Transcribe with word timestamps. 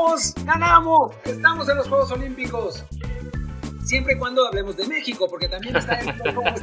¡Ganamos! 0.00 0.34
¡Ganamos! 0.46 1.12
Estamos 1.26 1.68
en 1.68 1.76
los 1.76 1.86
Juegos 1.86 2.10
Olímpicos. 2.12 2.84
Siempre 3.84 4.14
y 4.14 4.18
cuando 4.18 4.46
hablemos 4.46 4.74
de 4.78 4.86
México, 4.86 5.26
porque 5.28 5.46
también 5.46 5.76
está 5.76 6.00
el 6.00 6.06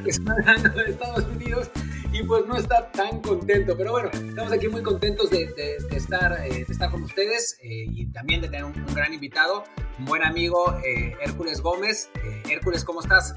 que 0.04 0.09
está 0.09 0.31
hablando 0.31 0.69
de 0.69 0.89
Estados 0.89 1.25
Unidos 1.25 1.69
y 2.11 2.23
pues 2.23 2.47
no 2.47 2.57
está 2.57 2.91
tan 2.91 3.21
contento. 3.21 3.77
Pero 3.77 3.91
bueno, 3.91 4.09
estamos 4.11 4.51
aquí 4.51 4.68
muy 4.69 4.81
contentos 4.81 5.29
de, 5.29 5.54
estar, 5.91 6.33
eh, 6.47 6.65
de 6.65 6.73
estar 6.73 6.89
con 6.89 7.04
ustedes 7.04 7.59
eh, 7.61 7.86
y 7.92 8.07
también 8.07 8.42
de 8.42 8.47
tener 8.47 8.65
un, 8.65 8.73
gran 8.95 9.14
invitado, 9.14 9.65
un 10.00 10.06
buen 10.06 10.23
amigo, 10.23 10.75
eh, 10.83 11.15
Hércules 11.21 11.61
Gómez. 11.61 12.09
Hércules, 12.50 12.83
¿cómo 12.83 13.01
estás? 13.01 13.36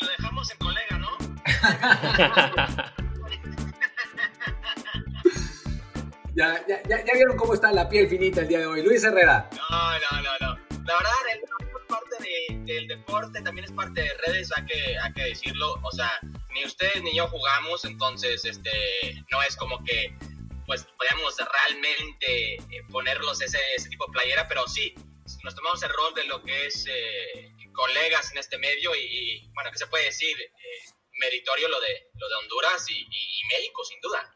lo 0.00 0.08
dejamos 0.08 0.50
en 0.50 0.58
colega, 0.58 0.98
¿no? 0.98 1.10
ya, 6.36 6.64
ya, 6.68 6.82
ya, 6.86 7.14
vieron 7.14 7.36
cómo 7.36 7.54
está 7.54 7.72
la 7.72 7.88
piel 7.88 8.08
finita 8.08 8.42
el 8.42 8.48
día 8.48 8.58
de 8.58 8.66
hoy. 8.66 8.82
Luis 8.82 9.02
Herrera. 9.02 9.48
No, 9.52 9.98
no, 9.98 10.22
no, 10.22 10.38
no. 10.40 10.66
La 10.84 10.96
verdad, 10.98 11.12
es 11.32 11.50
parte 11.88 12.16
del 12.64 12.86
deporte, 12.88 13.40
también 13.40 13.64
es 13.64 13.72
parte 13.72 14.02
de 14.02 14.10
redes, 14.26 14.50
hay 14.54 14.66
que, 14.66 14.98
hay 14.98 15.12
que 15.14 15.22
decirlo. 15.22 15.80
O 15.82 15.90
sea, 15.92 16.12
ni 16.50 16.64
ustedes 16.64 17.02
ni 17.02 17.16
yo 17.16 17.26
jugamos, 17.28 17.84
entonces 17.86 18.44
este 18.44 18.70
no 19.30 19.42
es 19.42 19.56
como 19.56 19.82
que 19.84 20.14
pues 20.66 20.84
podamos 20.98 21.36
realmente 21.38 22.54
eh, 22.54 22.82
ponerlos 22.90 23.40
ese, 23.40 23.58
ese 23.76 23.88
tipo 23.88 24.06
de 24.06 24.12
playera, 24.12 24.48
pero 24.48 24.66
sí, 24.66 24.94
nos 25.44 25.54
tomamos 25.54 25.82
el 25.84 25.90
rol 25.90 26.12
de 26.14 26.24
lo 26.24 26.42
que 26.42 26.66
es 26.66 26.86
eh, 26.88 27.52
colegas 27.72 28.32
en 28.32 28.38
este 28.38 28.58
medio 28.58 28.94
y, 28.96 29.48
bueno, 29.54 29.70
¿qué 29.70 29.78
se 29.78 29.86
puede 29.86 30.06
decir? 30.06 30.36
Eh, 30.40 30.92
meritorio 31.20 31.68
lo 31.68 31.80
de, 31.80 32.10
lo 32.14 32.28
de 32.28 32.34
Honduras 32.34 32.84
y 32.90 33.06
México, 33.48 33.84
sin 33.84 34.00
duda. 34.00 34.35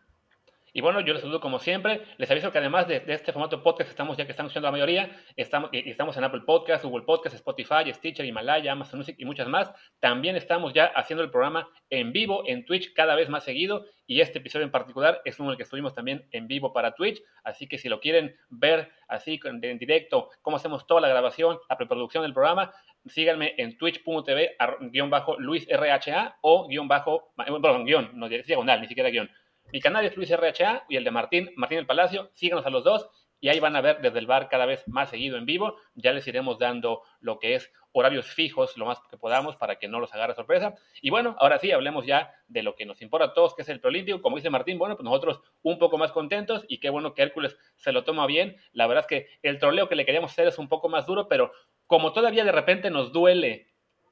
Y 0.73 0.81
bueno, 0.81 1.01
yo 1.01 1.13
les 1.13 1.23
saludo 1.23 1.41
como 1.41 1.59
siempre. 1.59 2.03
Les 2.17 2.31
aviso 2.31 2.53
que 2.53 2.59
además 2.59 2.87
de, 2.87 3.03
este 3.07 3.33
formato 3.33 3.63
podcast, 3.63 3.91
estamos 3.91 4.17
ya 4.17 4.25
que 4.25 4.33
están 4.33 4.47
escuchando 4.47 4.69
la 4.69 4.73
mayoría, 4.73 5.17
estamos, 5.37 5.71
estamos 5.73 6.17
en 6.17 6.25
Apple 6.25 6.43
Podcast, 6.47 6.85
Google 6.85 7.05
Podcast, 7.05 7.35
Spotify, 7.35 7.93
Stitcher, 7.93 8.25
Himalaya, 8.25 8.73
Amazon 8.73 9.01
Music 9.01 9.17
y 9.19 9.25
muchas 9.25 9.49
más. 9.49 9.73
También 9.99 10.37
estamos 10.37 10.73
ya 10.73 10.87
haciendo 10.87 11.25
el 11.25 11.31
programa 11.31 11.69
en 11.89 12.13
vivo 12.13 12.45
en 12.47 12.65
Twitch 12.65 12.93
cada 12.95 13.15
vez 13.15 13.29
más 13.29 13.45
seguido. 13.45 13.87
Y 14.07 14.21
este 14.21 14.39
episodio 14.39 14.65
en 14.65 14.73
particular 14.73 15.21
es 15.25 15.39
uno 15.39 15.51
del 15.51 15.57
que 15.57 15.63
estuvimos 15.63 15.95
también 15.95 16.27
en 16.33 16.47
vivo 16.47 16.73
para 16.73 16.95
Twitch. 16.95 17.23
Así 17.45 17.67
que 17.67 17.79
si 17.79 17.89
lo 17.89 18.01
quieren 18.01 18.37
ver 18.49 18.91
así 19.09 19.41
en 19.45 19.79
directo, 19.79 20.31
cómo 20.43 20.57
hacemos 20.57 20.87
toda 20.87 21.01
la 21.01 21.09
grabación, 21.09 21.59
la 21.69 21.77
preproducción 21.77 22.23
del 22.23 22.33
programa, 22.33 22.73
síganme 23.07 23.55
en 23.57 23.77
twitch.tv 23.79 24.57
guion 24.93 25.11
bajo 25.11 25.39
Luis 25.39 25.67
RHA 25.69 26.39
o 26.43 26.69
guion 26.69 26.87
bajo, 26.87 27.33
perdón, 27.37 27.85
guion, 27.85 28.11
no 28.15 28.29
diagonal, 28.29 28.81
ni 28.81 28.89
siquiera 28.89 29.11
guion 29.11 29.31
mi 29.73 29.81
canal 29.81 30.05
es 30.05 30.17
Luis 30.17 30.31
RHA 30.31 30.85
y 30.89 30.97
el 30.97 31.05
de 31.05 31.11
Martín, 31.11 31.51
Martín 31.57 31.79
el 31.79 31.87
Palacio. 31.87 32.31
Síganos 32.35 32.67
a 32.67 32.71
los 32.71 32.85
dos 32.85 33.09
y 33.41 33.49
ahí 33.49 33.61
van 33.61 33.77
a 33.77 33.81
ver 33.81 34.01
desde 34.01 34.19
el 34.19 34.27
bar 34.27 34.49
cada 34.49 34.67
vez 34.67 34.87
más 34.87 35.11
seguido 35.11 35.37
en 35.39 35.47
vivo. 35.47 35.77
Ya 35.95 36.13
les 36.13 36.27
iremos 36.27 36.59
dando 36.59 37.03
lo 37.21 37.39
que 37.39 37.55
es 37.55 37.73
horarios 37.93 38.27
fijos 38.27 38.77
lo 38.77 38.87
más 38.87 39.01
que 39.11 39.17
podamos 39.17 39.57
para 39.57 39.79
que 39.79 39.89
no 39.89 39.99
los 39.99 40.13
agarre 40.15 40.35
sorpresa. 40.35 40.75
Y 41.01 41.11
bueno, 41.11 41.37
ahora 41.39 41.59
sí, 41.59 41.73
hablemos 41.73 42.07
ya 42.07 42.33
de 42.47 42.63
lo 42.63 42.77
que 42.77 42.85
nos 42.87 43.03
importa 43.03 43.27
a 43.27 43.35
todos, 43.35 43.55
que 43.55 43.63
es 43.63 43.69
el 43.69 43.81
preolímpico. 43.81 44.23
Como 44.23 44.37
dice 44.37 44.51
Martín, 44.51 44.79
bueno, 44.79 44.97
pues 44.97 45.05
nosotros 45.05 45.41
un 45.63 45.79
poco 45.79 45.99
más 45.99 46.13
contentos 46.13 46.65
y 46.69 46.79
qué 46.79 46.91
bueno 46.91 47.15
que 47.15 47.23
Hércules 47.23 47.57
se 47.77 47.93
lo 47.93 48.05
toma 48.05 48.27
bien. 48.27 48.57
La 48.73 48.87
verdad 48.87 49.05
es 49.05 49.09
que 49.09 49.29
el 49.43 49.59
troleo 49.59 49.89
que 49.89 49.97
le 49.97 50.05
queríamos 50.05 50.33
hacer 50.33 50.47
es 50.47 50.59
un 50.59 50.69
poco 50.69 50.89
más 50.89 51.07
duro, 51.07 51.29
pero 51.29 51.53
como 51.87 52.13
todavía 52.13 52.45
de 52.45 52.53
repente 52.53 52.91
nos 52.91 53.13
duele 53.13 53.69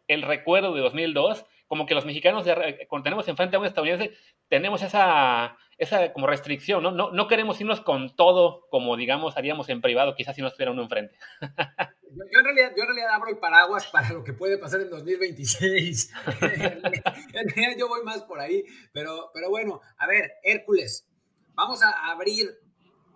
el 0.08 0.22
recuerdo 0.22 0.74
de 0.74 0.80
2002, 0.80 1.44
como 1.68 1.86
que 1.86 1.94
los 1.94 2.06
mexicanos, 2.06 2.46
cuando 2.88 3.04
tenemos 3.04 3.28
enfrente 3.28 3.56
a 3.56 3.60
un 3.60 3.66
estadounidense, 3.66 4.16
tenemos 4.48 4.82
esa, 4.82 5.56
esa 5.76 6.12
como 6.14 6.26
restricción, 6.26 6.82
¿no? 6.82 6.90
¿no? 6.90 7.12
No 7.12 7.28
queremos 7.28 7.60
irnos 7.60 7.82
con 7.82 8.16
todo 8.16 8.66
como, 8.70 8.96
digamos, 8.96 9.36
haríamos 9.36 9.68
en 9.68 9.82
privado, 9.82 10.14
quizás 10.14 10.34
si 10.34 10.40
no 10.40 10.48
estuviera 10.48 10.72
uno 10.72 10.82
enfrente. 10.82 11.14
Yo, 11.40 12.38
en 12.38 12.44
realidad, 12.44 12.72
yo 12.74 12.82
en 12.84 12.88
realidad 12.88 13.10
abro 13.12 13.28
el 13.28 13.36
paraguas 13.36 13.86
para 13.88 14.12
lo 14.12 14.24
que 14.24 14.32
puede 14.32 14.56
pasar 14.56 14.80
en 14.80 14.88
2026. 14.88 16.10
en 16.40 17.48
realidad 17.50 17.76
yo 17.78 17.86
voy 17.86 18.02
más 18.02 18.22
por 18.22 18.40
ahí, 18.40 18.64
pero, 18.92 19.30
pero 19.34 19.50
bueno, 19.50 19.82
a 19.98 20.06
ver, 20.06 20.32
Hércules, 20.42 21.06
vamos 21.54 21.82
a 21.82 22.10
abrir 22.10 22.46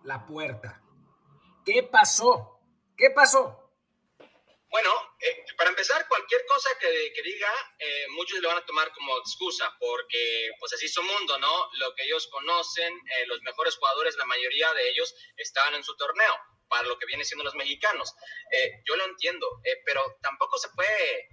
la 0.05 0.27
puerta. 0.27 0.83
¿Qué 1.65 1.83
pasó? 1.91 2.61
¿Qué 2.97 3.09
pasó? 3.15 3.62
Bueno, 4.73 4.89
eh, 5.21 5.45
para 5.59 5.69
empezar, 5.69 6.09
cualquier 6.09 6.47
cosa 6.47 6.71
que, 6.79 7.23
diga, 7.23 7.53
eh, 7.79 8.07
muchos 8.13 8.41
lo 8.41 8.49
van 8.49 8.57
a 8.57 8.65
tomar 8.65 8.91
como 8.95 9.19
excusa, 9.19 9.71
porque 9.79 10.51
pues 10.59 10.73
así 10.73 10.87
es 10.87 10.95
su 10.95 11.03
mundo, 11.03 11.39
¿no? 11.39 11.69
Lo 11.75 11.95
que 11.95 12.05
ellos 12.05 12.27
conocen, 12.29 12.91
eh, 12.95 13.27
los 13.27 13.43
mejores 13.43 13.77
jugadores, 13.77 14.17
la 14.17 14.25
mayoría 14.25 14.73
de 14.73 14.89
ellos 14.89 15.15
estaban 15.37 15.75
en 15.75 15.85
su 15.85 15.95
torneo, 15.99 16.35
para 16.69 16.89
lo 16.89 16.99
que 16.99 17.05
viene 17.05 17.23
siendo 17.23 17.45
los 17.45 17.55
mexicanos. 17.55 18.15
yo 18.87 18.97
lo 18.97 19.05
entiendo, 19.05 19.47
pero 19.85 20.19
tampoco 20.23 20.57
se 20.57 20.71
puede 20.71 21.29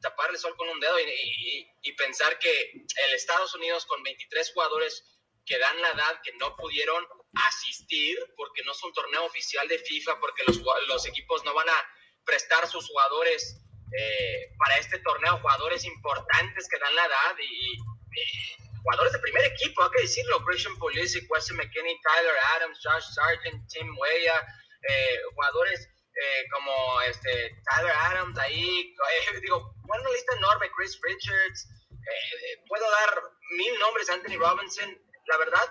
tapar 0.00 0.30
el 0.30 0.38
sol 0.38 0.56
con 0.56 0.70
un 0.70 0.80
dedo 0.80 0.98
y, 0.98 1.70
y, 1.82 1.92
pensar 1.92 2.38
que 2.38 2.72
el 2.72 3.14
Estados 3.14 3.54
Unidos 3.54 3.84
con 3.84 4.02
23 4.02 4.50
jugadores 4.54 5.04
que 5.44 5.58
dan 5.58 5.78
la 5.82 5.90
edad, 5.90 6.22
que 6.22 6.32
no 6.32 6.56
pudieron 6.56 7.06
asistir, 7.34 8.18
porque 8.34 8.62
no 8.62 8.72
es 8.72 8.82
un 8.82 8.94
torneo 8.94 9.26
oficial 9.26 9.68
de 9.68 9.78
FIFA, 9.78 10.20
porque 10.20 10.44
los, 10.46 10.62
los 10.86 11.04
equipos 11.06 11.44
no 11.44 11.52
van 11.52 11.68
a 11.68 11.97
prestar 12.28 12.68
sus 12.68 12.86
jugadores 12.86 13.58
eh, 13.96 14.52
para 14.58 14.76
este 14.76 14.98
torneo, 14.98 15.38
jugadores 15.38 15.84
importantes 15.84 16.68
que 16.68 16.78
dan 16.78 16.94
la 16.94 17.06
edad 17.06 17.36
y, 17.40 17.78
jugadores 18.82 19.12
de 19.12 19.18
primer 19.18 19.44
equipo, 19.44 19.82
hay 19.82 19.90
que 19.90 20.02
decirlo, 20.02 20.44
Christian 20.44 20.76
Pulisic, 20.78 21.30
Wesley 21.30 21.56
McKinney, 21.58 22.00
Tyler 22.00 22.36
Adams, 22.56 22.78
Josh 22.82 23.04
Sargent, 23.12 23.68
Tim 23.68 23.96
Weah, 23.98 24.46
eh, 24.88 25.20
jugadores 25.34 25.88
eh, 26.14 26.44
como 26.52 27.00
este, 27.02 27.54
Tyler 27.70 27.92
Adams 27.92 28.38
ahí, 28.38 28.94
digo, 29.42 29.74
una 29.84 30.10
lista 30.10 30.36
enorme, 30.36 30.70
Chris 30.76 30.98
Richards, 31.02 31.68
puedo 32.68 32.90
dar 32.90 33.22
mil 33.56 33.78
nombres, 33.78 34.08
Anthony 34.08 34.38
Robinson, 34.38 34.98
la 35.26 35.36
verdad, 35.38 35.68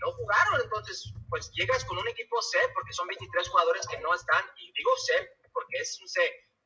no 0.00 0.12
jugaron, 0.12 0.60
entonces, 0.62 1.12
pues 1.28 1.50
llegas 1.52 1.84
con 1.84 1.98
un 1.98 2.08
equipo 2.08 2.40
C, 2.40 2.58
porque 2.74 2.92
son 2.92 3.06
23 3.08 3.48
jugadores 3.48 3.86
que 3.88 3.98
no 3.98 4.14
están, 4.14 4.44
y 4.56 4.72
digo 4.72 4.90
C 4.96 5.28
porque 5.52 5.78
es, 5.78 5.98
un 6.00 6.06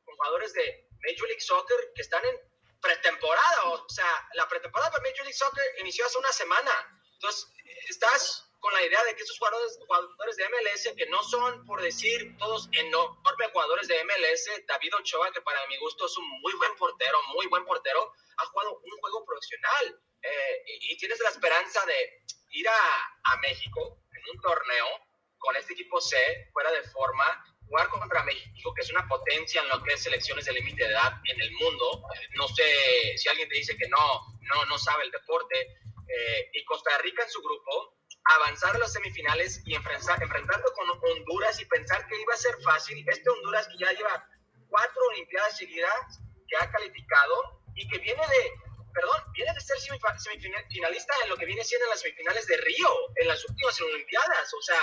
con 0.03 0.15
jugadores 0.15 0.53
de 0.53 0.87
Major 1.05 1.27
League 1.27 1.41
Soccer 1.41 1.91
que 1.95 2.01
están 2.01 2.25
en 2.25 2.35
pretemporada, 2.81 3.63
o 3.65 3.89
sea, 3.89 4.29
la 4.33 4.47
pretemporada 4.47 4.91
para 4.91 5.03
Major 5.03 5.23
League 5.23 5.33
Soccer 5.33 5.63
inició 5.79 6.05
hace 6.05 6.17
una 6.17 6.31
semana. 6.31 6.71
Entonces, 7.13 7.51
estás 7.89 8.47
con 8.59 8.73
la 8.73 8.83
idea 8.83 9.03
de 9.03 9.15
que 9.15 9.23
esos 9.23 9.37
jugadores, 9.37 9.77
jugadores 9.79 10.35
de 10.35 10.49
MLS, 10.49 10.95
que 10.95 11.05
no 11.07 11.21
son, 11.23 11.65
por 11.65 11.81
decir, 11.81 12.35
todos 12.37 12.67
enormes 12.71 13.51
jugadores 13.51 13.87
de 13.87 14.03
MLS, 14.03 14.65
David 14.67 14.95
Ochoa, 14.95 15.31
que 15.31 15.41
para 15.41 15.65
mi 15.67 15.77
gusto 15.77 16.05
es 16.05 16.17
un 16.17 16.27
muy 16.41 16.53
buen 16.53 16.75
portero, 16.75 17.17
muy 17.33 17.45
buen 17.47 17.65
portero, 17.65 18.13
ha 18.37 18.45
jugado 18.47 18.79
un 18.79 18.99
juego 18.99 19.25
profesional 19.25 20.01
eh, 20.21 20.63
y, 20.65 20.97
tienes 20.97 21.19
la 21.19 21.29
esperanza 21.29 21.85
de 21.85 22.23
ir 22.51 22.67
a, 22.67 23.21
a 23.23 23.37
México 23.37 23.99
en 24.11 24.35
un 24.35 24.41
torneo 24.41 24.87
con 25.37 25.55
este 25.55 25.73
equipo 25.73 26.01
C, 26.01 26.49
fuera 26.51 26.71
de 26.71 26.81
forma, 26.83 27.45
jugar 27.67 27.87
contra 27.89 28.23
México, 28.23 28.73
que 28.73 28.81
es 28.81 28.91
una 28.91 29.07
potencia 29.07 29.61
en 29.61 29.69
lo 29.69 29.83
que 29.83 29.93
es 29.93 30.03
selecciones 30.03 30.45
de 30.45 30.53
límite 30.53 30.83
de 30.83 30.91
edad 30.91 31.13
en 31.25 31.41
el 31.41 31.51
mundo. 31.51 32.03
No 32.35 32.47
sé 32.47 33.17
si 33.17 33.29
alguien 33.29 33.49
te 33.49 33.55
dice 33.55 33.77
que 33.77 33.87
no, 33.89 34.21
no, 34.41 34.65
no 34.65 34.77
sabe 34.77 35.03
el 35.03 35.11
deporte. 35.11 35.77
Eh, 36.07 36.49
y 36.53 36.63
Costa 36.63 36.97
Rica 36.99 37.23
en 37.23 37.29
su 37.29 37.41
grupo, 37.41 37.97
avanzar 38.35 38.75
a 38.75 38.79
las 38.79 38.93
semifinales 38.93 39.61
y 39.65 39.75
enfrentar, 39.75 40.21
enfrentando 40.21 40.71
con 40.73 40.89
Honduras 40.89 41.59
y 41.59 41.65
pensar 41.65 42.07
que 42.07 42.21
iba 42.21 42.33
a 42.33 42.37
ser 42.37 42.55
fácil. 42.63 43.03
Este 43.07 43.29
Honduras 43.29 43.67
que 43.67 43.77
ya 43.77 43.91
lleva 43.91 44.25
cuatro 44.69 45.01
Olimpiadas 45.11 45.57
seguidas, 45.57 46.19
que 46.47 46.57
ha 46.57 46.71
calificado 46.71 47.61
y 47.75 47.87
que 47.89 47.97
viene 47.99 48.21
de, 48.21 48.51
perdón, 48.93 49.21
viene 49.33 49.53
de 49.53 49.61
ser 49.61 49.77
semifinalista 49.79 51.13
en 51.23 51.29
lo 51.29 51.37
que 51.37 51.45
viene 51.45 51.63
siendo 51.63 51.85
en 51.85 51.89
las 51.91 52.01
semifinales 52.01 52.47
de 52.47 52.57
Río, 52.57 52.89
en 53.15 53.27
las 53.27 53.43
últimas 53.47 53.81
Olimpiadas. 53.81 54.53
O 54.53 54.61
sea, 54.61 54.79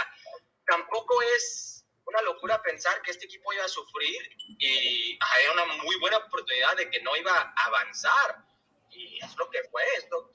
tampoco 0.67 1.21
es 1.37 1.74
una 2.07 2.23
locura 2.23 2.63
pensar 2.63 3.01
que 3.03 3.11
este 3.11 3.27
equipo 3.27 3.53
iba 3.53 3.65
a 3.65 3.69
sufrir 3.69 4.37
y 4.59 5.19
había 5.21 5.53
una 5.53 5.65
muy 5.83 5.97
buena 5.97 6.19
oportunidad 6.19 6.77
de 6.77 6.91
que 6.91 7.01
no 7.03 7.17
iba 7.17 7.33
a 7.33 7.67
avanzar. 7.67 8.45
Y 8.91 9.19
es 9.25 9.37
lo 9.37 9.49
que 9.51 9.63
fue 9.71 9.83
esto. 9.97 10.33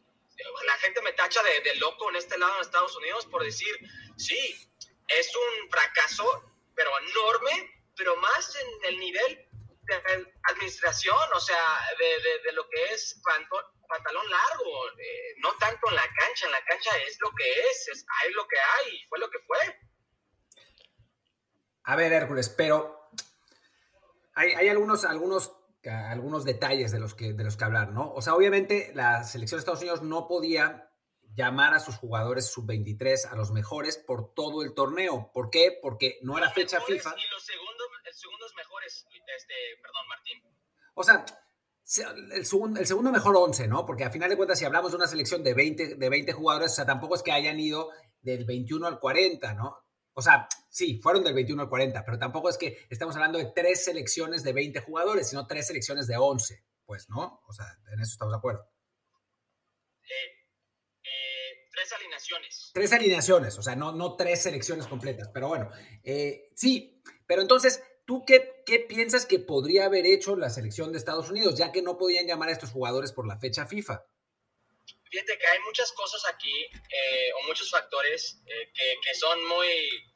La 0.65 0.77
gente 0.77 1.01
me 1.01 1.13
tacha 1.13 1.41
de, 1.43 1.75
loco 1.75 2.09
en 2.09 2.15
este 2.15 2.37
lado 2.37 2.55
de 2.55 2.61
Estados 2.61 2.95
Unidos 2.95 3.25
por 3.25 3.43
decir, 3.43 3.77
sí, 4.17 4.69
es 5.07 5.35
un 5.35 5.69
fracaso, 5.69 6.53
pero 6.75 6.91
enorme, 6.99 7.83
pero 7.97 8.15
más 8.17 8.55
en 8.55 8.85
el 8.85 8.99
nivel 8.99 9.45
de 9.81 10.33
administración, 10.43 11.17
o 11.33 11.39
sea, 11.39 11.89
de, 11.97 12.39
de, 12.43 12.51
lo 12.53 12.69
que 12.69 12.93
es 12.93 13.19
pantalón 13.23 14.29
largo, 14.29 14.89
eh, 14.99 15.33
no 15.37 15.51
tanto 15.57 15.89
en 15.89 15.95
la 15.95 16.07
cancha, 16.13 16.45
en 16.45 16.51
la 16.51 16.63
cancha 16.63 16.97
es 17.07 17.17
lo 17.19 17.31
que 17.35 17.51
es, 17.51 17.87
es 17.89 18.05
hay 18.21 18.31
lo 18.31 18.47
que 18.47 18.59
hay, 18.59 19.05
fue 19.09 19.19
lo 19.19 19.29
que 19.29 19.39
fue. 19.39 19.88
A 21.89 21.95
ver, 21.95 22.13
Hércules, 22.13 22.49
pero 22.49 23.09
hay, 24.35 24.67
algunos, 24.69 25.05
algunos, 25.05 25.53
algunos 25.83 26.45
detalles 26.45 26.91
de 26.91 26.99
los, 26.99 27.15
que, 27.15 27.33
de 27.33 27.43
los 27.43 27.57
que 27.57 27.63
hablar, 27.63 27.89
¿no? 27.89 28.13
O 28.13 28.21
sea, 28.21 28.35
obviamente 28.35 28.91
la 28.93 29.23
selección 29.23 29.57
de 29.57 29.61
Estados 29.61 29.79
Unidos 29.79 30.03
no 30.03 30.27
podía 30.27 30.93
llamar 31.33 31.73
a 31.73 31.79
sus 31.79 31.95
jugadores 31.95 32.45
sub-23 32.51 33.31
a 33.31 33.35
los 33.35 33.49
mejores 33.49 33.97
por 33.97 34.35
todo 34.35 34.61
el 34.61 34.75
torneo. 34.75 35.31
¿Por 35.33 35.49
qué? 35.49 35.79
Porque 35.81 36.19
no 36.21 36.37
era 36.37 36.51
fecha 36.51 36.79
FIFA. 36.79 37.15
Y 37.17 37.27
los 37.31 37.43
segundos, 37.43 37.87
segundos 38.13 38.53
mejores, 38.55 39.07
este, 39.35 39.55
perdón, 39.81 40.07
Martín. 40.09 40.43
O 40.93 41.03
sea, 41.03 41.25
el 42.35 42.45
segundo, 42.45 42.79
el 42.79 42.85
segundo 42.85 43.11
mejor 43.11 43.35
11, 43.35 43.67
¿no? 43.67 43.87
Porque 43.87 44.03
a 44.03 44.11
final 44.11 44.29
de 44.29 44.37
cuentas, 44.37 44.59
si 44.59 44.65
hablamos 44.65 44.91
de 44.91 44.97
una 44.97 45.07
selección 45.07 45.43
de 45.43 45.55
20, 45.55 45.95
de 45.95 46.09
20 46.09 46.33
jugadores, 46.33 46.71
o 46.71 46.75
sea, 46.75 46.85
tampoco 46.85 47.15
es 47.15 47.23
que 47.23 47.31
hayan 47.31 47.59
ido 47.59 47.89
del 48.21 48.45
21 48.45 48.85
al 48.85 48.99
40, 48.99 49.55
¿no? 49.55 49.88
O 50.19 50.21
sea, 50.21 50.49
sí, 50.69 50.99
fueron 51.01 51.23
del 51.23 51.33
21 51.33 51.63
al 51.63 51.69
40, 51.69 52.03
pero 52.03 52.19
tampoco 52.19 52.49
es 52.49 52.57
que 52.57 52.85
estamos 52.89 53.15
hablando 53.15 53.37
de 53.37 53.53
tres 53.55 53.85
selecciones 53.85 54.43
de 54.43 54.51
20 54.51 54.81
jugadores, 54.81 55.29
sino 55.29 55.47
tres 55.47 55.67
selecciones 55.67 56.07
de 56.07 56.17
11, 56.17 56.61
pues, 56.85 57.09
¿no? 57.09 57.41
O 57.47 57.53
sea, 57.53 57.65
en 57.93 58.01
eso 58.01 58.11
estamos 58.11 58.33
de 58.33 58.37
acuerdo. 58.37 58.69
Eh, 60.03 60.45
eh, 61.03 61.67
tres 61.71 61.93
alineaciones. 61.93 62.71
Tres 62.73 62.91
alineaciones, 62.91 63.57
o 63.57 63.61
sea, 63.61 63.77
no, 63.77 63.93
no 63.93 64.17
tres 64.17 64.41
selecciones 64.41 64.87
completas, 64.87 65.29
pero 65.33 65.47
bueno, 65.47 65.69
eh, 66.03 66.49
sí, 66.53 67.01
pero 67.25 67.41
entonces, 67.41 67.81
¿tú 68.05 68.25
qué, 68.25 68.61
qué 68.65 68.79
piensas 68.79 69.25
que 69.25 69.39
podría 69.39 69.85
haber 69.85 70.05
hecho 70.05 70.35
la 70.35 70.49
selección 70.49 70.91
de 70.91 70.97
Estados 70.97 71.29
Unidos, 71.29 71.57
ya 71.57 71.71
que 71.71 71.81
no 71.81 71.97
podían 71.97 72.27
llamar 72.27 72.49
a 72.49 72.51
estos 72.51 72.71
jugadores 72.71 73.13
por 73.13 73.25
la 73.25 73.39
fecha 73.39 73.65
FIFA? 73.65 74.03
Fíjate 75.09 75.37
que 75.37 75.47
hay 75.47 75.59
muchas 75.59 75.91
cosas 75.93 76.23
aquí, 76.27 76.69
o 77.35 77.47
muchos 77.47 77.69
factores, 77.69 78.37
que, 78.45 78.99
que 79.03 79.15
son 79.15 79.43
muy 79.47 80.09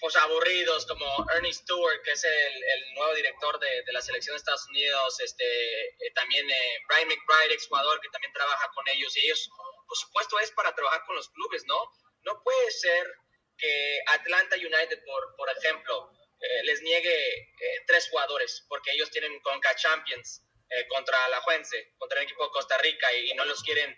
pues 0.00 0.16
aburridos 0.16 0.86
como 0.86 1.26
Ernie 1.34 1.52
Stewart, 1.52 2.02
que 2.02 2.12
es 2.12 2.24
el, 2.24 2.64
el 2.64 2.94
nuevo 2.94 3.14
director 3.14 3.60
de, 3.60 3.82
de, 3.82 3.92
la 3.92 4.00
selección 4.00 4.34
de 4.34 4.38
Estados 4.38 4.66
Unidos, 4.68 5.20
este, 5.20 5.44
eh, 5.44 6.10
también 6.14 6.48
eh, 6.50 6.78
Brian 6.88 7.08
McBride, 7.08 7.54
exjugador 7.54 8.00
que 8.00 8.08
también 8.08 8.32
trabaja 8.32 8.70
con 8.74 8.88
ellos, 8.88 9.14
y 9.16 9.20
ellos, 9.26 9.50
por 9.86 9.96
supuesto, 9.96 10.38
es 10.40 10.50
para 10.52 10.74
trabajar 10.74 11.04
con 11.06 11.16
los 11.16 11.28
clubes, 11.28 11.64
¿no? 11.66 11.92
No 12.22 12.42
puede 12.42 12.70
ser 12.70 13.14
que 13.58 14.00
Atlanta 14.06 14.56
United, 14.56 15.04
por, 15.04 15.36
por 15.36 15.50
ejemplo, 15.50 16.10
eh, 16.40 16.62
les 16.64 16.80
niegue 16.80 17.52
tres 17.86 18.08
jugadores, 18.08 18.64
porque 18.68 18.92
ellos 18.92 19.10
tienen 19.10 19.38
Conca 19.40 19.76
Champions 19.76 20.42
contra 20.88 21.28
la 21.28 21.40
Juense, 21.40 21.94
contra 21.98 22.20
el 22.20 22.24
equipo 22.24 22.44
de 22.44 22.52
Costa 22.52 22.78
Rica, 22.78 23.12
y 23.12 23.34
no 23.34 23.44
los 23.44 23.60
quieren 23.64 23.94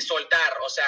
soltar. 0.00 0.58
O 0.62 0.68
sea, 0.68 0.86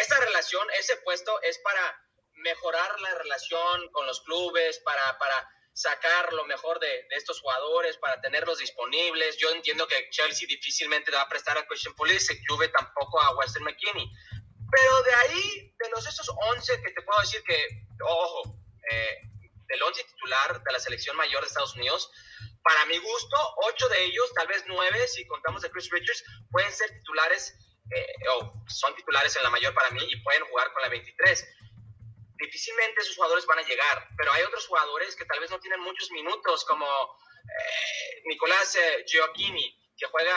esa 0.00 0.18
relación, 0.20 0.66
ese 0.78 0.96
puesto 0.98 1.40
es 1.42 1.58
para 1.58 2.02
mejorar 2.34 3.00
la 3.00 3.14
relación 3.14 3.88
con 3.92 4.06
los 4.06 4.20
clubes, 4.22 4.78
para, 4.80 5.18
para 5.18 5.48
sacar 5.72 6.32
lo 6.32 6.44
mejor 6.46 6.80
de, 6.80 6.88
de, 6.88 7.16
estos 7.16 7.40
jugadores, 7.40 7.96
para 7.98 8.20
tenerlos 8.20 8.58
disponibles. 8.58 9.36
Yo 9.38 9.50
entiendo 9.50 9.86
que 9.86 10.08
Chelsea 10.10 10.48
difícilmente 10.48 11.10
va 11.10 11.22
a 11.22 11.28
prestar 11.28 11.58
a 11.58 11.66
Christian 11.66 11.94
Pulisic, 11.94 12.40
Juve 12.48 12.68
tampoco 12.68 13.20
a 13.20 13.36
Western 13.36 13.64
McKinney. 13.64 14.10
Pero 14.70 15.02
de 15.02 15.14
ahí, 15.14 15.74
de 15.78 15.90
los 15.90 16.06
esos 16.06 16.28
11 16.28 16.82
que 16.82 16.90
te 16.92 17.02
puedo 17.02 17.20
decir 17.20 17.42
que, 17.42 17.68
ojo, 18.02 18.56
eh, 18.90 19.16
del 19.66 19.82
11 19.82 20.04
titular 20.04 20.62
de 20.62 20.72
la 20.72 20.78
selección 20.78 21.16
mayor 21.16 21.42
de 21.42 21.48
Estados 21.48 21.74
Unidos, 21.74 22.10
para 22.62 22.84
mi 22.86 22.98
gusto, 22.98 23.36
8 23.56 23.88
de 23.88 24.04
ellos, 24.04 24.32
tal 24.34 24.46
vez 24.46 24.64
9, 24.66 25.08
si 25.08 25.26
contamos 25.26 25.62
de 25.62 25.70
Chris 25.70 25.90
Richards, 25.90 26.24
pueden 26.50 26.72
ser 26.72 26.90
titulares, 26.90 27.54
eh, 27.94 28.28
o 28.34 28.52
son 28.68 28.94
titulares 28.94 29.34
en 29.36 29.42
la 29.42 29.50
mayor 29.50 29.74
para 29.74 29.90
mí 29.90 30.02
y 30.08 30.16
pueden 30.22 30.44
jugar 30.44 30.72
con 30.72 30.82
la 30.82 30.88
23 30.88 31.46
difícilmente 32.40 33.00
esos 33.02 33.16
jugadores 33.16 33.46
van 33.46 33.58
a 33.58 33.62
llegar, 33.62 34.08
pero 34.16 34.32
hay 34.32 34.42
otros 34.42 34.66
jugadores 34.66 35.14
que 35.14 35.24
tal 35.26 35.40
vez 35.40 35.50
no 35.50 35.60
tienen 35.60 35.80
muchos 35.80 36.10
minutos, 36.10 36.64
como 36.64 36.86
eh, 36.86 38.22
Nicolás 38.24 38.74
eh, 38.76 39.04
Gioacchini, 39.06 39.78
que 39.96 40.06
juega 40.06 40.36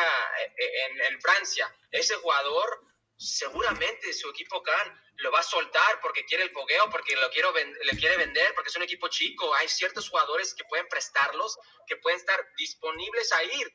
eh, 0.57 1.07
en, 1.09 1.21
Francia. 1.21 1.73
Ese 1.91 2.15
jugador 2.15 2.81
seguramente 3.17 4.11
su 4.11 4.29
equipo 4.29 4.61
Can 4.61 5.01
lo 5.17 5.31
va 5.31 5.39
a 5.39 5.44
soltar 5.44 6.01
porque 6.01 6.25
quiere 6.25 6.44
el 6.44 6.51
fogueo, 6.51 6.89
porque 6.89 7.15
lo 7.15 7.29
quiero 7.29 7.53
le 7.53 7.97
quiere 7.97 8.17
vender, 8.17 8.53
porque 8.55 8.69
es 8.69 8.75
un 8.75 8.83
equipo 8.83 9.07
chico. 9.07 9.53
Hay 9.55 9.69
ciertos 9.69 10.09
jugadores 10.09 10.53
que 10.53 10.65
pueden 10.65 10.88
prestarlos, 10.89 11.57
que 11.88 11.95
pueden 11.97 12.19
estar 12.19 12.39
disponibles 12.57 13.31
a 13.31 13.44
ir. 13.44 13.73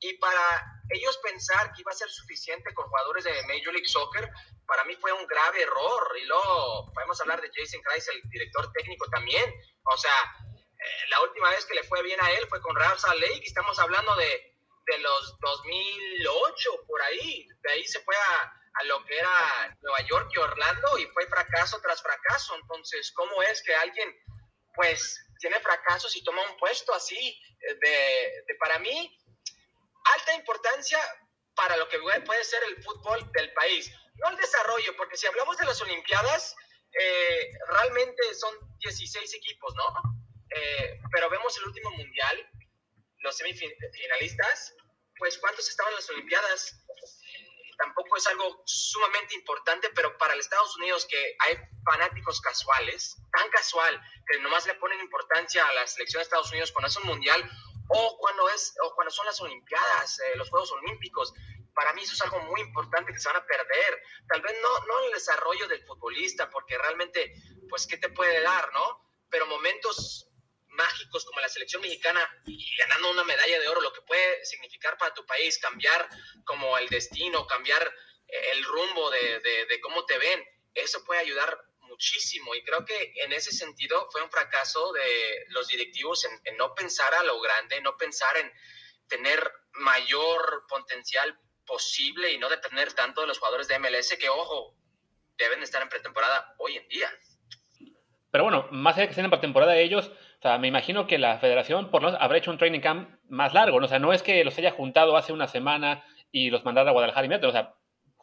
Y 0.00 0.18
para 0.18 0.62
ellos 0.90 1.18
pensar 1.18 1.72
que 1.72 1.80
iba 1.80 1.90
a 1.90 1.94
ser 1.94 2.08
suficiente 2.10 2.72
con 2.74 2.86
jugadores 2.86 3.24
de 3.24 3.42
Major 3.44 3.72
League 3.72 3.88
Soccer, 3.88 4.30
para 4.66 4.84
mí 4.84 4.94
fue 4.96 5.12
un 5.12 5.26
grave 5.26 5.62
error. 5.62 6.16
Y 6.20 6.24
luego 6.26 6.92
podemos 6.92 7.20
hablar 7.20 7.40
de 7.40 7.50
Jason 7.54 7.80
Kreis, 7.82 8.08
el 8.08 8.22
director 8.30 8.70
técnico 8.72 9.08
también. 9.10 9.52
O 9.84 9.96
sea, 9.96 10.36
eh, 10.50 11.08
la 11.10 11.20
última 11.22 11.50
vez 11.50 11.64
que 11.64 11.74
le 11.74 11.84
fue 11.84 12.02
bien 12.02 12.20
a 12.22 12.30
él 12.32 12.46
fue 12.48 12.60
con 12.60 12.76
Salt 12.98 13.20
Lake. 13.20 13.42
Estamos 13.44 13.78
hablando 13.78 14.14
de, 14.16 14.54
de 14.86 14.98
los 14.98 15.38
2008, 15.40 16.70
por 16.86 17.02
ahí. 17.02 17.48
De 17.62 17.72
ahí 17.72 17.84
se 17.86 18.00
fue 18.00 18.16
a, 18.16 18.52
a 18.74 18.84
lo 18.84 19.04
que 19.04 19.18
era 19.18 19.76
Nueva 19.80 20.00
York 20.02 20.30
y 20.34 20.38
Orlando 20.38 20.98
y 20.98 21.06
fue 21.06 21.26
fracaso 21.26 21.80
tras 21.80 22.02
fracaso. 22.02 22.54
Entonces, 22.56 23.12
¿cómo 23.12 23.42
es 23.42 23.62
que 23.62 23.74
alguien, 23.74 24.14
pues, 24.74 25.22
tiene 25.40 25.58
fracasos 25.60 26.14
y 26.16 26.24
toma 26.24 26.42
un 26.50 26.56
puesto 26.58 26.92
así? 26.94 27.40
De, 27.58 28.44
de 28.46 28.54
para 28.60 28.78
mí, 28.78 29.18
alta 30.14 30.34
importancia 30.34 30.98
para 31.54 31.76
lo 31.76 31.88
que 31.88 31.98
puede 32.24 32.44
ser 32.44 32.62
el 32.64 32.82
fútbol 32.82 33.30
del 33.32 33.52
país. 33.54 33.90
No 34.16 34.28
el 34.30 34.36
desarrollo, 34.36 34.96
porque 34.96 35.16
si 35.16 35.26
hablamos 35.26 35.56
de 35.56 35.64
las 35.64 35.80
Olimpiadas, 35.80 36.54
eh, 36.98 37.50
realmente 37.68 38.34
son 38.34 38.54
16 38.78 39.34
equipos, 39.34 39.74
¿no? 39.74 40.16
Eh, 40.50 41.00
pero 41.12 41.28
vemos 41.28 41.56
el 41.58 41.64
último 41.64 41.90
mundial, 41.90 42.50
los 43.18 43.36
semifinalistas, 43.36 44.74
pues 45.18 45.38
¿cuántos 45.38 45.68
estaban 45.68 45.92
en 45.92 45.96
las 45.96 46.10
Olimpiadas? 46.10 46.78
Tampoco 47.78 48.16
es 48.16 48.26
algo 48.26 48.62
sumamente 48.64 49.34
importante, 49.34 49.90
pero 49.90 50.16
para 50.16 50.34
los 50.34 50.46
Estados 50.46 50.76
Unidos 50.76 51.06
que 51.06 51.36
hay 51.40 51.58
fanáticos 51.84 52.40
casuales, 52.40 53.16
tan 53.32 53.50
casual, 53.50 54.00
que 54.26 54.38
nomás 54.38 54.66
le 54.66 54.74
ponen 54.74 55.00
importancia 55.00 55.66
a 55.66 55.74
la 55.74 55.86
selección 55.86 56.20
de 56.20 56.24
Estados 56.24 56.50
Unidos 56.50 56.72
cuando 56.72 56.88
es 56.88 56.96
un 56.96 57.06
mundial, 57.06 57.50
o 57.88 58.18
cuando, 58.18 58.48
es, 58.50 58.74
o 58.82 58.94
cuando 58.94 59.10
son 59.10 59.26
las 59.26 59.40
Olimpiadas, 59.40 60.18
eh, 60.20 60.36
los 60.36 60.50
Juegos 60.50 60.72
Olímpicos. 60.72 61.32
Para 61.74 61.92
mí 61.92 62.02
eso 62.02 62.14
es 62.14 62.22
algo 62.22 62.40
muy 62.40 62.60
importante 62.62 63.12
que 63.12 63.20
se 63.20 63.28
van 63.28 63.36
a 63.36 63.46
perder. 63.46 64.02
Tal 64.28 64.40
vez 64.40 64.54
no, 64.62 64.86
no 64.86 65.04
el 65.06 65.12
desarrollo 65.12 65.68
del 65.68 65.84
futbolista, 65.84 66.48
porque 66.50 66.78
realmente, 66.78 67.34
pues, 67.68 67.86
¿qué 67.86 67.98
te 67.98 68.08
puede 68.08 68.40
dar, 68.40 68.72
no? 68.72 69.04
Pero 69.28 69.46
momentos 69.46 70.28
mágicos 70.68 71.24
como 71.24 71.40
la 71.40 71.48
selección 71.48 71.82
mexicana 71.82 72.20
y 72.46 72.76
ganando 72.76 73.10
una 73.10 73.24
medalla 73.24 73.58
de 73.58 73.68
oro, 73.68 73.80
lo 73.80 73.92
que 73.92 74.02
puede 74.02 74.44
significar 74.44 74.96
para 74.98 75.14
tu 75.14 75.24
país, 75.26 75.58
cambiar 75.58 76.08
como 76.44 76.76
el 76.78 76.88
destino, 76.88 77.46
cambiar 77.46 77.82
eh, 78.28 78.50
el 78.52 78.64
rumbo 78.64 79.10
de, 79.10 79.40
de, 79.40 79.66
de 79.66 79.80
cómo 79.80 80.04
te 80.04 80.18
ven, 80.18 80.44
eso 80.74 81.02
puede 81.04 81.20
ayudar 81.20 81.58
muchísimo 81.96 82.54
y 82.54 82.62
creo 82.62 82.84
que 82.84 83.14
en 83.24 83.32
ese 83.32 83.52
sentido 83.52 84.06
fue 84.10 84.22
un 84.22 84.30
fracaso 84.30 84.92
de 84.92 85.46
los 85.48 85.66
directivos 85.68 86.26
en, 86.44 86.56
no 86.56 86.74
pensar 86.74 87.14
a 87.14 87.22
lo 87.24 87.40
grande, 87.40 87.80
no 87.80 87.96
pensar 87.96 88.36
en 88.36 88.52
tener 89.08 89.40
mayor 89.72 90.64
potencial 90.68 91.38
posible 91.64 92.32
y 92.32 92.38
no 92.38 92.50
depender 92.50 92.92
tanto 92.92 93.22
de 93.22 93.26
los 93.26 93.38
jugadores 93.38 93.66
de 93.68 93.78
MLS 93.78 94.14
que, 94.18 94.28
ojo, 94.28 94.76
deben 95.38 95.62
estar 95.62 95.82
en 95.82 95.88
pretemporada 95.88 96.54
hoy 96.58 96.76
en 96.76 96.86
día. 96.88 97.10
Pero 98.30 98.44
bueno, 98.44 98.68
más 98.70 98.94
allá 98.94 99.02
de 99.02 99.06
que 99.06 99.12
estén 99.12 99.24
en 99.24 99.30
pretemporada 99.30 99.76
ellos, 99.76 100.08
o 100.08 100.42
sea, 100.42 100.58
me 100.58 100.68
imagino 100.68 101.06
que 101.06 101.18
la 101.18 101.38
federación 101.38 101.90
por 101.90 102.02
lo 102.02 102.08
habrá 102.20 102.36
hecho 102.36 102.50
un 102.50 102.58
training 102.58 102.80
camp 102.80 103.18
más 103.28 103.54
largo, 103.54 103.80
¿no? 103.80 103.86
O 103.86 103.88
sea, 103.88 103.98
no 103.98 104.12
es 104.12 104.22
que 104.22 104.44
los 104.44 104.58
haya 104.58 104.72
juntado 104.72 105.16
hace 105.16 105.32
una 105.32 105.48
semana 105.48 106.04
y 106.30 106.50
los 106.50 106.64
mandara 106.64 106.90
a 106.90 106.92
Guadalajara 106.92 107.24
y 107.24 107.30
meter, 107.30 107.48
o 107.48 107.52
sea, 107.52 107.74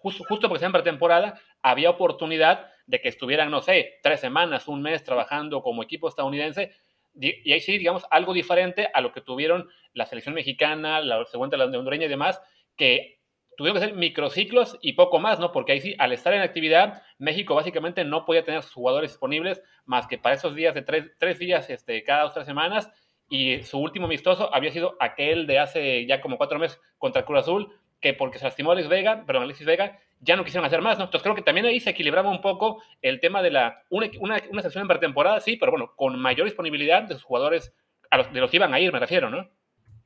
justo, 0.03 0.25
justo 0.27 0.49
porque 0.49 0.65
en 0.65 0.71
pretemporada, 0.73 1.39
había 1.61 1.89
oportunidad 1.89 2.69
de 2.85 2.99
que 2.99 3.07
estuvieran, 3.07 3.49
no 3.49 3.61
sé, 3.61 3.99
tres 4.03 4.19
semanas, 4.19 4.67
un 4.67 4.81
mes 4.81 5.03
trabajando 5.03 5.63
como 5.63 5.81
equipo 5.81 6.09
estadounidense, 6.09 6.73
y 7.15 7.51
ahí 7.53 7.61
sí, 7.61 7.77
digamos, 7.77 8.05
algo 8.11 8.33
diferente 8.33 8.89
a 8.93 8.99
lo 8.99 9.13
que 9.13 9.21
tuvieron 9.21 9.69
la 9.93 10.05
selección 10.05 10.35
mexicana, 10.35 10.99
la 10.99 11.23
segunda, 11.25 11.57
la 11.57 11.65
hondureña 11.65 12.05
y 12.05 12.09
demás, 12.09 12.41
que 12.75 13.21
tuvieron 13.55 13.79
que 13.79 13.87
ser 13.87 13.95
microciclos 13.95 14.77
y 14.81 14.93
poco 14.93 15.19
más, 15.19 15.39
¿no? 15.39 15.51
Porque 15.51 15.71
ahí 15.71 15.79
sí, 15.79 15.95
al 15.99 16.11
estar 16.11 16.33
en 16.33 16.41
actividad, 16.41 17.01
México 17.19 17.55
básicamente 17.55 18.03
no 18.03 18.25
podía 18.25 18.43
tener 18.43 18.61
sus 18.63 18.73
jugadores 18.73 19.11
disponibles 19.11 19.61
más 19.85 20.07
que 20.07 20.17
para 20.17 20.35
esos 20.35 20.53
días 20.53 20.73
de 20.73 20.81
tres, 20.81 21.11
tres 21.17 21.39
días 21.39 21.69
este, 21.69 22.03
cada 22.03 22.23
dos 22.23 22.33
tres 22.33 22.45
semanas, 22.45 22.91
y 23.29 23.63
su 23.63 23.79
último 23.79 24.07
amistoso 24.07 24.53
había 24.53 24.71
sido 24.71 24.97
aquel 24.99 25.47
de 25.47 25.59
hace 25.59 26.05
ya 26.05 26.19
como 26.19 26.37
cuatro 26.37 26.59
meses 26.59 26.81
contra 26.97 27.23
Cruz 27.23 27.39
Azul, 27.39 27.73
que 28.03 28.13
porque 28.13 28.37
se 28.37 28.43
lastimó 28.43 28.73
Alex 28.73 28.89
Vega, 28.89 29.25
perdón, 29.25 29.43
Alexis 29.43 29.65
Vega, 29.65 29.97
ya 30.19 30.35
no 30.35 30.43
quisieron 30.43 30.65
hacer 30.65 30.81
más, 30.81 30.97
¿no? 30.97 31.05
Entonces 31.05 31.23
creo 31.23 31.35
que 31.35 31.41
también 31.41 31.65
ahí 31.65 31.79
se 31.79 31.91
equilibraba 31.91 32.29
un 32.29 32.41
poco 32.41 32.83
el 33.01 33.19
tema 33.21 33.41
de 33.41 33.49
la 33.49 33.83
una, 33.89 34.11
una, 34.19 34.43
una 34.49 34.61
sección 34.61 34.83
en 34.83 34.89
pretemporada, 34.89 35.39
sí, 35.39 35.55
pero 35.55 35.71
bueno, 35.71 35.93
con 35.95 36.19
mayor 36.19 36.45
disponibilidad 36.45 37.03
de 37.03 37.15
sus 37.15 37.23
jugadores, 37.23 37.73
a 38.11 38.17
los, 38.17 38.31
de 38.31 38.41
los 38.41 38.51
que 38.51 38.57
iban 38.57 38.73
a 38.73 38.79
ir, 38.79 38.91
me 38.91 38.99
refiero, 38.99 39.29
¿no? 39.29 39.49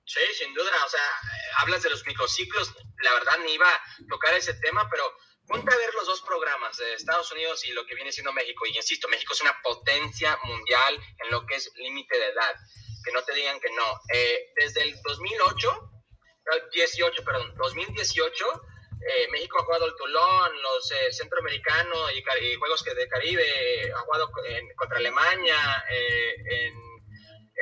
Sí, 0.06 0.20
sin 0.38 0.54
duda, 0.54 0.72
o 0.86 0.90
sea, 0.90 1.02
hablas 1.60 1.84
de 1.84 1.90
los 1.90 2.06
microciclos, 2.06 2.74
la 3.04 3.14
verdad 3.14 3.34
ni 3.44 3.54
iba 3.54 3.68
a 3.68 3.82
tocar 4.08 4.34
ese 4.36 4.54
tema, 4.54 4.88
pero 4.90 5.04
ponte 5.48 5.74
a 5.74 5.78
ver 5.78 5.94
los 5.96 6.06
dos 6.06 6.22
programas 6.22 6.78
de 6.78 6.94
Estados 6.94 7.32
Unidos 7.32 7.66
y 7.66 7.72
lo 7.72 7.86
que 7.86 7.96
viene 7.96 8.12
siendo 8.12 8.32
México, 8.32 8.66
y 8.68 8.78
insisto, 8.78 9.10
México 9.10 9.34
es 9.34 9.42
una 9.42 9.60
potencia 9.64 10.38
mundial 10.44 11.00
en 11.26 11.32
lo 11.32 11.46
que 11.48 11.56
es 11.56 11.74
límite 11.76 12.16
de 12.18 12.28
edad, 12.28 12.56
que 13.04 13.12
no 13.12 13.24
te 13.24 13.34
digan 13.34 13.60
que 13.60 13.72
no. 13.72 14.00
Eh, 14.14 14.54
desde 14.56 14.84
el 14.84 15.02
2008 15.02 15.97
18, 16.72 17.24
perdón, 17.24 17.54
2018, 17.58 18.46
eh, 19.02 19.28
México 19.32 19.60
ha 19.60 19.64
jugado 19.64 19.86
el 19.86 19.96
Toulon, 19.96 20.62
los 20.62 20.92
eh, 20.92 21.12
centroamericanos 21.12 22.12
y, 22.14 22.56
juegos 22.56 22.84
de 22.84 23.08
Caribe, 23.08 23.92
ha 23.94 24.00
jugado 24.00 24.32
contra 24.76 24.98
Alemania, 24.98 25.86
eh, 25.90 26.36
en, 26.50 26.74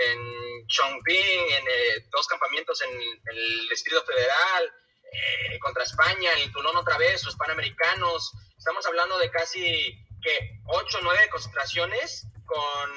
en 0.09 0.67
Chongping, 0.67 1.51
en 1.51 2.09
dos 2.09 2.27
campamentos 2.27 2.81
en, 2.81 2.91
el 2.91 3.69
Distrito 3.69 4.03
Federal, 4.05 4.73
contra 5.61 5.83
España, 5.83 6.31
el 6.33 6.51
Toulon 6.51 6.75
otra 6.75 6.97
vez, 6.97 7.23
los 7.23 7.35
panamericanos. 7.35 8.33
Estamos 8.57 8.85
hablando 8.85 9.17
de 9.17 9.31
casi 9.31 9.95
que 10.21 10.59
8 10.65 10.97
o 10.97 11.01
9 11.01 11.29
concentraciones 11.31 12.27
con 12.45 12.91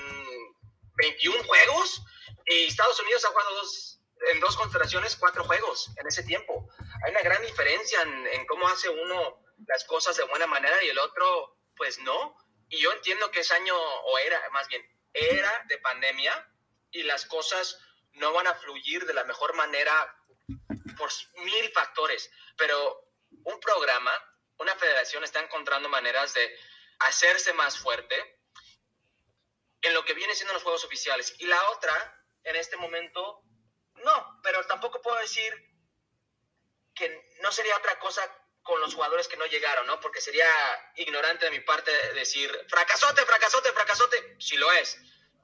21 0.97 1.45
juegos 1.45 2.03
y 2.47 2.65
Estados 2.65 2.99
Unidos 3.01 3.25
ha 3.25 3.29
jugado 3.29 3.55
dos, 3.55 3.98
en 4.33 4.41
dos 4.41 4.57
concentraciones 4.57 5.17
cuatro 5.17 5.45
juegos 5.45 5.91
en 5.97 6.07
ese 6.07 6.23
tiempo. 6.23 6.69
Hay 7.05 7.11
una 7.13 7.23
gran 7.23 7.43
diferencia 7.43 8.03
en, 8.03 8.47
cómo 8.47 8.69
hace 8.69 8.89
uno 8.89 9.45
las 9.67 9.85
cosas 9.85 10.17
de 10.17 10.25
buena 10.25 10.47
manera 10.47 10.83
y 10.83 10.89
el 10.89 10.99
otro, 10.99 11.59
pues 11.77 11.99
no. 12.01 12.37
Y 12.69 12.81
yo 12.81 12.93
entiendo 12.93 13.31
que 13.31 13.41
es 13.41 13.51
año, 13.53 13.75
o 13.77 14.19
era, 14.19 14.41
más 14.51 14.69
bien, 14.69 14.83
era 15.13 15.65
de 15.69 15.79
pandemia 15.79 16.53
y 16.91 17.03
las 17.03 17.27
cosas 17.27 17.79
no 18.13 18.33
van 18.33 18.47
a 18.47 18.55
fluir 18.55 19.07
de 19.07 19.15
la 19.15 19.25
mejor 19.25 19.55
manera 19.55 19.93
por 20.97 21.11
mil 21.45 21.73
factores. 21.73 22.31
Pero 22.57 23.05
un 23.45 23.61
programa, 23.61 24.13
una 24.59 24.75
federación 24.77 25.25
está 25.25 25.41
encontrando 25.41 25.89
maneras 25.89 26.35
de 26.35 26.57
hacerse 27.01 27.53
más 27.53 27.79
fuerte 27.79 28.39
en 29.83 29.95
lo 29.95 30.05
que 30.05 30.15
viene 30.15 30.35
siendo 30.35 30.55
los 30.55 30.63
juegos 30.63 30.85
oficiales. 30.85 31.35
Y 31.39 31.47
la 31.47 31.71
otra, 31.71 32.25
en 32.45 32.57
este 32.57 32.77
momento, 32.77 33.43
no, 34.05 34.41
pero 34.43 34.65
tampoco 34.67 35.01
puedo 35.01 35.19
decir 35.19 35.53
que 36.95 37.31
no 37.41 37.53
sería 37.53 37.77
otra 37.77 37.99
cosa 37.99 38.23
con 38.63 38.81
los 38.81 38.95
jugadores 38.95 39.29
que 39.29 39.37
no 39.37 39.47
llegaron, 39.47 39.87
¿no? 39.87 39.99
Porque 40.01 40.21
sería 40.21 40.47
ignorante 40.97 41.47
de 41.47 41.51
mi 41.53 41.61
parte 41.61 41.91
decir, 42.15 42.51
fracasote, 42.69 43.25
fracasote, 43.25 43.73
fracasote, 43.73 44.37
si 44.39 44.57
lo 44.57 44.71
es, 44.73 44.99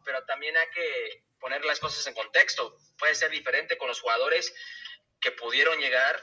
pero 0.05 0.25
también 0.25 0.57
hay 0.57 0.69
que 0.71 1.25
poner 1.41 1.65
las 1.65 1.81
cosas 1.81 2.07
en 2.07 2.15
contexto. 2.15 2.77
Puede 2.99 3.15
ser 3.15 3.31
diferente 3.31 3.79
con 3.79 3.89
los 3.89 4.01
jugadores 4.01 4.55
que 5.21 5.33
pudieron 5.33 5.79
llegar 5.79 6.23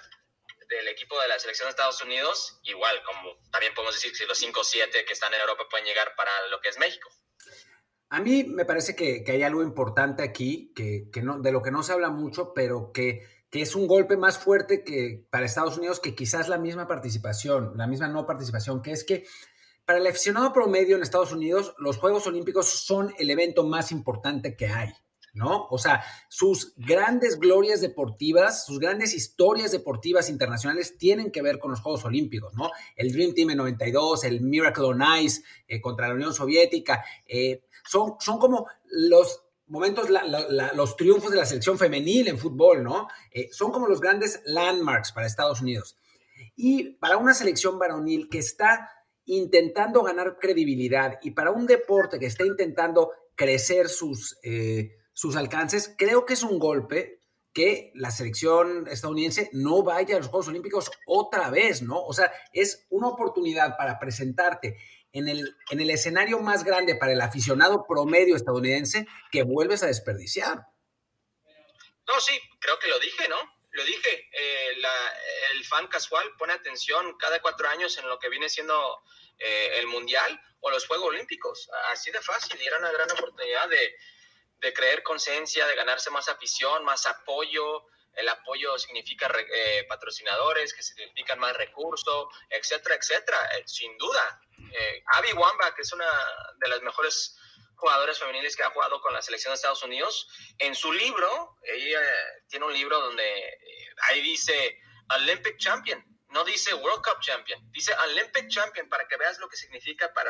del 0.67 0.87
equipo 0.87 1.19
de 1.19 1.27
la 1.27 1.39
selección 1.39 1.67
de 1.67 1.71
Estados 1.71 2.01
Unidos, 2.01 2.59
igual 2.63 3.03
como 3.03 3.35
también 3.51 3.73
podemos 3.73 3.95
decir 3.95 4.15
que 4.15 4.25
los 4.25 4.37
5 4.37 4.59
o 4.59 4.63
7 4.63 5.05
que 5.05 5.13
están 5.13 5.33
en 5.33 5.41
Europa 5.41 5.67
pueden 5.69 5.85
llegar 5.85 6.15
para 6.15 6.47
lo 6.47 6.61
que 6.61 6.69
es 6.69 6.77
México. 6.77 7.09
A 8.13 8.19
mí 8.19 8.43
me 8.43 8.65
parece 8.65 8.93
que, 8.93 9.23
hay 9.25 9.41
algo 9.41 9.63
importante 9.63 10.21
aquí, 10.21 10.73
que, 10.75 11.21
no, 11.23 11.39
de 11.39 11.53
lo 11.53 11.61
que 11.61 11.71
no 11.71 11.81
se 11.81 11.93
habla 11.93 12.09
mucho, 12.09 12.53
pero 12.53 12.91
que, 12.91 13.21
que, 13.49 13.61
es 13.61 13.73
un 13.73 13.87
golpe 13.87 14.17
más 14.17 14.37
fuerte 14.37 14.83
que 14.83 15.25
para 15.29 15.45
Estados 15.45 15.77
Unidos 15.77 16.01
que 16.01 16.13
quizás 16.13 16.49
la 16.49 16.57
misma 16.57 16.89
participación, 16.89 17.71
la 17.77 17.87
misma 17.87 18.09
no 18.09 18.25
participación, 18.25 18.81
que 18.81 18.91
es 18.91 19.05
que 19.05 19.23
para 19.85 19.99
el 19.99 20.07
aficionado 20.07 20.51
promedio 20.51 20.97
en 20.97 21.03
Estados 21.03 21.31
Unidos, 21.31 21.73
los 21.77 21.99
Juegos 21.99 22.27
Olímpicos 22.27 22.67
son 22.67 23.13
el 23.17 23.29
evento 23.29 23.63
más 23.63 23.93
importante 23.93 24.57
que 24.57 24.67
hay. 24.67 24.91
¿no? 25.33 25.67
O 25.69 25.77
sea, 25.77 26.03
sus 26.27 26.73
grandes 26.75 27.39
glorias 27.39 27.79
deportivas, 27.79 28.65
sus 28.65 28.79
grandes 28.79 29.13
historias 29.13 29.71
deportivas 29.71 30.29
internacionales 30.29 30.97
tienen 30.97 31.31
que 31.31 31.41
ver 31.41 31.59
con 31.59 31.71
los 31.71 31.79
Juegos 31.79 32.03
Olímpicos, 32.03 32.53
¿no? 32.55 32.69
El 32.97 33.13
Dream 33.13 33.33
Team 33.33 33.51
en 33.51 33.57
92, 33.57 34.25
el 34.25 34.41
Miracle 34.41 34.83
on 34.83 35.01
Ice 35.21 35.41
eh, 35.67 35.79
contra 35.79 36.09
la 36.09 36.15
Unión 36.15 36.33
Soviética, 36.33 37.05
eh, 37.25 37.63
son, 37.85 38.15
son 38.19 38.39
como 38.39 38.67
los 38.85 39.43
momentos, 39.67 40.09
los 40.73 40.97
triunfos 40.97 41.31
de 41.31 41.37
la 41.37 41.45
selección 41.45 41.77
femenil 41.77 42.27
en 42.27 42.37
fútbol, 42.37 42.83
¿no? 42.83 43.07
Eh, 43.31 43.49
son 43.51 43.71
como 43.71 43.87
los 43.87 44.01
grandes 44.01 44.41
landmarks 44.45 45.13
para 45.13 45.27
Estados 45.27 45.61
Unidos. 45.61 45.95
Y 46.55 46.95
para 46.95 47.17
una 47.17 47.33
selección 47.33 47.79
varonil 47.79 48.27
que 48.29 48.39
está 48.39 48.91
intentando 49.25 50.03
ganar 50.03 50.37
credibilidad 50.39 51.19
y 51.21 51.31
para 51.31 51.51
un 51.51 51.65
deporte 51.65 52.19
que 52.19 52.25
está 52.25 52.45
intentando 52.45 53.11
crecer 53.35 53.87
sus, 53.87 54.37
eh, 54.43 54.97
sus 55.13 55.37
alcances, 55.37 55.95
creo 55.97 56.25
que 56.25 56.33
es 56.33 56.43
un 56.43 56.59
golpe 56.59 57.21
que 57.53 57.91
la 57.95 58.11
selección 58.11 58.87
estadounidense 58.87 59.49
no 59.53 59.83
vaya 59.83 60.15
a 60.15 60.19
los 60.19 60.27
Juegos 60.27 60.47
Olímpicos 60.47 60.91
otra 61.05 61.49
vez, 61.49 61.81
¿no? 61.81 62.03
O 62.03 62.13
sea, 62.13 62.31
es 62.53 62.87
una 62.89 63.07
oportunidad 63.07 63.77
para 63.77 63.99
presentarte 63.99 64.77
en 65.13 65.27
el, 65.27 65.55
en 65.69 65.81
el 65.81 65.89
escenario 65.89 66.39
más 66.39 66.63
grande 66.63 66.95
para 66.95 67.11
el 67.11 67.21
aficionado 67.21 67.85
promedio 67.87 68.35
estadounidense 68.35 69.07
que 69.31 69.43
vuelves 69.43 69.83
a 69.83 69.87
desperdiciar. 69.87 70.59
No, 72.07 72.19
sí, 72.19 72.39
creo 72.59 72.79
que 72.79 72.87
lo 72.87 72.99
dije, 72.99 73.27
¿no? 73.29 73.37
Lo 73.71 73.83
dije, 73.85 74.29
eh, 74.33 74.75
el 75.53 75.65
fan 75.65 75.87
casual 75.87 76.29
pone 76.37 76.53
atención 76.53 77.17
cada 77.17 77.41
cuatro 77.41 77.69
años 77.69 77.97
en 77.97 78.07
lo 78.07 78.19
que 78.19 78.29
viene 78.29 78.49
siendo 78.49 79.01
eh, 79.37 79.79
el 79.79 79.87
Mundial 79.87 80.41
o 80.59 80.69
los 80.69 80.85
Juegos 80.87 81.09
Olímpicos. 81.09 81.69
Así 81.89 82.11
de 82.11 82.21
fácil, 82.21 82.59
y 82.61 82.67
era 82.67 82.79
una 82.79 82.91
gran 82.91 83.09
oportunidad 83.11 83.69
de, 83.69 83.95
de 84.59 84.73
creer 84.73 85.03
conciencia, 85.03 85.65
de 85.67 85.75
ganarse 85.75 86.09
más 86.09 86.27
afición, 86.27 86.83
más 86.83 87.05
apoyo, 87.05 87.85
el 88.13 88.27
apoyo 88.27 88.77
significa 88.77 89.31
eh, 89.53 89.85
patrocinadores 89.87 90.73
que 90.73 90.83
significan 90.83 91.39
más 91.39 91.55
recursos, 91.55 92.27
etcétera, 92.49 92.95
etcétera, 92.95 93.37
eh, 93.57 93.63
sin 93.65 93.97
duda. 93.97 94.40
Eh, 94.71 95.03
Abby 95.17 95.33
Wamba, 95.33 95.73
que 95.75 95.81
es 95.81 95.93
una 95.93 96.05
de 96.57 96.69
las 96.69 96.81
mejores 96.81 97.37
jugadoras 97.75 98.19
femeniles 98.19 98.55
que 98.55 98.63
ha 98.63 98.69
jugado 98.69 99.01
con 99.01 99.13
la 99.13 99.21
selección 99.21 99.51
de 99.51 99.55
Estados 99.55 99.83
Unidos, 99.83 100.27
en 100.59 100.75
su 100.75 100.93
libro, 100.93 101.57
ella 101.63 101.99
tiene 102.47 102.65
un 102.65 102.73
libro 102.73 102.99
donde 102.99 103.23
ahí 104.09 104.21
dice 104.21 104.79
Olympic 105.15 105.57
Champion, 105.57 106.03
no 106.29 106.43
dice 106.45 106.73
World 106.75 107.03
Cup 107.03 107.19
Champion, 107.21 107.59
dice 107.71 107.91
Olympic 108.11 108.47
Champion 108.49 108.87
para 108.87 109.07
que 109.07 109.17
veas 109.17 109.39
lo 109.39 109.49
que 109.49 109.57
significa 109.57 110.13
para 110.13 110.29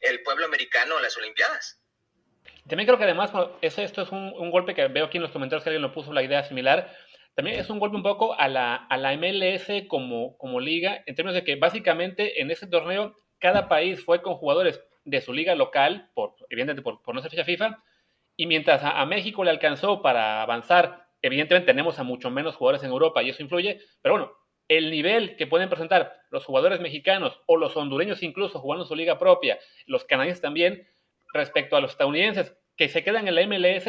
el, 0.00 0.22
pueblo 0.22 0.44
americano 0.44 1.00
las 1.00 1.16
Olimpiadas. 1.16 1.80
También 2.68 2.86
creo 2.86 2.98
que 2.98 3.04
además, 3.04 3.32
esto 3.62 4.02
es 4.02 4.10
un, 4.10 4.32
un, 4.36 4.50
golpe 4.50 4.74
que 4.74 4.86
veo 4.88 5.06
aquí 5.06 5.16
en 5.16 5.22
los 5.22 5.32
comentarios 5.32 5.64
que 5.64 5.70
alguien 5.70 5.82
lo 5.82 5.94
puso 5.94 6.12
la 6.12 6.22
idea 6.22 6.44
similar, 6.44 6.94
también 7.34 7.58
es 7.58 7.70
un 7.70 7.78
golpe 7.78 7.96
un 7.96 8.02
poco 8.02 8.38
a 8.38 8.46
la, 8.48 8.74
a 8.74 8.96
la 8.98 9.16
MLS 9.16 9.86
como, 9.88 10.36
como 10.36 10.60
liga, 10.60 11.02
en 11.06 11.14
términos 11.14 11.34
de 11.34 11.44
que 11.44 11.56
básicamente 11.56 12.42
en 12.42 12.50
ese 12.50 12.66
torneo 12.66 13.16
cada 13.42 13.68
país 13.68 14.02
fue 14.04 14.22
con 14.22 14.34
jugadores 14.34 14.80
de 15.04 15.20
su 15.20 15.32
liga 15.32 15.56
local, 15.56 16.10
por, 16.14 16.36
evidentemente 16.48 16.82
por, 16.82 17.14
no 17.14 17.20
ser 17.20 17.32
fecha 17.32 17.44
FIFA, 17.44 17.82
y 18.36 18.46
mientras 18.46 18.82
a, 18.84 19.04
México 19.04 19.42
le 19.42 19.50
alcanzó 19.50 20.00
para 20.00 20.42
avanzar, 20.42 21.08
evidentemente 21.20 21.66
tenemos 21.66 21.98
a 21.98 22.04
mucho 22.04 22.30
menos 22.30 22.54
jugadores 22.54 22.84
en 22.84 22.90
Europa 22.90 23.20
y 23.20 23.30
eso 23.30 23.42
influye, 23.42 23.80
pero 24.00 24.14
bueno, 24.14 24.32
el 24.68 24.92
nivel 24.92 25.36
que 25.36 25.48
pueden 25.48 25.68
presentar 25.68 26.12
los 26.30 26.44
jugadores 26.44 26.80
mexicanos 26.80 27.40
o 27.46 27.56
los 27.56 27.76
hondureños 27.76 28.22
incluso 28.22 28.60
jugando 28.60 28.84
su 28.84 28.94
liga 28.94 29.18
propia, 29.18 29.58
los 29.86 30.04
canadienses 30.04 30.40
también, 30.40 30.86
respecto 31.34 31.76
a 31.76 31.80
los 31.80 31.90
estadounidenses 31.90 32.56
que 32.76 32.88
se 32.88 33.02
quedan 33.02 33.26
en 33.26 33.34
la 33.34 33.46
MLS 33.46 33.88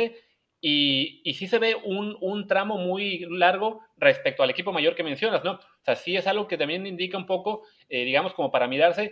y, 0.61 1.21
y 1.23 1.33
sí 1.35 1.47
se 1.47 1.59
ve 1.59 1.75
un, 1.75 2.17
un, 2.21 2.47
tramo 2.47 2.77
muy 2.77 3.27
largo 3.29 3.81
respecto 3.97 4.41
al 4.41 4.49
equipo 4.49 4.71
mayor 4.71 4.95
que 4.95 5.03
mencionas, 5.03 5.43
¿no? 5.43 5.51
O 5.53 5.83
sea, 5.83 5.95
sí 5.95 6.15
es 6.15 6.25
algo 6.25 6.47
que 6.47 6.57
también 6.57 6.87
indica 6.87 7.17
un 7.17 7.25
poco, 7.25 7.63
eh, 7.89 8.05
digamos, 8.05 8.33
como 8.33 8.49
para 8.49 8.67
mirarse, 8.67 9.11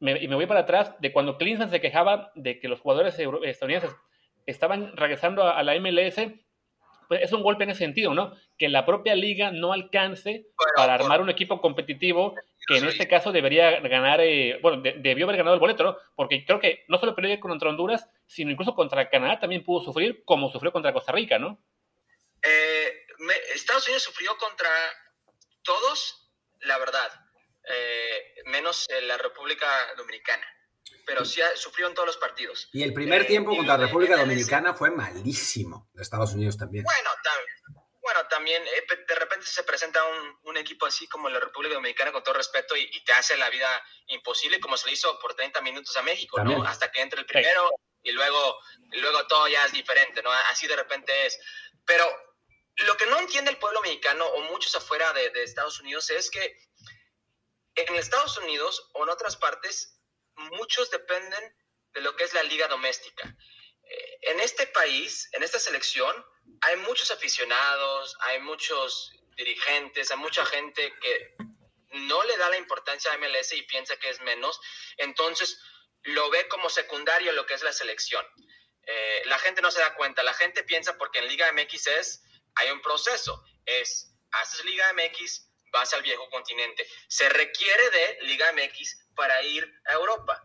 y 0.00 0.28
me 0.28 0.34
voy 0.34 0.46
para 0.46 0.60
atrás, 0.60 0.94
de 1.00 1.12
cuando 1.12 1.38
Clinton 1.38 1.70
se 1.70 1.80
quejaba 1.80 2.32
de 2.34 2.58
que 2.60 2.68
los 2.68 2.80
jugadores 2.80 3.18
estadounidenses 3.18 3.96
estaban 4.46 4.96
regresando 4.96 5.42
a, 5.44 5.58
a 5.58 5.62
la 5.62 5.78
MLS 5.80 6.18
pues 7.08 7.22
es 7.22 7.32
un 7.32 7.42
golpe 7.42 7.64
en 7.64 7.70
ese 7.70 7.80
sentido, 7.80 8.14
¿no? 8.14 8.32
Que 8.58 8.68
la 8.68 8.84
propia 8.84 9.14
liga 9.14 9.50
no 9.50 9.72
alcance 9.72 10.46
para 10.74 10.94
armar 10.94 11.20
un 11.20 11.30
equipo 11.30 11.60
competitivo 11.60 12.34
que 12.66 12.78
en 12.78 12.86
este 12.86 13.06
caso 13.06 13.30
debería 13.30 13.80
ganar, 13.80 14.20
eh, 14.20 14.58
bueno, 14.60 14.82
debió 14.82 15.26
haber 15.26 15.36
ganado 15.36 15.54
el 15.54 15.60
boleto, 15.60 15.84
¿no? 15.84 15.96
Porque 16.16 16.44
creo 16.44 16.58
que 16.58 16.84
no 16.88 16.98
solo 16.98 17.14
perdió 17.14 17.38
contra 17.38 17.68
Honduras, 17.68 18.08
sino 18.26 18.50
incluso 18.50 18.74
contra 18.74 19.08
Canadá 19.08 19.38
también 19.38 19.62
pudo 19.62 19.84
sufrir, 19.84 20.24
como 20.24 20.50
sufrió 20.50 20.72
contra 20.72 20.92
Costa 20.92 21.12
Rica, 21.12 21.38
¿no? 21.38 21.60
Eh, 22.42 23.06
Estados 23.54 23.86
Unidos 23.86 24.02
sufrió 24.02 24.36
contra 24.36 24.68
todos, 25.62 26.32
la 26.60 26.78
verdad, 26.78 27.08
eh, 27.66 28.34
menos 28.46 28.86
la 29.02 29.18
República 29.18 29.66
Dominicana 29.96 30.46
pero 31.04 31.24
sí 31.24 31.40
sufrió 31.54 31.86
en 31.86 31.94
todos 31.94 32.06
los 32.06 32.16
partidos. 32.16 32.68
Y 32.72 32.82
el 32.82 32.92
primer 32.92 33.22
eh, 33.22 33.24
tiempo 33.26 33.54
contra 33.54 33.78
la 33.78 33.86
República 33.86 34.16
Dominicana 34.16 34.74
fue 34.74 34.90
malísimo, 34.90 35.88
de 35.94 36.02
Estados 36.02 36.32
Unidos 36.32 36.56
también. 36.56 36.84
Bueno, 36.84 37.10
bueno 38.00 38.26
también 38.28 38.62
eh, 38.62 38.86
de 39.06 39.14
repente 39.14 39.46
se 39.46 39.62
presenta 39.62 40.00
un, 40.42 40.56
equipo 40.56 40.86
así 40.86 41.06
como 41.06 41.28
la 41.28 41.38
República 41.38 41.74
Dominicana, 41.74 42.12
con 42.12 42.22
todo 42.22 42.34
respeto, 42.34 42.74
y, 42.76 43.04
te 43.04 43.12
hace 43.12 43.36
la 43.36 43.50
vida 43.50 43.68
imposible, 44.08 44.58
como 44.58 44.76
se 44.76 44.86
le 44.86 44.94
hizo 44.94 45.18
por 45.18 45.34
30 45.34 45.60
minutos 45.60 45.96
a 45.96 46.02
México, 46.02 46.42
¿no? 46.42 46.64
Hasta 46.64 46.90
que 46.90 47.02
entre 47.02 47.20
el 47.20 47.26
primero 47.26 47.70
y 48.02 48.12
luego, 48.12 48.58
luego 48.92 49.26
todo 49.26 49.46
ya 49.48 49.64
es 49.66 49.72
diferente, 49.72 50.22
¿no? 50.22 50.30
Así 50.50 50.66
de 50.66 50.76
repente 50.76 51.26
es. 51.26 51.38
Pero 51.84 52.04
lo 52.86 52.96
que 52.96 53.06
no 53.06 53.18
entiende 53.18 53.50
el 53.50 53.58
pueblo 53.58 53.82
mexicano 53.82 54.24
o 54.26 54.40
muchos 54.44 54.74
afuera 54.74 55.12
de, 55.12 55.28
de 55.30 55.42
Estados 55.42 55.78
Unidos 55.80 56.08
es 56.10 56.30
que 56.30 56.56
en 57.76 57.96
Estados 57.96 58.36
Unidos 58.38 58.90
o 58.94 59.04
en 59.04 59.10
otras 59.10 59.36
partes 59.36 60.00
muchos 60.34 60.90
dependen 60.90 61.56
de 61.92 62.00
lo 62.00 62.16
que 62.16 62.24
es 62.24 62.34
la 62.34 62.42
liga 62.42 62.68
doméstica. 62.68 63.36
Eh, 63.82 64.18
en 64.22 64.40
este 64.40 64.66
país, 64.68 65.28
en 65.32 65.42
esta 65.42 65.58
selección, 65.58 66.14
hay 66.62 66.76
muchos 66.76 67.10
aficionados, 67.10 68.16
hay 68.20 68.40
muchos 68.40 69.12
dirigentes, 69.36 70.10
hay 70.10 70.18
mucha 70.18 70.44
gente 70.46 70.92
que 71.00 71.36
no 71.90 72.22
le 72.24 72.36
da 72.36 72.50
la 72.50 72.58
importancia 72.58 73.12
a 73.12 73.18
MLS 73.18 73.52
y 73.52 73.62
piensa 73.62 73.96
que 73.96 74.10
es 74.10 74.20
menos, 74.20 74.60
entonces 74.96 75.58
lo 76.02 76.30
ve 76.30 76.48
como 76.48 76.68
secundario 76.68 77.32
lo 77.32 77.46
que 77.46 77.54
es 77.54 77.62
la 77.62 77.72
selección. 77.72 78.24
Eh, 78.82 79.22
la 79.26 79.38
gente 79.38 79.62
no 79.62 79.70
se 79.70 79.80
da 79.80 79.94
cuenta, 79.94 80.22
la 80.22 80.34
gente 80.34 80.62
piensa 80.62 80.96
porque 80.96 81.18
en 81.18 81.28
Liga 81.28 81.50
MX 81.52 81.86
es, 81.88 82.22
hay 82.54 82.70
un 82.70 82.80
proceso, 82.80 83.42
es, 83.64 84.12
haces 84.30 84.64
Liga 84.64 84.92
MX, 84.92 85.45
vas 85.72 85.92
al 85.94 86.02
viejo 86.02 86.28
continente. 86.30 86.86
Se 87.08 87.28
requiere 87.28 87.90
de 87.90 88.18
Liga 88.22 88.52
MX 88.52 89.08
para 89.14 89.42
ir 89.42 89.80
a 89.86 89.94
Europa. 89.94 90.42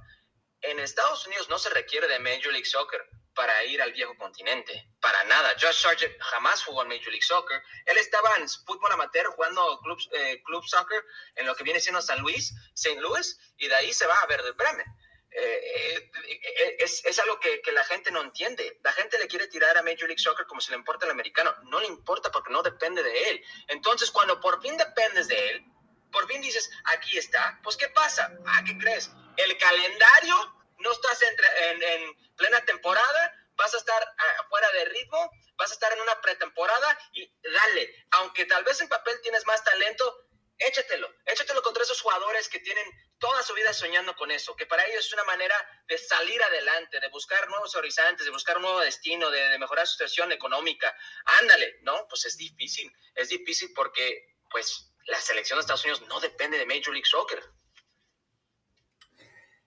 En 0.61 0.79
Estados 0.79 1.25
Unidos 1.25 1.49
no 1.49 1.57
se 1.57 1.69
requiere 1.69 2.07
de 2.07 2.19
Major 2.19 2.51
League 2.51 2.65
Soccer 2.65 3.01
para 3.33 3.63
ir 3.63 3.81
al 3.81 3.93
viejo 3.93 4.15
continente, 4.17 4.89
para 4.99 5.23
nada. 5.23 5.55
Josh 5.59 5.81
Sargent 5.81 6.13
jamás 6.19 6.63
jugó 6.63 6.83
en 6.83 6.89
Major 6.89 7.07
League 7.07 7.21
Soccer. 7.21 7.61
Él 7.85 7.97
estaba 7.97 8.35
en 8.37 8.47
fútbol 8.47 8.91
amateur 8.91 9.25
jugando 9.27 9.79
club, 9.81 9.99
eh, 10.13 10.41
club 10.43 10.63
soccer 10.65 11.03
en 11.35 11.47
lo 11.47 11.55
que 11.55 11.63
viene 11.63 11.79
siendo 11.79 12.01
San 12.01 12.19
Luis, 12.19 12.53
St. 12.75 12.99
Louis, 13.01 13.39
y 13.57 13.67
de 13.67 13.75
ahí 13.75 13.93
se 13.93 14.05
va 14.05 14.15
a 14.15 14.27
ver 14.27 14.43
de 14.43 14.51
Bremen. 14.51 14.85
Eh, 15.33 16.11
eh, 16.27 16.75
es, 16.79 17.05
es, 17.05 17.19
algo 17.19 17.39
que, 17.39 17.61
que, 17.61 17.71
la 17.71 17.85
gente 17.85 18.11
no 18.11 18.21
entiende. 18.21 18.79
La 18.83 18.91
gente 18.91 19.17
le 19.17 19.27
quiere 19.27 19.47
tirar 19.47 19.77
a 19.77 19.83
Major 19.83 20.07
League 20.07 20.19
Soccer 20.19 20.45
como 20.45 20.59
si 20.59 20.71
le 20.71 20.77
importa 20.77 21.05
el 21.05 21.11
americano. 21.11 21.55
No 21.63 21.79
le 21.79 21.87
importa 21.87 22.31
porque 22.31 22.51
no 22.51 22.61
depende 22.61 23.01
de 23.01 23.29
él. 23.29 23.43
Entonces, 23.67 24.11
cuando 24.11 24.39
por 24.41 24.61
fin 24.61 24.75
dependes 24.77 25.29
de 25.29 25.49
él, 25.49 25.65
por 26.11 26.27
fin 26.27 26.41
dices, 26.41 26.69
aquí 26.85 27.17
está, 27.17 27.59
pues 27.63 27.77
¿qué 27.77 27.87
pasa? 27.89 28.31
Ah, 28.45 28.61
¿qué 28.65 28.77
crees? 28.77 29.09
El 29.37 29.57
calendario, 29.57 30.35
no 30.79 30.91
estás 30.91 31.21
en, 31.21 31.83
en, 31.83 32.17
plena 32.35 32.63
temporada, 32.65 33.33
vas 33.55 33.73
a 33.73 33.77
estar 33.77 34.03
ah, 34.17 34.45
fuera 34.49 34.69
de 34.71 34.85
ritmo, 34.85 35.31
vas 35.55 35.71
a 35.71 35.73
estar 35.73 35.93
en 35.93 36.01
una 36.01 36.19
pretemporada 36.21 36.97
y 37.13 37.31
dale, 37.41 38.05
aunque 38.11 38.45
tal 38.45 38.63
vez 38.63 38.81
en 38.81 38.89
papel 38.89 39.19
tienes 39.21 39.45
más 39.45 39.63
talento, 39.63 40.27
échatelo, 40.57 41.09
échatelo 41.25 41.61
contra 41.61 41.83
esos 41.83 42.01
jugadores 42.01 42.47
que 42.49 42.59
tienen 42.59 42.85
toda 43.17 43.41
su 43.43 43.53
vida 43.53 43.73
soñando 43.73 44.15
con 44.15 44.31
eso, 44.31 44.55
que 44.55 44.65
para 44.65 44.85
ellos 44.85 45.05
es 45.05 45.13
una 45.13 45.23
manera 45.23 45.55
de 45.87 45.97
salir 45.97 46.41
adelante, 46.41 46.99
de 46.99 47.09
buscar 47.09 47.47
nuevos 47.49 47.75
horizontes, 47.75 48.25
de 48.25 48.31
buscar 48.31 48.57
un 48.57 48.63
nuevo 48.63 48.79
destino, 48.79 49.29
de, 49.29 49.57
mejorar 49.59 49.85
su 49.85 49.93
situación 49.93 50.31
económica. 50.31 50.95
Ándale, 51.41 51.79
¿no? 51.83 52.07
Pues 52.09 52.25
es 52.25 52.37
difícil, 52.37 52.91
es 53.15 53.29
difícil 53.29 53.71
porque, 53.75 54.35
pues, 54.49 54.93
la 55.07 55.19
selección 55.19 55.57
de 55.57 55.61
Estados 55.61 55.83
Unidos 55.83 56.01
no 56.07 56.19
depende 56.19 56.57
de 56.57 56.65
Major 56.65 56.93
League 56.93 57.05
Soccer. 57.05 57.43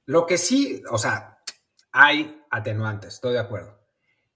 Lo 0.07 0.27
que 0.27 0.39
sí, 0.39 0.83
o 0.91 0.99
sea, 0.99 1.39
hay 1.93 2.43
atenuantes, 2.51 3.15
estoy 3.15 3.35
de 3.35 3.41
acuerdo. 3.41 3.81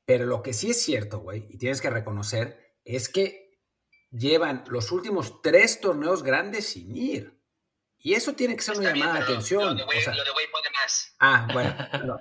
Pero 0.06 0.24
lo 0.24 0.42
que 0.42 0.54
sí 0.54 0.70
es 0.70 0.82
cierto, 0.82 1.18
güey, 1.18 1.46
y 1.50 1.58
tienes 1.58 1.82
que 1.82 1.90
reconocer, 1.90 2.76
es 2.84 3.08
que 3.08 3.47
llevan 4.10 4.64
los 4.68 4.92
últimos 4.92 5.42
tres 5.42 5.80
torneos 5.80 6.22
grandes 6.22 6.68
sin 6.68 6.96
ir. 6.96 7.38
Y 7.98 8.14
eso 8.14 8.34
tiene 8.34 8.54
que 8.56 8.62
ser 8.62 8.78
una 8.78 8.92
llamada 8.92 9.14
de 9.14 9.24
atención. 9.24 9.64
Lo 9.64 9.74
de, 9.74 9.84
más. 9.84 11.16
Ah, 11.18 11.48
bueno. 11.52 12.18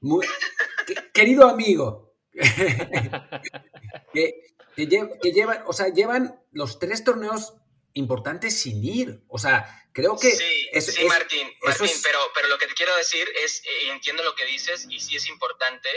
querido 1.12 1.48
amigo, 1.48 2.14
que, 4.14 4.54
llevan, 4.76 5.62
o 5.66 5.72
sea, 5.72 5.88
llevan 5.88 6.40
los 6.52 6.78
tres 6.78 7.02
torneos 7.02 7.54
importantes 7.94 8.60
sin 8.60 8.84
ir. 8.84 9.24
O 9.28 9.38
sea, 9.38 9.88
creo 9.92 10.16
que... 10.16 10.30
Sí, 10.30 10.68
sí 10.80 11.04
Martín, 11.06 11.48
Martín 11.62 11.90
pero, 12.02 12.18
pero 12.34 12.48
lo 12.48 12.58
que 12.58 12.66
te 12.68 12.74
quiero 12.74 12.96
decir 12.96 13.28
es, 13.42 13.62
eh, 13.64 13.90
entiendo 13.90 14.22
lo 14.22 14.34
que 14.34 14.44
dices 14.46 14.86
y 14.88 15.00
sí 15.00 15.16
es 15.16 15.28
importante, 15.28 15.88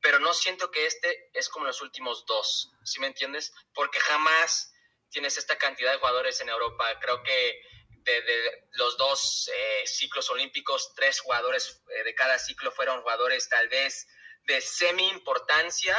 pero 0.00 0.18
no 0.18 0.32
siento 0.32 0.70
que 0.70 0.86
este 0.86 1.30
es 1.34 1.48
como 1.48 1.66
los 1.66 1.80
últimos 1.82 2.24
dos, 2.26 2.70
¿sí 2.84 3.00
me 3.00 3.08
entiendes? 3.08 3.52
Porque 3.74 4.00
jamás 4.00 4.72
tienes 5.10 5.36
esta 5.38 5.56
cantidad 5.58 5.92
de 5.92 5.98
jugadores 5.98 6.40
en 6.40 6.48
Europa. 6.48 6.98
Creo 7.00 7.22
que 7.22 7.62
de, 8.04 8.68
los 8.72 8.96
dos 8.96 9.50
eh, 9.52 9.86
ciclos 9.86 10.30
olímpicos, 10.30 10.94
tres 10.94 11.20
jugadores 11.20 11.82
eh, 11.88 12.04
de 12.04 12.14
cada 12.14 12.38
ciclo 12.38 12.70
fueron 12.72 13.02
jugadores 13.02 13.48
tal 13.48 13.68
vez 13.68 14.06
de 14.44 14.60
semi 14.60 15.08
importancia 15.08 15.96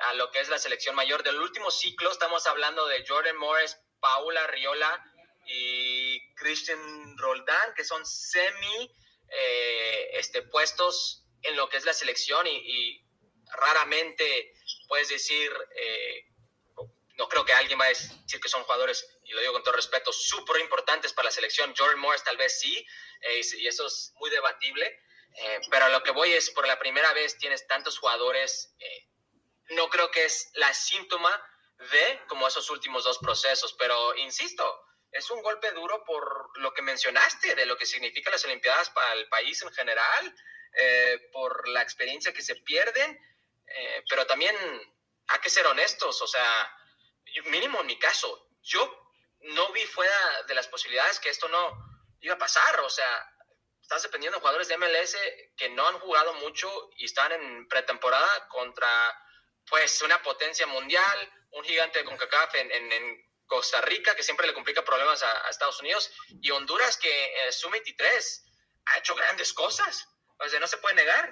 a 0.00 0.14
lo 0.14 0.30
que 0.30 0.40
es 0.40 0.48
la 0.48 0.58
selección 0.58 0.94
mayor. 0.96 1.22
Del 1.22 1.40
último 1.40 1.70
ciclo 1.70 2.10
estamos 2.10 2.46
hablando 2.46 2.86
de 2.86 3.04
Jordan 3.06 3.36
Morris, 3.36 3.76
Paula 4.00 4.46
Riola 4.48 5.04
y 5.46 6.34
Christian 6.34 7.16
Roldán, 7.18 7.74
que 7.76 7.84
son 7.84 8.04
semi 8.04 8.90
eh, 9.28 10.10
este, 10.14 10.42
puestos 10.42 11.24
en 11.42 11.56
lo 11.56 11.68
que 11.68 11.76
es 11.76 11.84
la 11.84 11.92
selección 11.92 12.46
y, 12.46 13.03
raramente 13.56 14.52
puedes 14.88 15.08
decir 15.08 15.50
no 17.16 17.28
creo 17.28 17.44
que 17.44 17.52
alguien 17.52 17.78
va 17.78 17.84
a 17.84 17.88
decir 17.88 18.40
que 18.40 18.48
son 18.48 18.64
jugadores, 18.64 19.08
y 19.24 19.32
lo 19.32 19.40
digo 19.40 19.52
con 19.52 19.62
todo 19.62 19.74
respeto, 19.74 20.12
súper 20.12 20.60
importantes 20.60 21.12
para 21.12 21.26
la 21.26 21.30
selección. 21.30 21.74
Jordan 21.76 21.98
Morris 21.98 22.24
tal 22.24 22.36
vez 22.36 22.58
sí, 22.58 22.86
eh, 23.20 23.40
y 23.58 23.66
eso 23.66 23.86
es 23.86 24.12
muy 24.16 24.30
debatible. 24.30 25.00
Eh, 25.36 25.60
pero 25.70 25.88
lo 25.88 26.02
que 26.02 26.12
voy 26.12 26.32
es, 26.32 26.50
por 26.50 26.66
la 26.66 26.78
primera 26.78 27.12
vez 27.12 27.36
tienes 27.38 27.66
tantos 27.66 27.98
jugadores, 27.98 28.74
eh, 28.78 29.08
no 29.70 29.88
creo 29.90 30.10
que 30.10 30.24
es 30.24 30.50
la 30.54 30.72
síntoma 30.74 31.30
de 31.78 32.20
como 32.28 32.46
esos 32.46 32.70
últimos 32.70 33.04
dos 33.04 33.18
procesos, 33.18 33.74
pero 33.74 34.14
insisto, 34.16 34.80
es 35.10 35.30
un 35.30 35.42
golpe 35.42 35.70
duro 35.72 36.04
por 36.04 36.58
lo 36.58 36.72
que 36.72 36.82
mencionaste, 36.82 37.54
de 37.54 37.66
lo 37.66 37.76
que 37.76 37.86
significan 37.86 38.32
las 38.32 38.44
Olimpiadas 38.44 38.90
para 38.90 39.12
el 39.14 39.28
país 39.28 39.60
en 39.62 39.72
general, 39.72 40.34
por 41.32 41.68
la 41.68 41.82
experiencia 41.82 42.32
que 42.32 42.42
se 42.42 42.56
pierden, 42.56 43.16
pero 44.08 44.26
también 44.26 44.56
hay 45.28 45.38
que 45.40 45.50
ser 45.50 45.66
honestos, 45.66 46.20
o 46.20 46.26
sea, 46.26 46.76
mínimo 47.46 47.80
en 47.80 47.86
mi 47.86 47.98
caso, 47.98 48.48
yo 48.62 49.04
no 49.40 49.72
vi 49.72 49.84
fuera 49.86 50.42
de 50.46 50.54
las 50.54 50.68
posibilidades 50.68 51.20
que 51.20 51.30
esto 51.30 51.48
no 51.48 51.84
iba 52.20 52.34
a 52.34 52.38
pasar. 52.38 52.80
O 52.80 52.90
sea, 52.90 53.30
estás 53.80 54.02
dependiendo 54.02 54.36
de 54.36 54.40
jugadores 54.40 54.68
de 54.68 54.78
MLS 54.78 55.16
que 55.56 55.68
no 55.70 55.86
han 55.86 55.98
jugado 56.00 56.34
mucho 56.34 56.90
y 56.96 57.04
están 57.04 57.32
en 57.32 57.68
pretemporada 57.68 58.48
contra 58.48 58.88
pues 59.68 60.02
una 60.02 60.22
potencia 60.22 60.66
mundial, 60.66 61.32
un 61.50 61.64
gigante 61.64 61.98
de 61.98 62.04
CONCACAF 62.04 62.54
en, 62.56 62.70
en, 62.72 63.34
Costa 63.46 63.82
Rica 63.82 64.16
que 64.16 64.22
siempre 64.22 64.46
le 64.46 64.54
complica 64.54 64.82
problemas 64.82 65.22
a, 65.22 65.50
Estados 65.50 65.78
Unidos 65.80 66.10
y 66.40 66.50
Honduras 66.50 66.96
que 66.96 67.44
en 67.44 67.52
su 67.52 67.68
23 67.68 68.42
ha 68.86 68.98
hecho 68.98 69.14
grandes 69.14 69.52
cosas. 69.52 70.08
O 70.38 70.48
sea, 70.48 70.58
no 70.58 70.66
se 70.66 70.78
puede 70.78 70.94
negar. 70.94 71.30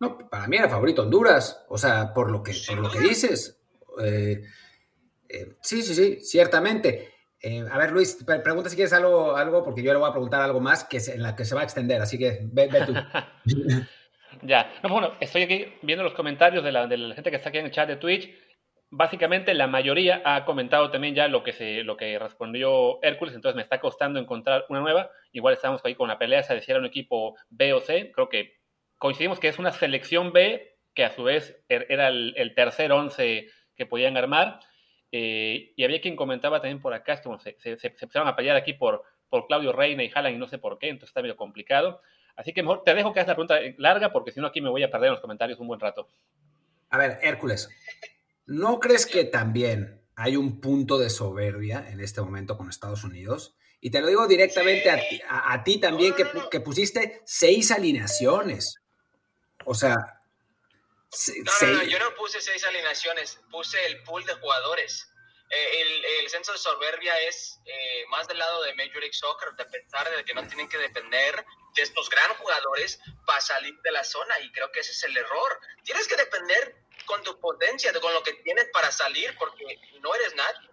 No, 0.00 0.16
para 0.16 0.46
mí 0.46 0.56
era 0.56 0.68
favorito 0.68 1.02
Honduras, 1.02 1.64
o 1.68 1.76
sea, 1.76 2.12
por 2.14 2.30
lo 2.30 2.42
que, 2.42 2.52
por 2.66 2.78
lo 2.78 2.90
que 2.90 3.00
dices. 3.00 3.60
Eh, 4.02 4.42
eh, 5.28 5.56
sí, 5.60 5.82
sí, 5.82 5.94
sí, 5.94 6.20
ciertamente. 6.20 7.14
Eh, 7.40 7.64
a 7.70 7.78
ver, 7.78 7.92
Luis, 7.92 8.24
pregunta 8.24 8.68
si 8.68 8.76
quieres 8.76 8.92
algo, 8.92 9.36
algo, 9.36 9.62
porque 9.62 9.82
yo 9.82 9.92
le 9.92 9.98
voy 9.98 10.08
a 10.08 10.12
preguntar 10.12 10.40
algo 10.40 10.60
más 10.60 10.84
que 10.84 10.98
en 10.98 11.22
la 11.22 11.36
que 11.36 11.44
se 11.44 11.54
va 11.54 11.60
a 11.60 11.64
extender, 11.64 12.00
así 12.00 12.18
que 12.18 12.40
ve, 12.42 12.68
tú. 12.84 12.94
ya, 14.42 14.72
no, 14.82 14.88
bueno, 14.88 15.12
estoy 15.20 15.42
aquí 15.42 15.66
viendo 15.82 16.02
los 16.02 16.14
comentarios 16.14 16.64
de 16.64 16.72
la, 16.72 16.86
de 16.86 16.96
la, 16.96 17.14
gente 17.14 17.30
que 17.30 17.36
está 17.36 17.50
aquí 17.50 17.58
en 17.58 17.66
el 17.66 17.72
chat 17.72 17.88
de 17.88 17.96
Twitch. 17.96 18.30
Básicamente, 18.90 19.52
la 19.52 19.66
mayoría 19.66 20.22
ha 20.24 20.44
comentado 20.44 20.90
también 20.90 21.14
ya 21.14 21.28
lo 21.28 21.44
que, 21.44 21.52
se, 21.52 21.84
lo 21.84 21.96
que 21.96 22.18
respondió 22.18 23.02
Hércules, 23.02 23.34
entonces 23.34 23.54
me 23.54 23.62
está 23.62 23.80
costando 23.80 24.18
encontrar 24.18 24.64
una 24.68 24.80
nueva. 24.80 25.10
Igual 25.32 25.54
estamos 25.54 25.84
ahí 25.84 25.94
con 25.94 26.08
la 26.08 26.18
pelea, 26.18 26.42
se 26.42 26.54
decía 26.54 26.78
un 26.78 26.86
equipo 26.86 27.36
B 27.50 27.74
o 27.74 27.80
C. 27.80 28.10
Creo 28.12 28.28
que 28.28 28.57
coincidimos 28.98 29.40
que 29.40 29.48
es 29.48 29.58
una 29.58 29.72
selección 29.72 30.32
B, 30.32 30.76
que 30.94 31.04
a 31.04 31.14
su 31.14 31.22
vez 31.22 31.56
er, 31.68 31.86
era 31.88 32.08
el, 32.08 32.34
el 32.36 32.54
tercer 32.54 32.92
once 32.92 33.48
que 33.76 33.86
podían 33.86 34.16
armar. 34.16 34.60
Eh, 35.10 35.72
y 35.74 35.84
había 35.84 36.00
quien 36.00 36.16
comentaba 36.16 36.60
también 36.60 36.82
por 36.82 36.92
acá, 36.92 37.16
se, 37.16 37.56
se, 37.58 37.78
empezaron 37.86 38.28
a 38.28 38.36
pelear 38.36 38.56
aquí 38.56 38.74
por, 38.74 39.04
por 39.30 39.46
Claudio 39.46 39.72
Reina 39.72 40.04
y 40.04 40.10
Jalan 40.10 40.34
y 40.34 40.38
no 40.38 40.48
sé 40.48 40.58
por 40.58 40.78
qué, 40.78 40.88
entonces 40.88 41.10
está 41.10 41.22
medio 41.22 41.36
complicado. 41.36 42.02
Así 42.36 42.52
que 42.52 42.62
mejor 42.62 42.82
te 42.84 42.94
dejo 42.94 43.12
que 43.12 43.20
hagas 43.20 43.28
la 43.28 43.34
pregunta 43.34 43.58
larga 43.78 44.12
porque 44.12 44.32
si 44.32 44.40
no 44.40 44.46
aquí 44.46 44.60
me 44.60 44.68
voy 44.68 44.82
a 44.82 44.90
perder 44.90 45.08
en 45.08 45.12
los 45.12 45.20
comentarios 45.20 45.58
un 45.58 45.68
buen 45.68 45.80
rato. 45.80 46.08
A 46.90 46.98
ver, 46.98 47.18
Hércules, 47.22 47.70
¿no 48.46 48.78
crees 48.80 49.06
que 49.06 49.24
también 49.24 50.02
hay 50.14 50.36
un 50.36 50.60
punto 50.60 50.98
de 50.98 51.10
soberbia 51.10 51.88
en 51.90 52.00
este 52.00 52.20
momento 52.20 52.56
con 52.56 52.68
Estados 52.68 53.02
Unidos? 53.04 53.56
Y 53.80 53.90
te 53.90 54.00
lo 54.00 54.08
digo 54.08 54.26
directamente 54.26 54.90
a, 54.90 54.96
ti, 54.96 55.20
a, 55.28 55.64
ti 55.64 55.78
también, 55.78 56.14
que, 56.14 56.24
que 56.50 56.60
pusiste 56.60 57.22
seis 57.24 57.70
alineaciones. 57.70 58.87
O 59.70 59.74
sea, 59.74 59.96
no, 59.96 61.66
no, 61.68 61.72
no, 61.74 61.82
yo 61.82 61.98
no 61.98 62.14
puse 62.14 62.40
seis 62.40 62.64
alineaciones, 62.64 63.38
puse 63.50 63.84
el 63.84 64.02
pool 64.02 64.24
de 64.24 64.32
jugadores. 64.34 65.06
Eh, 65.50 65.80
el, 65.82 66.04
el, 66.24 66.30
censo 66.30 66.52
de 66.52 66.58
soberbia 66.58 67.20
es 67.20 67.60
eh, 67.66 68.04
más 68.08 68.26
del 68.28 68.38
lado 68.38 68.62
de 68.62 68.74
Major 68.76 69.00
League 69.00 69.12
Soccer, 69.12 69.52
de 69.56 69.66
pensar 69.66 70.10
de 70.10 70.24
que 70.24 70.32
no 70.32 70.46
tienen 70.46 70.70
que 70.70 70.78
depender 70.78 71.44
de 71.74 71.82
estos 71.82 72.08
gran 72.08 72.34
jugadores 72.36 72.98
para 73.26 73.42
salir 73.42 73.78
de 73.82 73.92
la 73.92 74.04
zona, 74.04 74.40
y 74.40 74.50
creo 74.52 74.72
que 74.72 74.80
ese 74.80 74.92
es 74.92 75.02
el 75.04 75.16
error. 75.18 75.60
Tienes 75.84 76.08
que 76.08 76.16
depender 76.16 76.74
con 77.04 77.22
tu 77.22 77.38
potencia, 77.38 77.92
con 78.00 78.14
lo 78.14 78.22
que 78.22 78.32
tienes 78.32 78.70
para 78.72 78.90
salir, 78.90 79.36
porque 79.38 79.64
no 80.00 80.14
eres 80.14 80.34
nadie. 80.34 80.70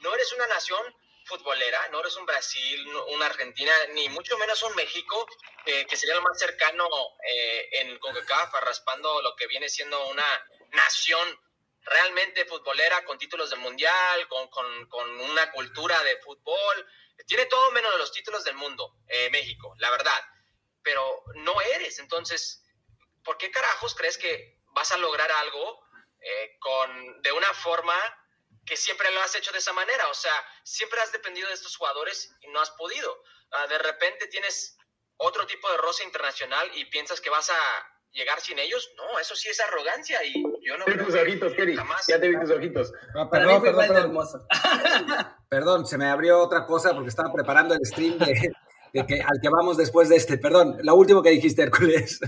No 0.00 0.12
eres 0.16 0.32
una 0.32 0.48
nación 0.48 0.82
futbolera, 1.24 1.88
no 1.88 2.00
eres 2.00 2.16
un 2.16 2.26
Brasil, 2.26 2.86
una 3.08 3.26
Argentina, 3.26 3.72
ni 3.94 4.08
mucho 4.08 4.36
menos 4.38 4.62
un 4.62 4.74
México, 4.74 5.26
eh, 5.66 5.86
que 5.86 5.96
sería 5.96 6.14
lo 6.14 6.22
más 6.22 6.38
cercano 6.38 6.86
eh, 7.26 7.68
en 7.72 7.98
CONCACAF, 7.98 8.52
raspando 8.60 9.22
lo 9.22 9.34
que 9.36 9.46
viene 9.46 9.68
siendo 9.68 10.08
una 10.08 10.26
nación 10.72 11.40
realmente 11.82 12.44
futbolera 12.46 13.04
con 13.04 13.18
títulos 13.18 13.50
del 13.50 13.60
mundial, 13.60 14.28
con, 14.28 14.48
con, 14.48 14.86
con 14.88 15.20
una 15.20 15.50
cultura 15.50 16.02
de 16.02 16.18
fútbol. 16.18 16.86
Tiene 17.26 17.46
todo 17.46 17.70
menos 17.72 17.96
los 17.98 18.12
títulos 18.12 18.44
del 18.44 18.54
mundo, 18.54 18.96
eh, 19.08 19.30
México, 19.30 19.74
la 19.78 19.90
verdad. 19.90 20.20
Pero 20.82 21.24
no 21.34 21.60
eres. 21.60 21.98
Entonces, 21.98 22.64
¿por 23.24 23.38
qué 23.38 23.50
carajos 23.50 23.94
crees 23.94 24.18
que 24.18 24.60
vas 24.74 24.92
a 24.92 24.98
lograr 24.98 25.30
algo 25.30 25.80
con, 26.60 27.20
de 27.20 27.32
una 27.32 27.52
forma 27.52 27.96
que 28.64 28.76
siempre 28.76 29.10
lo 29.10 29.20
has 29.22 29.34
hecho 29.34 29.52
de 29.52 29.58
esa 29.58 29.72
manera? 29.72 30.08
O 30.08 30.14
sea, 30.14 30.34
siempre 30.62 31.00
has 31.00 31.12
dependido 31.12 31.48
de 31.48 31.54
estos 31.54 31.76
jugadores 31.76 32.34
y 32.40 32.48
no 32.48 32.60
has 32.60 32.70
podido. 32.70 33.22
Ah, 33.52 33.66
de 33.66 33.78
repente 33.78 34.26
tienes 34.28 34.76
otro 35.16 35.46
tipo 35.46 35.70
de 35.70 35.76
roce 35.78 36.04
internacional 36.04 36.70
y 36.74 36.84
piensas 36.86 37.20
que 37.20 37.30
vas 37.30 37.50
a 37.50 37.92
llegar 38.12 38.40
sin 38.40 38.58
ellos, 38.58 38.90
no, 38.96 39.18
eso 39.18 39.34
sí 39.34 39.48
es 39.48 39.58
arrogancia 39.60 40.22
y 40.24 40.42
yo 40.62 40.76
no... 40.76 40.84
tus 40.84 41.14
ojitos, 41.14 41.54
Kerry, 41.54 41.76
ya 42.06 42.20
te 42.20 42.28
vi 42.28 42.38
tus 42.38 42.50
ojitos. 42.50 42.92
perdón, 43.30 43.62
perdón, 43.62 43.88
perdón. 43.88 44.46
perdón, 45.48 45.86
se 45.86 45.98
me 45.98 46.06
abrió 46.06 46.40
otra 46.40 46.66
cosa 46.66 46.92
porque 46.92 47.08
estaba 47.08 47.32
preparando 47.32 47.74
el 47.74 47.80
stream 47.84 48.18
de, 48.18 49.06
que, 49.06 49.22
al 49.22 49.40
que 49.40 49.48
vamos 49.48 49.76
después 49.76 50.08
de 50.08 50.16
este. 50.16 50.36
Perdón, 50.36 50.78
lo 50.82 50.94
último 50.94 51.22
que 51.22 51.30
dijiste, 51.30 51.62
Hércules. 51.62 52.20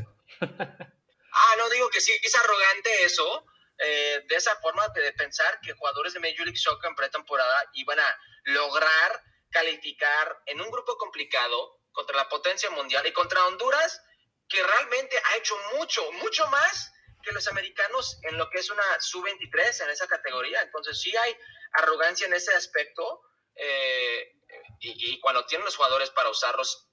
Ah, 1.36 1.56
no, 1.58 1.68
digo 1.68 1.90
que 1.90 2.00
sí, 2.00 2.12
es 2.22 2.34
arrogante 2.34 3.04
eso, 3.04 3.44
eh, 3.78 4.24
de 4.28 4.36
esa 4.36 4.54
forma 4.56 4.86
de 4.88 5.12
pensar 5.12 5.60
que 5.60 5.72
jugadores 5.72 6.14
de 6.14 6.20
Major 6.20 6.44
League 6.44 6.56
Soccer 6.56 6.88
en 6.88 6.94
pretemporada 6.94 7.70
iban 7.74 7.98
a 7.98 8.18
lograr 8.44 9.22
calificar 9.50 10.42
en 10.46 10.60
un 10.60 10.70
grupo 10.70 10.96
complicado 10.96 11.80
contra 11.92 12.16
la 12.16 12.28
potencia 12.28 12.70
mundial 12.70 13.06
y 13.06 13.12
contra 13.12 13.46
Honduras 13.46 14.00
que 14.48 14.62
realmente 14.62 15.16
ha 15.16 15.36
hecho 15.36 15.56
mucho, 15.76 16.10
mucho 16.12 16.46
más 16.48 16.92
que 17.22 17.32
los 17.32 17.48
americanos 17.48 18.18
en 18.22 18.36
lo 18.36 18.50
que 18.50 18.58
es 18.58 18.70
una 18.70 19.00
sub-23 19.00 19.84
en 19.84 19.90
esa 19.90 20.06
categoría. 20.06 20.60
Entonces 20.62 21.00
sí 21.00 21.16
hay 21.16 21.36
arrogancia 21.72 22.26
en 22.26 22.34
ese 22.34 22.54
aspecto 22.54 23.22
eh, 23.54 24.32
y, 24.80 25.18
cuando 25.20 25.46
tienen 25.46 25.64
los 25.64 25.76
jugadores 25.76 26.10
para 26.10 26.28
usarlos, 26.28 26.90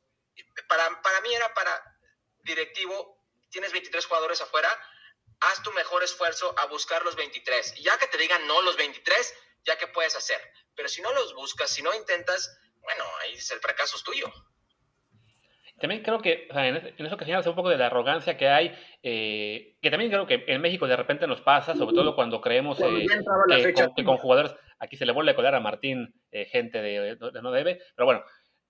para, 0.67 1.02
para 1.02 1.22
mí 1.22 1.34
era 1.34 1.54
para 1.54 1.84
directivo, 2.44 3.22
tienes 3.50 3.72
23 3.72 4.06
jugadores 4.06 4.39
afuera, 4.41 4.70
haz 5.41 5.63
tu 5.63 5.71
mejor 5.73 6.04
esfuerzo 6.04 6.54
a 6.58 6.65
buscar 6.67 7.04
los 7.04 7.15
23. 7.15 7.75
Y 7.77 7.84
ya 7.84 7.97
que 7.97 8.08
te 8.08 8.17
digan 8.17 8.45
no 8.47 8.62
los 8.62 8.77
23, 8.77 9.36
ya 9.65 9.77
que 9.77 9.88
puedes 9.88 10.15
hacer. 10.15 10.39
Pero 10.75 10.88
si 10.88 11.01
no 11.01 11.12
los 11.13 11.34
buscas, 11.36 11.69
si 11.69 11.82
no 11.82 11.93
intentas, 11.93 12.58
bueno, 12.80 13.04
ahí 13.21 13.34
es 13.34 13.51
el 13.51 13.60
fracaso 13.60 13.97
es 13.97 14.04
tuyo. 14.04 14.32
También 15.82 16.04
creo 16.04 16.21
que 16.21 16.47
en, 16.51 17.06
eso 17.06 17.17
que 17.17 17.25
señalas 17.25 17.47
un 17.47 17.56
poco 17.56 17.69
de 17.69 17.77
la 17.77 17.88
arrogancia 17.88 18.38
que 18.38 18.47
hay, 18.47 18.71
eh, 19.01 19.77
que 19.82 19.89
también 19.89 20.12
creo 20.12 20.27
que 20.27 20.43
en 20.47 20.62
México 20.62 20.88
de 20.88 20.95
repente 20.95 21.25
nos 21.25 21.41
pasa, 21.41 21.75
sobre 21.75 21.95
todo 21.95 22.15
cuando 22.15 22.39
creemos 22.39 22.80
eh, 22.82 23.08
que, 23.95 24.04
con, 24.04 24.17
jugadores, 24.17 24.56
aquí 24.77 24.95
se 24.95 25.08
le 25.08 25.12
vuelve 25.12 25.32
a 25.32 25.36
colar 25.36 25.56
a 25.56 25.60
Martín 25.60 26.13
eh, 26.32 26.45
gente 26.45 26.84
de, 26.84 27.17
no 27.41 27.51
debe, 27.51 27.82
pero 27.95 28.06
bueno, 28.06 28.23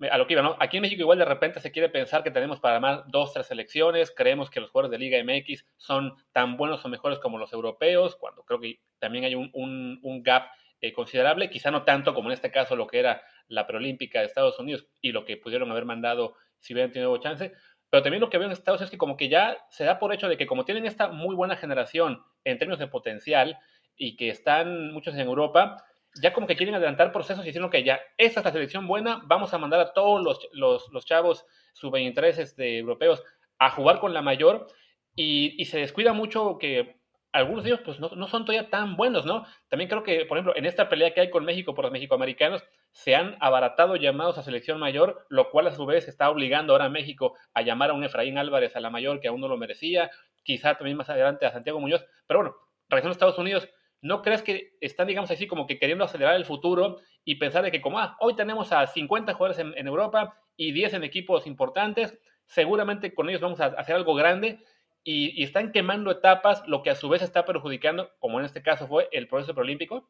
a 0.09 0.17
lo 0.17 0.25
que 0.27 0.33
iba, 0.33 0.41
¿no? 0.41 0.55
Aquí 0.59 0.77
en 0.77 0.81
México 0.81 1.01
igual 1.01 1.19
de 1.19 1.25
repente 1.25 1.59
se 1.59 1.71
quiere 1.71 1.89
pensar 1.89 2.23
que 2.23 2.31
tenemos 2.31 2.59
para 2.59 2.79
más 2.79 3.03
dos, 3.07 3.33
tres 3.33 3.47
selecciones, 3.47 4.11
creemos 4.15 4.49
que 4.49 4.59
los 4.59 4.71
jugadores 4.71 4.91
de 4.91 4.97
Liga 4.97 5.23
MX 5.23 5.65
son 5.77 6.15
tan 6.31 6.57
buenos 6.57 6.83
o 6.83 6.89
mejores 6.89 7.19
como 7.19 7.37
los 7.37 7.53
europeos, 7.53 8.15
cuando 8.15 8.43
creo 8.43 8.59
que 8.59 8.79
también 8.99 9.25
hay 9.25 9.35
un, 9.35 9.49
un, 9.53 9.99
un 10.01 10.23
gap 10.23 10.49
considerable, 10.91 11.51
quizá 11.51 11.69
no 11.69 11.83
tanto 11.83 12.15
como 12.15 12.29
en 12.29 12.33
este 12.33 12.49
caso 12.49 12.75
lo 12.75 12.87
que 12.87 12.99
era 12.99 13.21
la 13.47 13.67
preolímpica 13.67 14.19
de 14.19 14.25
Estados 14.25 14.57
Unidos 14.57 14.87
y 14.99 15.11
lo 15.11 15.25
que 15.25 15.37
pudieron 15.37 15.69
haber 15.69 15.85
mandado 15.85 16.35
si 16.59 16.73
hubieran 16.73 16.91
tenido 16.91 17.15
chance. 17.17 17.53
Pero 17.91 18.01
también 18.01 18.21
lo 18.21 18.29
que 18.29 18.37
veo 18.37 18.47
en 18.47 18.53
Estados 18.53 18.79
Unidos 18.79 18.87
es 18.87 18.91
que 18.91 18.97
como 18.97 19.17
que 19.17 19.29
ya 19.29 19.57
se 19.69 19.83
da 19.83 19.99
por 19.99 20.13
hecho 20.13 20.27
de 20.27 20.37
que 20.37 20.47
como 20.47 20.65
tienen 20.65 20.87
esta 20.87 21.09
muy 21.09 21.35
buena 21.35 21.57
generación 21.57 22.23
en 22.45 22.57
términos 22.57 22.79
de 22.79 22.87
potencial 22.87 23.59
y 23.95 24.15
que 24.15 24.29
están 24.29 24.91
muchos 24.91 25.13
en 25.13 25.21
Europa, 25.27 25.83
ya 26.21 26.34
como 26.34 26.47
que 26.47 26.56
quieren 26.56 26.76
adelantar 26.76 27.12
procesos 27.12 27.43
y 27.43 27.47
diciendo 27.47 27.69
que 27.69 27.84
ya 27.84 28.00
esta 28.17 28.41
es 28.41 28.45
la 28.45 28.52
selección 28.52 28.88
buena, 28.88 29.21
vamos 29.26 29.54
a 29.54 29.58
mandar 29.58 29.80
a 29.80 29.93
todos 29.93 30.21
los, 30.21 30.50
los, 30.52 30.89
los 30.91 31.06
chavos 31.06 31.45
sub-23 31.74 32.38
este, 32.39 32.80
europeos 32.80 33.24
a 33.60 33.69
jugar 33.69 34.00
con 34.00 34.13
la 34.13 34.21
mayor 34.21 34.67
y, 35.15 35.56
y, 35.62 35.65
se 35.65 35.80
descuida 35.80 36.13
mucho 36.13 36.58
que 36.58 37.02
algunos 37.32 37.63
de 37.63 37.71
ellos 37.71 37.82
pues 37.86 38.00
no, 38.00 38.10
no, 38.10 38.28
son 38.28 38.45
todavía 38.45 38.69
tan 38.69 38.97
buenos, 38.97 39.26
¿no? 39.26 39.45
También 39.69 39.89
creo 39.89 40.04
que, 40.04 40.26
por 40.26 40.38
ejemplo, 40.38 40.56
en 40.56 40.65
esta 40.65 40.89
pelea 40.89 41.13
que 41.13 41.21
hay 41.21 41.30
con 41.30 41.45
México 41.45 41.74
por 41.74 41.86
los 41.86 41.91
mexicoamericanos, 41.91 42.63
se 42.91 43.15
han 43.15 43.38
abaratado 43.39 43.95
llamados 43.95 44.38
a 44.38 44.43
selección 44.43 44.80
mayor, 44.80 45.26
lo 45.30 45.50
cual 45.50 45.67
a 45.67 45.71
su 45.71 45.86
vez 45.86 46.08
está 46.08 46.30
obligando 46.30 46.74
ahora 46.74 46.86
a 46.86 46.89
México 46.89 47.36
a 47.54 47.62
llamar 47.62 47.91
a 47.91 47.93
un 47.93 48.04
Efraín 48.04 48.38
Álvarez 48.38 48.76
a 48.76 48.82
la 48.82 48.89
mayor 48.89 49.21
que 49.21 49.30
aún 49.30 49.39
no 49.39 49.47
lo 49.47 49.58
merecía, 49.58 50.12
quizá 50.43 50.76
también 50.76 50.97
más 50.97 51.10
adelante 51.10 51.45
a 51.45 51.52
Santiago 51.52 51.80
Muñoz, 51.80 52.06
pero 52.28 52.39
bueno, 52.41 52.56
regresando 52.89 53.12
a 53.12 53.13
Estados 53.13 53.38
Unidos, 53.38 53.69
¿no 54.01 54.21
crees 54.21 54.41
que 54.41 54.77
están, 54.81 55.07
digamos 55.07 55.31
así, 55.31 55.47
como 55.47 55.67
que 55.67 55.77
queriendo 55.79 56.03
acelerar 56.03 56.35
el 56.35 56.45
futuro 56.45 56.99
y 57.23 57.35
pensar 57.35 57.63
de 57.63 57.71
que 57.71 57.81
como, 57.81 57.99
ah, 57.99 58.17
hoy 58.19 58.35
tenemos 58.35 58.71
a 58.71 58.87
50 58.87 59.33
jugadores 59.33 59.59
en, 59.59 59.87
Europa 59.87 60.37
y 60.57 60.71
10 60.71 60.95
en 60.95 61.03
equipos 61.03 61.45
importantes, 61.45 62.15
seguramente 62.47 63.13
con 63.13 63.29
ellos 63.29 63.41
vamos 63.41 63.59
a 63.59 63.67
hacer 63.67 63.95
algo 63.95 64.15
grande 64.15 64.59
y, 65.03 65.43
están 65.43 65.71
quemando 65.71 66.11
etapas, 66.11 66.63
lo 66.67 66.83
que 66.83 66.89
a 66.89 66.95
su 66.95 67.09
vez 67.09 67.21
está 67.21 67.45
perjudicando, 67.45 68.11
como 68.19 68.39
en 68.39 68.45
este 68.45 68.61
caso 68.61 68.87
fue 68.87 69.07
el 69.11 69.27
proceso 69.27 69.53
preolímpico? 69.53 70.09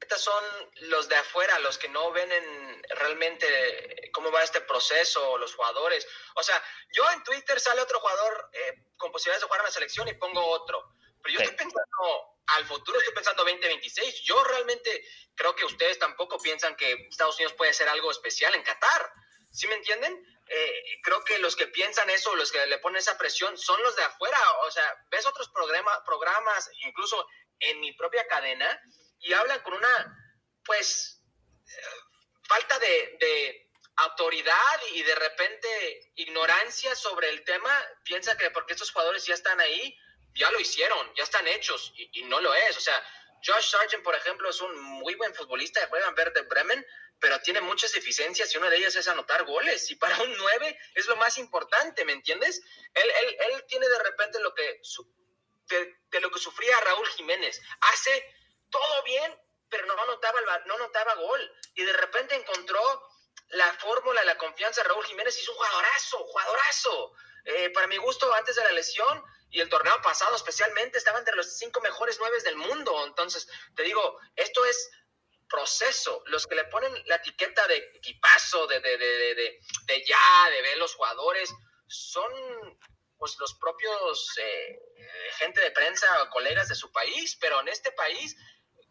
Estos 0.00 0.20
son 0.20 0.44
los 0.90 1.08
de 1.08 1.16
afuera, 1.16 1.58
los 1.60 1.78
que 1.78 1.88
no 1.88 2.12
ven 2.12 2.30
en 2.30 2.82
realmente 2.90 3.46
cómo 4.12 4.30
va 4.30 4.42
este 4.42 4.60
proceso, 4.60 5.38
los 5.38 5.54
jugadores. 5.54 6.06
O 6.36 6.42
sea, 6.42 6.62
yo 6.92 7.02
en 7.14 7.22
Twitter 7.22 7.58
sale 7.58 7.80
otro 7.80 8.00
jugador 8.00 8.50
eh, 8.52 8.84
con 8.96 9.10
posibilidades 9.12 9.42
de 9.42 9.46
jugar 9.46 9.60
en 9.60 9.66
la 9.66 9.70
selección 9.70 10.08
y 10.08 10.14
pongo 10.14 10.44
otro. 10.46 10.94
Pero 11.24 11.38
yo 11.38 11.40
estoy 11.40 11.56
pensando 11.56 12.36
al 12.48 12.66
futuro, 12.66 12.98
estoy 12.98 13.14
pensando 13.14 13.44
2026. 13.44 14.20
Yo 14.22 14.44
realmente 14.44 15.04
creo 15.34 15.56
que 15.56 15.64
ustedes 15.64 15.98
tampoco 15.98 16.38
piensan 16.38 16.76
que 16.76 16.92
Estados 17.08 17.36
Unidos 17.36 17.54
puede 17.54 17.72
ser 17.72 17.88
algo 17.88 18.10
especial 18.10 18.54
en 18.54 18.62
Qatar. 18.62 19.12
¿Sí 19.50 19.66
me 19.66 19.74
entienden? 19.74 20.22
Eh, 20.46 21.00
creo 21.02 21.24
que 21.24 21.38
los 21.38 21.56
que 21.56 21.68
piensan 21.68 22.10
eso, 22.10 22.34
los 22.36 22.52
que 22.52 22.66
le 22.66 22.78
ponen 22.78 22.98
esa 22.98 23.16
presión, 23.16 23.56
son 23.56 23.82
los 23.82 23.96
de 23.96 24.02
afuera. 24.02 24.38
O 24.64 24.70
sea, 24.70 24.84
ves 25.10 25.24
otros 25.24 25.50
programas, 26.04 26.70
incluso 26.84 27.26
en 27.58 27.80
mi 27.80 27.92
propia 27.92 28.26
cadena, 28.26 28.82
y 29.20 29.32
hablan 29.32 29.60
con 29.62 29.72
una, 29.72 30.38
pues, 30.64 31.22
eh, 31.66 31.82
falta 32.42 32.78
de, 32.78 33.60
autoridad 33.96 34.80
y 34.92 35.04
de 35.04 35.14
repente 35.14 36.12
ignorancia 36.16 36.96
sobre 36.96 37.28
el 37.28 37.44
tema. 37.44 37.72
Piensa 38.02 38.36
que 38.36 38.50
porque 38.50 38.72
estos 38.72 38.90
jugadores 38.90 39.24
ya 39.24 39.34
están 39.34 39.60
ahí, 39.60 39.96
ya 40.34 40.50
lo 40.50 40.60
hicieron, 40.60 41.14
ya 41.14 41.24
están 41.24 41.46
hechos, 41.48 41.92
y, 41.96 42.20
y 42.20 42.22
no 42.24 42.40
lo 42.40 42.54
es. 42.54 42.76
O 42.76 42.80
sea, 42.80 43.02
Josh 43.44 43.70
Sargent, 43.70 44.02
por 44.02 44.14
ejemplo, 44.14 44.48
es 44.48 44.60
un 44.60 44.80
muy 44.80 45.14
buen 45.14 45.34
futbolista, 45.34 45.86
juega 45.88 46.08
en 46.08 46.14
Verde 46.14 46.42
Bremen, 46.42 46.86
pero 47.20 47.40
tiene 47.40 47.60
muchas 47.60 47.92
deficiencias 47.92 48.52
y 48.52 48.58
una 48.58 48.68
de 48.68 48.76
ellas 48.76 48.96
es 48.96 49.08
anotar 49.08 49.44
goles. 49.44 49.90
Y 49.90 49.96
para 49.96 50.20
un 50.22 50.36
9 50.36 50.78
es 50.94 51.06
lo 51.06 51.16
más 51.16 51.38
importante, 51.38 52.04
¿me 52.04 52.12
entiendes? 52.12 52.60
Él, 52.92 53.10
él, 53.22 53.36
él 53.52 53.64
tiene 53.66 53.88
de 53.88 53.98
repente 53.98 54.40
lo 54.40 54.54
que 54.54 54.80
de, 55.68 56.20
lo 56.20 56.30
que 56.30 56.38
sufría 56.38 56.80
Raúl 56.80 57.06
Jiménez. 57.08 57.60
Hace 57.80 58.34
todo 58.70 59.02
bien, 59.04 59.38
pero 59.68 59.86
no 59.86 59.94
anotaba, 59.94 60.40
no 60.66 60.74
anotaba 60.74 61.14
gol. 61.14 61.52
Y 61.74 61.84
de 61.84 61.92
repente 61.92 62.34
encontró 62.34 62.80
la 63.48 63.72
fórmula, 63.74 64.24
la 64.24 64.38
confianza 64.38 64.82
de 64.82 64.88
Raúl 64.88 65.04
Jiménez 65.04 65.36
es 65.36 65.48
un 65.48 65.54
jugadorazo, 65.54 66.18
jugadorazo. 66.18 67.12
Eh, 67.44 67.70
para 67.70 67.86
mi 67.86 67.96
gusto, 67.98 68.32
antes 68.34 68.56
de 68.56 68.64
la 68.64 68.72
lesión 68.72 69.22
y 69.54 69.60
el 69.60 69.68
torneo 69.68 70.02
pasado 70.02 70.34
especialmente, 70.34 70.98
estaba 70.98 71.20
entre 71.20 71.36
los 71.36 71.56
cinco 71.56 71.80
mejores 71.80 72.16
nueve 72.18 72.42
del 72.42 72.56
mundo. 72.56 73.06
Entonces, 73.06 73.48
te 73.76 73.84
digo, 73.84 74.18
esto 74.34 74.64
es 74.64 74.90
proceso. 75.48 76.24
Los 76.26 76.44
que 76.48 76.56
le 76.56 76.64
ponen 76.64 76.92
la 77.06 77.16
etiqueta 77.16 77.64
de 77.68 77.76
equipazo, 77.94 78.66
de, 78.66 78.80
de, 78.80 78.98
de, 78.98 79.34
de, 79.86 80.04
ya, 80.04 80.50
de 80.50 80.60
ver 80.60 80.76
los 80.78 80.96
jugadores, 80.96 81.54
son 81.86 82.32
pues 83.16 83.36
los 83.38 83.54
propios 83.54 84.36
eh, 84.38 84.80
gente 85.38 85.60
de 85.60 85.70
prensa 85.70 86.24
o 86.24 86.30
colegas 86.30 86.68
de 86.68 86.74
su 86.74 86.90
país, 86.90 87.38
pero 87.40 87.60
en 87.60 87.68
este 87.68 87.92
país 87.92 88.36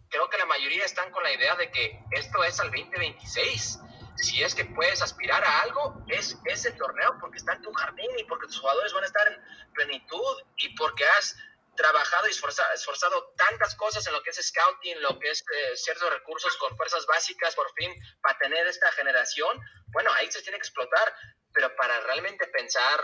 creo 0.08 0.30
que 0.30 0.38
la 0.38 0.46
mayoría 0.46 0.86
están 0.86 1.12
con 1.12 1.24
la 1.24 1.34
idea 1.34 1.58
de 1.58 1.70
que 1.72 2.00
esto 2.12 2.42
es 2.46 2.58
al 2.62 2.72
2026. 2.72 3.80
Si 4.16 4.44
es 4.44 4.56
que 4.56 4.66
puedes 4.66 5.02
aspirar 5.02 5.44
a 5.44 5.62
algo, 5.62 6.04
es 6.08 6.38
ese 6.46 6.72
torneo 6.72 7.18
porque 7.20 7.38
está 7.38 7.54
en 7.54 7.62
tu 7.62 7.74
jardín 7.74 8.10
y 8.18 8.24
porque 8.26 8.48
tus 8.48 8.60
jugadores 8.60 8.94
van 8.94 9.04
a 9.04 9.08
estar 9.08 9.28
en 9.28 9.42
plenitud 9.74 10.42
y 10.58 10.76
porque 10.76 11.06
has 11.18 11.36
trabajado 11.76 12.28
y 12.28 12.32
esforzado, 12.32 13.34
tantas 13.36 13.76
cosas 13.76 14.06
en 14.06 14.14
lo 14.14 14.22
que 14.22 14.30
es 14.30 14.48
scouting, 14.48 15.02
lo 15.02 15.18
que 15.20 15.32
es 15.32 15.42
eh, 15.42 15.76
ciertos 15.76 16.10
recursos 16.12 16.56
con 16.58 16.76
fuerzas 16.78 17.06
básicas, 17.08 17.56
por 17.56 17.72
fin, 17.74 17.92
para 18.22 18.38
tener 18.38 18.68
esta 18.68 18.92
generación, 18.92 19.60
bueno, 19.88 20.12
ahí 20.14 20.32
se 20.32 20.42
tiene 20.44 20.58
que 20.58 20.68
explotar, 20.68 21.16
pero 21.52 21.76
para 21.76 22.00
realmente 22.02 22.46
pensar 22.48 23.02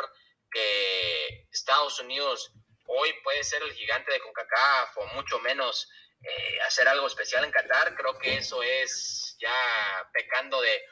que 0.51 1.47
Estados 1.51 1.99
Unidos 1.99 2.51
hoy 2.85 3.13
puede 3.23 3.43
ser 3.43 3.61
el 3.63 3.73
gigante 3.73 4.11
de 4.11 4.19
CONCACAF 4.19 4.97
o 4.97 5.05
mucho 5.15 5.39
menos 5.39 5.87
eh, 6.21 6.59
hacer 6.61 6.87
algo 6.87 7.07
especial 7.07 7.45
en 7.45 7.51
Qatar, 7.51 7.95
creo 7.95 8.17
que 8.17 8.37
eso 8.37 8.61
es 8.61 9.37
ya 9.39 10.09
pecando 10.11 10.61
de 10.61 10.83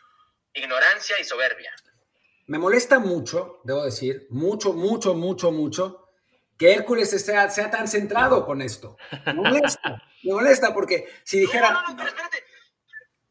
ignorancia 0.58 1.20
y 1.20 1.24
soberbia. 1.24 1.74
Me 2.48 2.58
molesta 2.58 3.00
mucho, 3.00 3.62
debo 3.64 3.84
decir, 3.84 4.28
mucho, 4.30 4.74
mucho, 4.74 5.14
mucho, 5.14 5.52
mucho, 5.52 6.10
que 6.58 6.74
Hércules 6.74 7.10
sea, 7.10 7.50
sea 7.50 7.70
tan 7.70 7.88
centrado 7.88 8.46
con 8.46 8.62
esto. 8.62 8.98
Me 9.26 9.34
molesta, 9.34 10.02
me 10.24 10.34
molesta 10.34 10.74
porque 10.74 11.22
si 11.24 11.40
dijera... 11.40 11.72
No, 11.72 11.82
no, 11.82 11.90
no, 11.90 11.98
pero 11.98 12.10
espérate. 12.10 12.44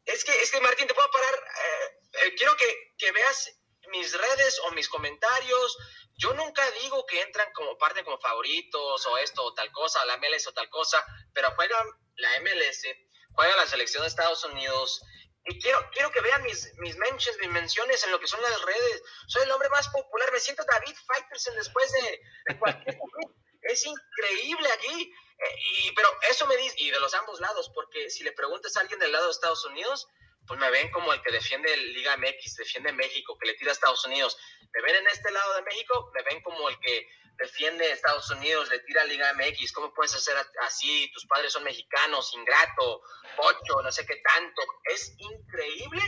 Es 0.05 0.23
que, 0.23 0.31
es 0.41 0.51
que 0.51 0.61
Martín, 0.61 0.87
te 0.87 0.93
puedo 0.93 1.09
parar. 1.11 1.33
Eh, 1.33 2.27
eh, 2.27 2.35
quiero 2.37 2.55
que, 2.55 2.93
que 2.97 3.11
veas 3.11 3.57
mis 3.91 4.17
redes 4.17 4.59
o 4.65 4.71
mis 4.71 4.87
comentarios. 4.87 5.77
Yo 6.15 6.33
nunca 6.33 6.63
digo 6.81 7.05
que 7.05 7.21
entran 7.21 7.51
como 7.53 7.77
parte 7.77 8.03
como 8.03 8.19
favoritos 8.19 9.05
o 9.05 9.17
esto 9.17 9.43
o 9.43 9.53
tal 9.53 9.71
cosa, 9.71 10.05
la 10.05 10.17
MLS 10.17 10.47
o 10.47 10.53
tal 10.53 10.69
cosa, 10.69 11.03
pero 11.33 11.51
juegan 11.51 11.87
la 12.15 12.29
MLS, 12.41 12.87
juega 13.33 13.55
la 13.55 13.67
selección 13.67 14.01
de 14.01 14.07
Estados 14.07 14.43
Unidos, 14.45 15.01
y 15.47 15.59
quiero, 15.59 15.79
quiero 15.91 16.11
que 16.11 16.21
vean 16.21 16.43
mis, 16.43 16.73
mis 16.77 16.97
mentions, 16.97 17.37
mis 17.39 17.49
menciones 17.49 18.03
en 18.03 18.11
lo 18.11 18.19
que 18.19 18.27
son 18.27 18.41
las 18.41 18.61
redes. 18.63 19.03
Soy 19.27 19.43
el 19.43 19.51
hombre 19.51 19.69
más 19.69 19.87
popular. 19.89 20.31
Me 20.31 20.39
siento 20.39 20.63
David 20.65 20.95
Fighterson 21.05 21.55
después 21.55 21.91
de, 21.93 22.57
cualquier 22.59 22.97
Es 23.61 23.85
increíble 23.85 24.69
aquí. 24.73 25.13
Eh, 25.39 25.55
y, 25.85 25.91
pero 25.93 26.09
eso 26.29 26.47
me 26.47 26.57
dice, 26.57 26.75
y 26.79 26.91
de 26.91 26.99
los 26.99 27.13
ambos 27.13 27.39
lados, 27.39 27.71
porque 27.73 28.09
si 28.09 28.23
le 28.23 28.31
preguntas 28.33 28.75
a 28.75 28.81
alguien 28.81 28.99
del 28.99 29.11
lado 29.11 29.25
de 29.25 29.31
Estados 29.31 29.63
Unidos, 29.65 30.07
pues 30.47 30.59
me 30.59 30.71
ven 30.71 30.89
como 30.91 31.13
el 31.13 31.21
que 31.21 31.31
defiende 31.31 31.75
Liga 31.77 32.15
MX, 32.17 32.55
defiende 32.55 32.91
México, 32.93 33.37
que 33.37 33.47
le 33.47 33.53
tira 33.55 33.71
a 33.71 33.73
Estados 33.73 34.05
Unidos. 34.05 34.37
Me 34.73 34.81
ven 34.81 34.95
en 34.95 35.07
este 35.07 35.31
lado 35.31 35.55
de 35.55 35.61
México, 35.63 36.11
me 36.13 36.23
ven 36.23 36.41
como 36.41 36.69
el 36.69 36.79
que 36.79 37.07
defiende 37.37 37.91
Estados 37.91 38.29
Unidos, 38.31 38.69
le 38.69 38.79
tira 38.79 39.01
a 39.01 39.05
Liga 39.05 39.33
MX, 39.33 39.71
¿cómo 39.71 39.93
puedes 39.93 40.15
hacer 40.15 40.35
así? 40.61 41.11
Tus 41.13 41.25
padres 41.27 41.53
son 41.53 41.63
mexicanos, 41.63 42.33
ingrato, 42.33 43.01
pocho, 43.35 43.81
no 43.83 43.91
sé 43.91 44.05
qué 44.05 44.15
tanto. 44.15 44.61
Es 44.85 45.13
increíble, 45.17 46.01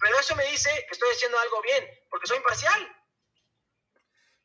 pero 0.00 0.18
eso 0.18 0.36
me 0.36 0.44
dice 0.50 0.70
que 0.86 0.92
estoy 0.92 1.10
haciendo 1.10 1.38
algo 1.38 1.62
bien, 1.62 1.84
porque 2.10 2.26
soy 2.26 2.36
imparcial. 2.36 2.88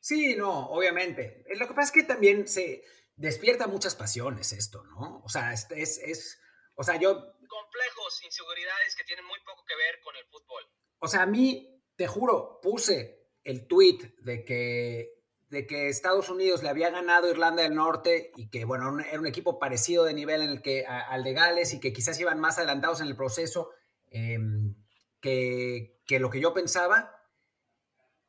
Sí, 0.00 0.36
no, 0.36 0.68
obviamente. 0.70 1.44
Lo 1.56 1.66
que 1.66 1.74
pasa 1.74 1.86
es 1.86 1.92
que 1.92 2.02
también 2.02 2.46
se 2.46 2.84
despierta 3.16 3.66
muchas 3.66 3.94
pasiones 3.94 4.52
esto, 4.52 4.84
¿no? 4.84 5.22
O 5.24 5.28
sea, 5.28 5.52
es, 5.52 5.66
es, 5.70 6.40
o 6.74 6.84
sea, 6.84 6.96
yo... 6.96 7.34
Complejos, 7.46 8.22
inseguridades 8.24 8.96
que 8.96 9.04
tienen 9.04 9.24
muy 9.26 9.38
poco 9.40 9.64
que 9.66 9.76
ver 9.76 10.00
con 10.02 10.16
el 10.16 10.24
fútbol. 10.26 10.64
O 10.98 11.08
sea, 11.08 11.22
a 11.22 11.26
mí, 11.26 11.82
te 11.96 12.06
juro, 12.06 12.60
puse 12.62 13.28
el 13.44 13.66
tweet 13.66 14.14
de 14.18 14.44
que 14.44 15.14
de 15.54 15.66
que 15.66 15.88
Estados 15.88 16.28
Unidos 16.28 16.62
le 16.62 16.68
había 16.68 16.90
ganado 16.90 17.30
Irlanda 17.30 17.62
del 17.62 17.74
Norte 17.74 18.32
y 18.36 18.50
que, 18.50 18.64
bueno, 18.64 18.98
era 19.00 19.20
un 19.20 19.26
equipo 19.26 19.58
parecido 19.58 20.04
de 20.04 20.12
nivel 20.12 20.42
en 20.42 20.50
el 20.50 20.62
que, 20.62 20.84
al 20.84 21.24
de 21.24 21.32
Gales 21.32 21.72
y 21.72 21.80
que 21.80 21.92
quizás 21.92 22.18
iban 22.20 22.40
más 22.40 22.58
adelantados 22.58 23.00
en 23.00 23.06
el 23.06 23.16
proceso 23.16 23.70
em, 24.10 24.74
que, 25.20 26.00
lo 26.18 26.28
que 26.28 26.40
yo 26.40 26.52
pensaba. 26.52 27.10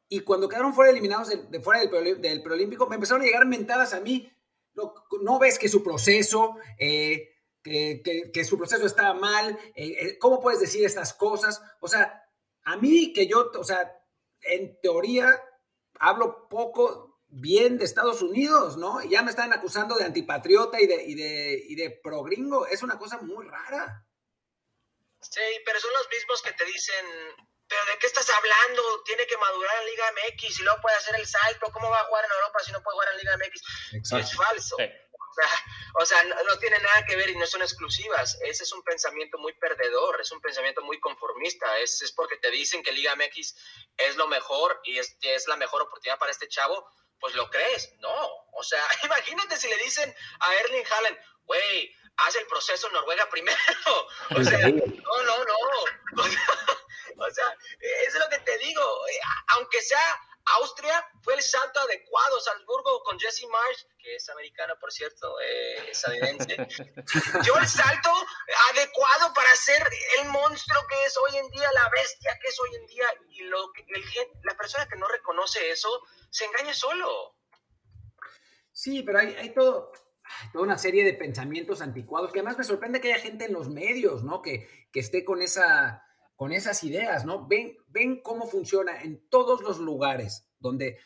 Y 0.08 0.21
cuando 0.21 0.47
quedaron 0.47 0.73
fuera 0.73 0.91
eliminados 0.91 1.29
de, 1.49 1.60
fuera 1.60 1.81
del, 1.81 2.21
del, 2.21 2.43
preolímpico, 2.43 2.88
me 2.88 2.95
empezaron 2.95 3.23
a 3.23 3.25
llegar 3.25 3.45
mentadas 3.45 3.93
a 3.93 3.99
mí. 3.99 4.31
No, 4.75 5.39
ves 5.39 5.58
que 5.58 5.69
su 5.69 5.81
proceso, 5.81 6.58
eh, 6.77 7.34
que, 7.65 8.45
su 8.45 8.58
proceso 8.58 8.86
estaba 8.86 9.13
mal, 9.13 9.58
eh, 9.75 9.97
eh, 9.99 10.17
¿cómo 10.19 10.39
puedes 10.39 10.60
decir 10.60 10.86
estas 10.86 11.13
cosas? 11.13 11.62
O 11.80 11.88
sea, 11.88 12.23
a 12.63 12.78
mí 12.78 13.12
que 13.12 13.28
yo, 13.28 13.51
o 13.58 13.63
sea, 13.63 13.91
en 14.41 14.80
teoría 14.82 15.43
hablo 15.99 16.47
poco 16.47 17.23
bien 17.28 17.78
de 17.78 17.86
Estados 17.86 18.21
Unidos, 18.21 18.78
¿no? 18.78 19.01
Y 19.01 19.10
ya 19.10 19.23
me 19.23 19.32
están 19.32 19.51
acusando 19.51 19.95
de 19.95 20.06
antipatriota 20.06 20.80
y 20.80 20.86
de, 20.86 21.04
y 21.04 21.15
de, 21.15 21.63
y 21.69 21.75
de 21.75 21.89
progringo. 22.04 22.67
Es 22.67 22.84
una 22.84 22.99
cosa 22.99 23.17
muy 23.17 23.47
rara. 23.47 24.06
Sí, 25.19 25.41
pero 25.65 25.80
son 25.80 25.91
los 25.93 26.08
mismos 26.10 26.41
que 26.43 26.54
te 26.54 26.65
dicen, 26.65 27.06
pero 27.67 27.82
¿de 27.86 27.97
qué 27.99 28.08
estás 28.08 28.30
hablando? 28.30 29.04
Tiene 29.06 29.25
que 29.25 29.38
madurar 29.38 29.75
en 29.82 29.86
Liga 29.88 30.04
MX 30.12 30.60
y 30.60 30.63
luego 30.63 30.82
puede 30.82 30.97
hacer 30.97 31.15
el 31.15 31.25
salto. 31.25 31.71
¿Cómo 31.73 31.89
va 31.89 31.99
a 31.99 32.06
jugar 32.06 32.25
en 32.25 32.32
Europa 32.32 32.60
si 32.63 32.71
no 32.71 32.84
puede 32.84 32.93
jugar 32.93 33.10
en 33.12 33.17
Liga 33.17 33.38
MX? 33.38 33.62
Exacto. 33.93 34.25
Es 34.25 34.36
falso. 34.36 34.78
O 35.97 36.05
sea, 36.05 36.23
no, 36.23 36.57
tiene 36.59 36.77
nada 36.79 37.05
que 37.05 37.15
ver 37.15 37.29
y 37.29 37.37
no 37.37 37.45
son 37.47 37.61
exclusivas. 37.61 38.37
Ese 38.41 38.63
es 38.63 38.73
un 38.73 38.83
pensamiento 38.83 39.37
muy 39.37 39.53
perdedor, 39.53 40.19
es 40.19 40.31
un 40.31 40.41
pensamiento 40.41 40.81
muy 40.81 40.99
conformista. 40.99 41.77
Es, 41.79 42.01
es 42.01 42.11
porque 42.11 42.37
te 42.37 42.51
dicen 42.51 42.83
que 42.83 42.91
Liga 42.91 43.15
MX 43.15 43.55
es 43.97 44.15
lo 44.17 44.27
mejor 44.27 44.79
y 44.83 44.97
es, 44.97 45.17
es 45.21 45.47
la 45.47 45.55
mejor 45.57 45.81
oportunidad 45.81 46.19
para 46.19 46.31
este 46.31 46.47
chavo 46.47 46.87
pues 47.19 47.33
lo 47.35 47.49
crees. 47.49 47.93
No, 47.99 48.29
o 48.53 48.63
sea, 48.63 48.83
imagínate 49.03 49.57
si 49.57 49.67
le 49.67 49.77
dicen 49.77 50.13
a 50.39 50.55
Erling 50.55 50.85
Haaland, 50.85 51.17
güey, 51.43 51.95
haz 52.17 52.35
el 52.35 52.47
proceso 52.47 52.89
Noruega 52.89 53.29
primero. 53.29 53.57
O 54.35 54.43
sea, 54.43 54.59
no, 54.59 55.23
no, 55.23 55.45
no. 55.45 56.23
O 57.17 57.31
sea, 57.31 57.57
eso 57.79 58.17
es 58.17 58.19
lo 58.19 58.29
que 58.29 58.39
te 58.39 58.57
digo. 58.57 59.07
Eh, 59.07 59.19
aunque 59.53 59.81
sea 59.81 60.21
Austria, 60.45 61.03
fue 61.23 61.34
el 61.34 61.41
salto 61.41 61.79
adecuado. 61.79 62.39
Salzburgo 62.39 63.03
con 63.03 63.19
Jesse 63.19 63.45
Marsh, 63.49 63.86
que 63.97 64.15
es 64.15 64.29
americano, 64.29 64.75
por 64.79 64.91
cierto, 64.91 65.39
eh, 65.41 65.89
estadounidense, 65.89 66.55
dio 67.43 67.58
el 67.58 67.67
salto 67.67 68.10
adecuado 68.71 69.34
para 69.34 69.55
ser 69.55 69.81
el 70.19 70.29
monstruo 70.29 70.81
que 70.88 71.05
es 71.05 71.17
hoy 71.17 71.38
en 71.38 71.49
día, 71.49 71.71
la 71.73 71.89
bestia 71.89 72.38
que 72.39 72.47
es 72.47 72.60
hoy 72.60 72.75
en 72.75 72.86
día. 72.86 73.05
Y 73.29 73.43
lo 73.43 73.71
que, 73.73 73.86
el, 73.88 74.03
la 74.43 74.55
persona 74.55 74.88
que 74.88 74.97
no 74.97 75.08
reconoce 75.08 75.71
eso, 75.71 75.89
se 76.29 76.45
engaña 76.45 76.73
solo. 76.73 77.36
Sí, 78.71 79.03
pero 79.03 79.19
hay, 79.19 79.53
todo, 79.53 79.91
toda 80.51 80.63
una 80.63 80.77
serie 80.77 81.03
de 81.05 81.13
pensamientos 81.13 81.81
anticuados 81.81 82.31
que 82.31 82.39
además 82.39 82.58
me 82.58 82.63
sorprende 82.65 83.01
que 83.01 83.13
haya 83.13 83.23
gente 83.23 83.45
en 83.45 83.53
los 83.53 83.69
medios, 83.69 84.23
¿no? 84.23 84.41
Que, 84.41 84.69
que 84.91 84.99
esté 84.99 85.23
con, 85.23 85.41
esa, 85.41 86.04
con 86.35 86.51
esas 86.51 86.83
ideas, 86.83 87.25
¿no? 87.25 87.47
Ven, 87.47 87.75
ven 87.87 88.21
cómo 88.21 88.45
funciona 88.45 89.01
en 89.01 89.27
todos 89.29 89.61
los 89.61 89.79
lugares 89.79 90.47
donde 90.59 90.97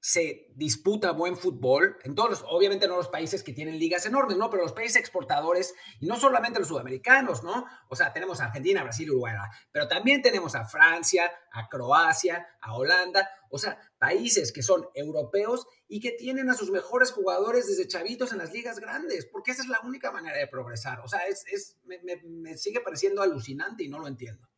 se 0.00 0.46
disputa 0.54 1.10
buen 1.10 1.36
fútbol, 1.36 1.96
en 2.04 2.14
todos 2.14 2.30
los, 2.30 2.44
obviamente 2.48 2.86
no 2.86 2.96
los 2.96 3.08
países 3.08 3.42
que 3.42 3.52
tienen 3.52 3.78
ligas 3.78 4.06
enormes, 4.06 4.36
¿no? 4.36 4.48
Pero 4.48 4.62
los 4.62 4.72
países 4.72 4.96
exportadores, 4.96 5.74
y 5.98 6.06
no 6.06 6.16
solamente 6.16 6.60
los 6.60 6.68
sudamericanos, 6.68 7.42
¿no? 7.42 7.66
O 7.88 7.96
sea, 7.96 8.12
tenemos 8.12 8.40
a 8.40 8.44
Argentina, 8.44 8.84
Brasil, 8.84 9.10
Uruguay, 9.10 9.34
pero 9.72 9.88
también 9.88 10.22
tenemos 10.22 10.54
a 10.54 10.64
Francia, 10.66 11.30
a 11.52 11.68
Croacia, 11.68 12.46
a 12.60 12.76
Holanda, 12.76 13.28
o 13.50 13.58
sea, 13.58 13.80
países 13.98 14.52
que 14.52 14.62
son 14.62 14.86
europeos 14.94 15.66
y 15.88 16.00
que 16.00 16.12
tienen 16.12 16.48
a 16.48 16.54
sus 16.54 16.70
mejores 16.70 17.10
jugadores 17.10 17.66
desde 17.66 17.88
chavitos 17.88 18.32
en 18.32 18.38
las 18.38 18.52
ligas 18.52 18.78
grandes, 18.78 19.26
porque 19.26 19.50
esa 19.50 19.62
es 19.62 19.68
la 19.68 19.80
única 19.80 20.12
manera 20.12 20.38
de 20.38 20.46
progresar. 20.46 21.00
O 21.00 21.08
sea, 21.08 21.26
es, 21.26 21.44
es 21.52 21.76
me, 21.84 21.98
me 22.24 22.56
sigue 22.56 22.80
pareciendo 22.80 23.20
alucinante 23.20 23.82
y 23.82 23.88
no 23.88 23.98
lo 23.98 24.06
entiendo. 24.06 24.48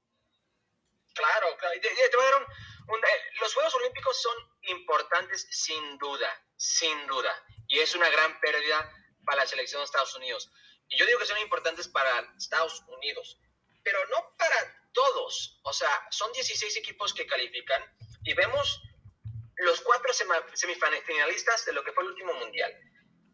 Claro, 1.14 1.57
claro. 1.59 1.81
Te, 1.81 2.16
voy 2.16 2.25
a 2.27 2.31
dar 2.31 2.46
un, 2.88 2.99
eh, 2.99 3.23
los 3.40 3.55
Juegos 3.55 3.75
Olímpicos 3.75 4.20
son 4.20 4.37
importantes 4.62 5.46
sin 5.51 5.99
duda, 5.99 6.44
sin 6.57 7.07
duda. 7.07 7.44
Y 7.68 7.79
es 7.81 7.94
una 7.94 8.09
gran 8.09 8.40
pérdida 8.40 8.92
para 9.25 9.42
la 9.42 9.46
selección 9.46 9.81
de 9.81 9.87
Estados 9.87 10.14
Unidos. 10.16 10.51
Y 10.88 10.99
yo 10.99 11.07
digo 11.07 11.18
que 11.18 11.27
son 11.27 11.38
importantes 11.38 11.88
para 11.88 12.33
Estados 12.37 12.83
Unidos, 12.88 13.38
pero 13.83 14.05
no 14.09 14.35
para 14.37 14.90
todos. 14.92 15.61
O 15.62 15.73
sea, 15.73 16.07
son 16.11 16.33
16 16.33 16.77
equipos 16.77 17.14
que 17.14 17.27
califican 17.27 17.83
y 18.25 18.35
vemos 18.35 18.83
los 19.57 19.81
cuatro 19.83 20.12
semifinalistas 20.55 21.64
de 21.66 21.73
lo 21.73 21.85
que 21.85 21.92
fue 21.92 22.05
el 22.05 22.11
último 22.11 22.33
mundial. 22.35 22.75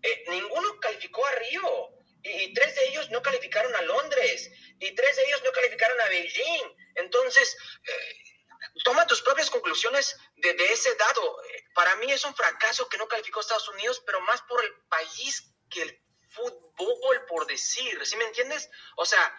Eh, 0.02 0.24
ninguno 0.28 0.78
calificó 0.80 1.24
a 1.24 1.32
Río 1.32 1.88
y, 2.26 2.54
tres 2.54 2.74
de 2.74 2.88
ellos 2.88 3.10
no 3.10 3.22
calificaron 3.22 3.74
a 3.74 3.82
Londres 3.82 4.50
y 4.78 4.94
tres 4.94 5.16
de 5.16 5.24
ellos 5.24 5.42
no 5.44 5.52
calificaron 5.52 6.00
a 6.00 6.08
Beijing. 6.08 6.76
Entonces, 6.96 7.56
eh, 7.84 8.16
toma 8.84 9.06
tus 9.06 9.22
propias 9.22 9.50
conclusiones 9.50 10.16
de, 10.36 10.50
ese 10.72 10.94
dado. 10.96 11.38
Para 11.74 11.96
mí 11.96 12.10
es 12.10 12.24
un 12.24 12.34
fracaso 12.34 12.88
que 12.88 12.98
no 12.98 13.08
calificó 13.08 13.40
a 13.40 13.42
Estados 13.42 13.68
Unidos, 13.68 14.02
pero 14.04 14.20
más 14.22 14.42
por 14.42 14.64
el 14.64 14.72
país 14.88 15.52
que 15.70 15.82
el 15.82 16.00
fútbol, 16.30 17.26
por 17.26 17.46
decir, 17.46 18.04
¿sí 18.04 18.16
me 18.16 18.24
entiendes? 18.24 18.68
O 18.96 19.06
sea, 19.06 19.34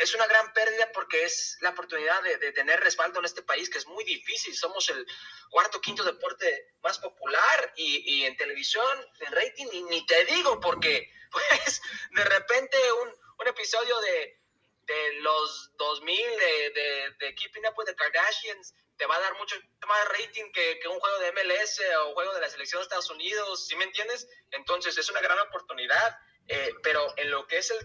es 0.00 0.14
una 0.14 0.26
gran 0.26 0.52
pérdida 0.52 0.90
porque 0.92 1.24
es 1.24 1.56
la 1.60 1.70
oportunidad 1.70 2.22
de, 2.22 2.52
tener 2.52 2.80
respaldo 2.80 3.18
en 3.18 3.24
este 3.24 3.42
país, 3.42 3.68
que 3.68 3.78
es 3.78 3.86
muy 3.86 4.04
difícil. 4.04 4.54
Somos 4.54 4.88
el 4.90 5.06
cuarto, 5.50 5.80
quinto 5.80 6.04
deporte 6.04 6.74
más 6.82 6.98
popular 6.98 7.72
y, 7.76 8.24
en 8.24 8.36
televisión, 8.36 8.86
en 9.20 9.32
rating, 9.32 9.66
y 9.72 9.82
ni 9.84 10.06
te 10.06 10.24
digo 10.26 10.60
porque, 10.60 11.10
pues, 11.30 11.82
de 12.12 12.24
repente 12.24 12.78
un, 12.92 13.14
un 13.38 13.48
episodio 13.48 13.98
de, 14.00 14.40
de 14.82 15.12
los 15.20 15.76
2000 15.76 16.16
de, 16.16 16.70
de, 16.70 17.10
de 17.18 17.34
Keeping 17.34 17.66
Up 17.66 17.74
with 17.76 17.86
the 17.86 17.94
Kardashians 17.94 18.74
te 18.96 19.06
va 19.06 19.16
a 19.16 19.20
dar 19.20 19.34
mucho 19.38 19.56
más 19.86 20.08
rating 20.08 20.50
que, 20.52 20.80
que, 20.80 20.88
un 20.88 20.98
juego 20.98 21.18
de 21.20 21.32
MLS 21.32 21.80
o 22.02 22.14
juego 22.14 22.34
de 22.34 22.40
la 22.40 22.50
selección 22.50 22.80
de 22.80 22.82
Estados 22.82 23.10
Unidos, 23.10 23.66
¿sí 23.66 23.76
me 23.76 23.84
entiendes? 23.84 24.28
Entonces 24.50 24.98
es 24.98 25.08
una 25.08 25.20
gran 25.20 25.38
oportunidad, 25.38 26.18
eh, 26.48 26.74
pero 26.82 27.14
en 27.16 27.30
lo 27.30 27.46
que 27.46 27.58
es 27.58 27.70
el 27.70 27.78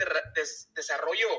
desarrollo 0.73 1.29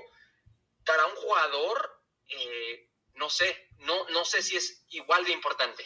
para 0.84 1.06
un 1.06 1.14
jugador, 1.16 1.90
eh, 2.28 2.88
no 3.14 3.28
sé, 3.28 3.68
no, 3.80 4.08
no 4.10 4.24
sé 4.24 4.42
si 4.42 4.56
es 4.56 4.86
igual 4.90 5.24
de 5.24 5.32
importante. 5.32 5.84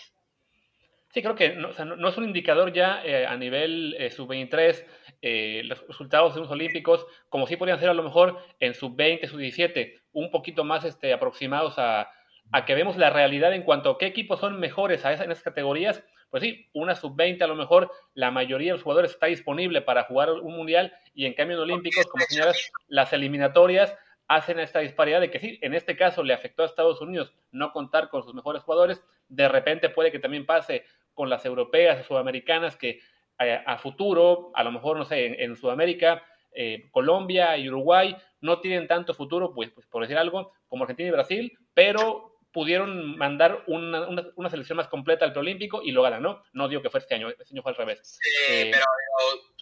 Sí, 1.12 1.22
creo 1.22 1.34
que 1.34 1.50
no, 1.50 1.72
no, 1.72 2.08
es 2.08 2.16
un 2.18 2.24
indicador 2.24 2.72
ya 2.72 3.02
eh, 3.02 3.26
a 3.26 3.36
nivel 3.36 3.96
sub-23 4.14 4.84
eh, 5.20 5.62
los 5.64 5.84
resultados 5.88 6.34
de 6.34 6.40
los 6.42 6.50
Olímpicos, 6.50 7.04
como 7.28 7.48
si 7.48 7.56
podrían 7.56 7.80
ser 7.80 7.88
a 7.88 7.94
lo 7.94 8.04
mejor 8.04 8.38
en 8.60 8.74
sub-20, 8.74 9.26
sub-17, 9.28 10.00
un 10.12 10.30
poquito 10.30 10.62
más 10.62 10.84
este, 10.84 11.12
aproximados 11.12 11.76
a, 11.78 12.08
a, 12.52 12.64
que 12.64 12.76
vemos 12.76 12.96
la 12.96 13.10
realidad 13.10 13.52
en 13.52 13.64
cuanto 13.64 13.90
a 13.90 13.98
qué 13.98 14.06
equipos 14.06 14.38
son 14.38 14.60
mejores 14.60 15.04
a 15.04 15.12
esa, 15.12 15.24
en 15.24 15.32
esas 15.32 15.42
categorías, 15.42 16.04
pues 16.30 16.44
sí, 16.44 16.68
una 16.72 16.94
sub-20 16.94 17.42
a 17.42 17.48
lo 17.48 17.56
mejor, 17.56 17.90
la 18.14 18.30
mayoría 18.30 18.68
de 18.68 18.72
los 18.74 18.82
jugadores 18.84 19.10
está 19.10 19.26
disponible 19.26 19.82
para 19.82 20.04
jugar 20.04 20.30
un 20.30 20.56
mundial 20.56 20.94
y 21.14 21.26
en 21.26 21.34
cambio 21.34 21.56
en 21.56 21.62
Olímpicos, 21.64 22.06
como 22.06 22.24
señalas, 22.26 22.70
las 22.86 23.12
eliminatorias 23.12 23.96
hacen 24.28 24.60
esta 24.60 24.80
disparidad 24.80 25.20
de 25.20 25.30
que 25.30 25.40
sí, 25.40 25.58
en 25.62 25.74
este 25.74 25.96
caso 25.96 26.22
le 26.22 26.34
afectó 26.34 26.62
a 26.62 26.66
Estados 26.66 27.00
Unidos 27.00 27.34
no 27.50 27.72
contar 27.72 28.10
con 28.10 28.22
sus 28.22 28.34
mejores 28.34 28.62
jugadores, 28.62 29.02
de 29.28 29.48
repente 29.48 29.88
puede 29.88 30.12
que 30.12 30.18
también 30.18 30.46
pase 30.46 30.84
con 31.14 31.30
las 31.30 31.44
europeas, 31.44 32.06
sudamericanas, 32.06 32.76
que 32.76 33.00
eh, 33.40 33.62
a, 33.64 33.78
futuro, 33.78 34.52
a 34.54 34.62
lo 34.62 34.70
mejor, 34.70 34.98
no 34.98 35.04
sé, 35.04 35.42
en, 35.42 35.56
Sudamérica, 35.56 36.22
eh, 36.52 36.88
Colombia 36.90 37.56
y 37.56 37.68
Uruguay 37.68 38.16
no 38.40 38.60
tienen 38.60 38.86
tanto 38.86 39.14
futuro, 39.14 39.52
pues, 39.54 39.70
pues, 39.70 39.86
por 39.86 40.02
decir 40.02 40.18
algo, 40.18 40.52
como 40.68 40.84
Argentina 40.84 41.08
y 41.08 41.12
Brasil, 41.12 41.58
pero 41.72 42.37
pudieron 42.52 43.16
mandar 43.16 43.64
una, 43.66 44.08
una, 44.34 44.50
selección 44.50 44.76
más 44.76 44.88
completa 44.88 45.24
al 45.24 45.32
preolímpico 45.32 45.82
y 45.82 45.92
lo 45.92 46.02
ganan, 46.02 46.22
¿no? 46.22 46.42
No 46.52 46.68
digo 46.68 46.82
que 46.82 46.90
fue 46.90 47.00
este 47.00 47.14
año, 47.14 47.28
este 47.28 47.52
año 47.52 47.62
fue 47.62 47.72
al 47.72 47.78
revés. 47.78 48.18
Sí, 48.20 48.28
eh, 48.48 48.70
pero 48.72 48.84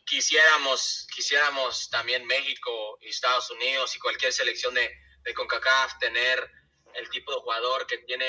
quisiéramos, 0.04 1.06
quisiéramos 1.14 1.90
también 1.90 2.26
México 2.26 2.98
y 3.00 3.08
Estados 3.08 3.50
Unidos 3.50 3.94
y 3.96 3.98
cualquier 3.98 4.32
selección 4.32 4.74
de, 4.74 4.88
de 5.22 5.34
CONCACAF 5.34 5.98
tener 5.98 6.50
el 6.94 7.10
tipo 7.10 7.32
de 7.32 7.40
jugador 7.40 7.86
que 7.86 7.98
tiene 7.98 8.24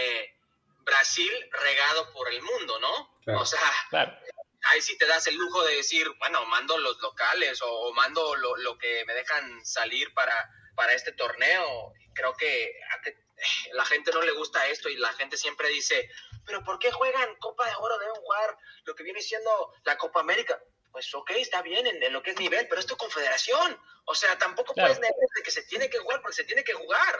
Brasil 0.82 1.32
regado 1.52 2.12
por 2.14 2.32
el 2.32 2.42
mundo, 2.42 2.80
¿no? 2.80 3.40
O 3.40 3.46
sea, 3.46 3.60
ahí 4.72 4.82
sí 4.82 4.98
te 4.98 5.06
das 5.06 5.28
el 5.28 5.36
lujo 5.36 5.64
de 5.64 5.76
decir, 5.76 6.08
bueno, 6.18 6.46
mando 6.46 6.78
los 6.78 7.00
locales 7.02 7.62
o, 7.62 7.94
mando 7.94 8.36
lo, 8.36 8.78
que 8.78 9.04
me 9.06 9.14
dejan 9.14 9.66
salir 9.66 10.14
para, 10.14 10.50
para 10.76 10.94
este 10.94 11.12
torneo. 11.12 11.94
Creo 12.14 12.34
que 12.36 12.74
a 12.92 13.02
que 13.02 13.27
la 13.74 13.86
gente 13.86 14.12
no 14.12 14.22
le 14.22 14.32
gusta 14.32 14.68
esto 14.68 14.90
y 14.90 14.98
la 14.98 15.14
gente 15.14 15.38
siempre 15.38 15.70
dice, 15.70 16.10
pero 16.46 16.64
¿por 16.64 16.80
qué 16.80 16.92
juegan 16.92 17.36
Copa 17.36 17.66
de 17.68 17.76
Oro? 17.80 17.98
Deben 18.00 18.16
jugar 18.16 18.58
lo 18.86 18.96
que 18.96 19.04
viene 19.04 19.22
siendo 19.22 19.74
la 19.84 19.98
Copa 19.98 20.20
América 20.20 20.62
pues 20.98 21.14
ok, 21.14 21.30
está 21.38 21.62
bien 21.62 21.86
en, 21.86 22.12
lo 22.12 22.24
que 22.24 22.32
es 22.32 22.40
nivel, 22.40 22.66
pero 22.68 22.80
es 22.80 22.88
tu 22.88 22.96
confederación. 22.98 23.78
O 24.06 24.16
sea, 24.16 24.36
tampoco 24.40 24.74
puedes 24.74 25.00
negar 25.00 25.14
de 25.36 25.44
que 25.44 25.52
se 25.52 25.62
tiene 25.62 25.92
que 25.92 26.00
jugar 26.00 26.22
porque 26.22 26.38
se 26.38 26.44
tiene 26.44 26.64
que 26.64 26.74
jugar. 26.74 27.16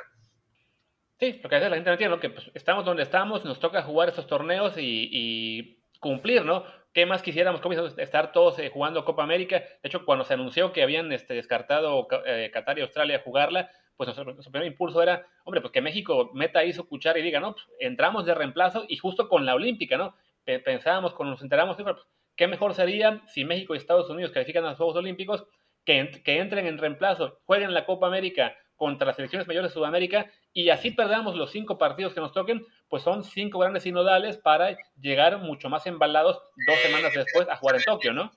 Sí, 1.20 1.34
porque 1.34 1.56
a 1.56 1.60
veces 1.60 1.70
la 1.70 1.76
gente 1.76 1.90
no 1.90 1.94
entiende, 1.94 2.16
¿no? 2.16 2.20
Que 2.20 2.32
pues, 2.32 2.50
estamos 2.56 2.86
donde 2.86 3.04
estamos, 3.04 3.46
nos 3.46 3.60
toca 3.60 3.84
jugar 3.84 4.10
estos 4.10 4.26
torneos 4.26 4.74
y, 4.78 5.80
cumplir, 6.00 6.44
¿no? 6.44 6.66
¿Qué 6.92 7.06
más 7.06 7.22
quisiéramos? 7.22 7.62
¿Cómo 7.62 7.76
estar 7.76 8.32
todos 8.32 8.58
eh, 8.58 8.72
jugando 8.74 9.06
Copa 9.06 9.22
América? 9.22 9.60
De 9.60 9.90
hecho, 9.90 10.06
cuando 10.06 10.26
se 10.26 10.34
anunció 10.34 10.74
que 10.74 10.82
habían 10.82 11.12
este, 11.12 11.36
descartado 11.36 12.08
eh, 12.26 12.50
Qatar 12.52 12.80
y 12.80 12.82
Australia 12.82 13.18
a 13.18 13.22
jugarla, 13.22 13.72
pues 13.98 14.16
nuestro, 14.16 14.52
primer 14.52 14.68
impulso 14.68 15.02
era, 15.02 15.26
hombre, 15.44 15.60
pues 15.60 15.74
que 15.74 15.82
México 15.82 16.30
meta 16.34 16.60
ahí 16.60 16.72
su 16.72 16.88
cuchara 16.88 17.20
y 17.20 17.24
diga, 17.24 17.40
no, 17.40 17.54
pues, 17.54 17.66
entramos 17.80 18.26
de 18.26 18.36
reemplazo 18.36 18.86
y 18.88 18.98
justo 18.98 19.28
con 19.28 19.46
la 19.46 19.56
Olímpica, 19.56 19.98
¿no? 19.98 20.16
Pensábamos, 20.46 21.14
cuando 21.14 21.32
nos 21.32 21.42
enteramos, 21.42 21.76
pues, 21.76 21.96
¿Qué 22.38 22.48
mejor 22.48 22.76
sería 22.76 23.24
si 23.26 23.44
México 23.44 23.74
y 23.74 23.80
Estados 23.80 24.10
Unidos 24.12 24.32
califican 24.32 24.64
a 24.64 24.70
los 24.70 24.78
Juegos 24.78 24.96
Olímpicos 24.96 25.46
que, 25.84 26.22
que 26.24 26.40
entren 26.40 26.68
en 26.68 26.78
reemplazo, 26.78 27.40
jueguen 27.46 27.74
la 27.74 27.86
Copa 27.86 28.06
América 28.06 28.56
contra 28.76 29.08
las 29.08 29.16
selecciones 29.16 29.48
mayores 29.48 29.72
de 29.72 29.74
Sudamérica 29.74 30.32
y 30.54 30.70
así 30.70 30.92
perdamos 30.92 31.36
los 31.36 31.52
cinco 31.52 31.80
partidos 31.80 32.14
que 32.14 32.20
nos 32.20 32.34
toquen, 32.34 32.64
pues 32.90 33.02
son 33.02 33.24
cinco 33.24 33.58
grandes 33.58 33.84
sinodales 33.84 34.38
para 34.38 34.78
llegar 35.02 35.40
mucho 35.40 35.68
más 35.68 35.88
embalados 35.88 36.40
dos 36.68 36.78
semanas 36.84 37.12
después 37.14 37.50
a 37.50 37.58
jugar 37.58 37.78
en 37.78 37.84
Tokio, 37.84 38.14
¿no? 38.14 38.32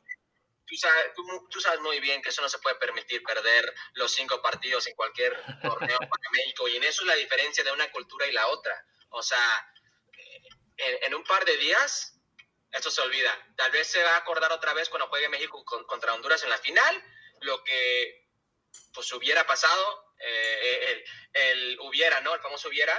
Tú 0.71 0.77
sabes, 0.77 1.13
tú, 1.51 1.61
sabes, 1.61 1.81
muy 1.81 1.99
bien 1.99 2.23
que 2.23 2.29
eso 2.29 2.41
no 2.41 2.49
se 2.49 2.61
puede 2.61 2.77
permitir 2.77 3.23
perder 3.25 3.75
los 3.95 4.13
cinco 4.13 4.41
partidos 4.41 4.87
en 4.87 4.95
cualquier 4.95 5.35
torneo 5.63 5.99
para 5.99 6.31
México 6.33 6.69
y 6.69 6.77
en 6.77 6.85
eso 6.85 7.03
es 7.03 7.09
la 7.09 7.17
diferencia 7.17 7.65
de 7.65 7.73
una 7.73 7.91
cultura 7.91 8.27
y 8.27 8.33
la 8.33 8.47
otra. 8.47 8.87
O 9.11 9.23
sea, 9.23 9.75
en 10.77 11.15
un 11.15 11.25
par 11.25 11.45
de 11.45 11.57
días 11.57 12.21
esto 12.73 12.91
se 12.91 13.01
olvida. 13.01 13.37
Tal 13.57 13.71
vez 13.73 13.89
se 13.89 14.03
va 14.03 14.15
a 14.15 14.19
acordar 14.19 14.53
otra 14.53 14.73
vez 14.75 14.89
cuando 14.89 15.09
juegue 15.09 15.29
México 15.29 15.65
contra 15.65 16.15
Honduras 16.15 16.43
en 16.45 16.51
la 16.51 16.59
final, 16.59 17.05
lo 17.41 17.65
que 17.65 18.29
pues 18.93 19.13
hubiera 19.13 19.47
pasado, 19.47 20.15
eh, 20.19 21.05
el, 21.33 21.81
hubiera, 21.81 22.21
¿no? 22.21 22.35
El 22.35 22.41
famoso 22.41 22.69
hubiera, 22.69 22.97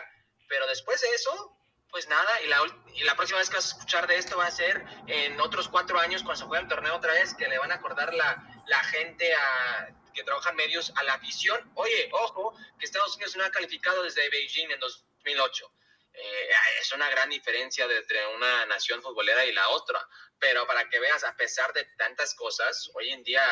pero 0.48 0.68
después 0.68 1.00
de 1.02 1.10
eso, 1.12 1.58
pues 1.92 2.08
nada, 2.08 2.42
y 2.42 2.48
la, 2.48 2.60
y 2.94 3.04
la 3.04 3.16
próxima 3.16 3.40
vez 3.40 3.50
que 3.50 3.58
vas 3.58 3.74
a 3.74 3.76
escuchar 3.76 4.08
de 4.08 4.18
esto 4.18 4.38
va 4.38 4.48
a 4.48 4.52
ser 4.52 4.84
en 5.08 5.40
otros 5.42 5.68
cuatro 5.68 6.00
años 6.00 6.24
cuando 6.24 6.42
se 6.42 6.48
juegue 6.48 6.64
el 6.64 6.70
torneo 6.70 6.96
otra 6.96 7.14
vez, 7.14 7.34
que 7.34 7.48
le 7.48 7.58
van 7.58 7.72
a 7.72 7.76
acordar 7.76 8.14
la, 8.14 8.64
la 8.68 8.84
gente 8.86 9.34
a, 9.34 9.90
que 10.14 10.24
trabaja 10.24 10.52
en 10.52 10.56
medios 10.56 10.92
a 10.96 11.04
la 11.04 11.14
afición. 11.14 11.72
Oye, 11.76 12.10
ojo, 12.14 12.56
que 12.80 12.86
Estados 12.86 13.16
Unidos 13.16 13.36
no 13.36 13.44
ha 13.44 13.52
calificado 13.52 14.04
desde 14.04 14.30
Beijing 14.30 14.72
en 14.72 14.80
2008 14.80 15.72
eh, 16.14 16.50
es 16.80 16.92
una 16.92 17.10
gran 17.10 17.30
diferencia 17.30 17.86
entre 17.86 18.28
una 18.36 18.66
nación 18.66 19.02
futbolera 19.02 19.46
y 19.46 19.54
la 19.54 19.70
otra. 19.70 20.08
Pero 20.40 20.66
para 20.68 20.90
que 20.90 21.00
veas, 21.00 21.24
a 21.24 21.36
pesar 21.36 21.72
de 21.74 21.86
tantas 21.98 22.36
cosas, 22.36 22.90
hoy 22.94 23.12
en 23.12 23.24
día 23.24 23.44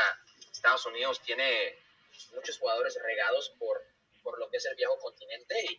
Estados 0.52 0.86
Unidos 0.86 1.22
tiene 1.22 1.78
muchos 2.34 2.58
jugadores 2.58 2.98
regados 3.02 3.52
por, 3.58 3.82
por 4.24 4.40
lo 4.40 4.50
que 4.50 4.58
es 4.58 4.66
el 4.66 4.76
viejo 4.76 4.98
continente. 5.00 5.56
Y 5.64 5.78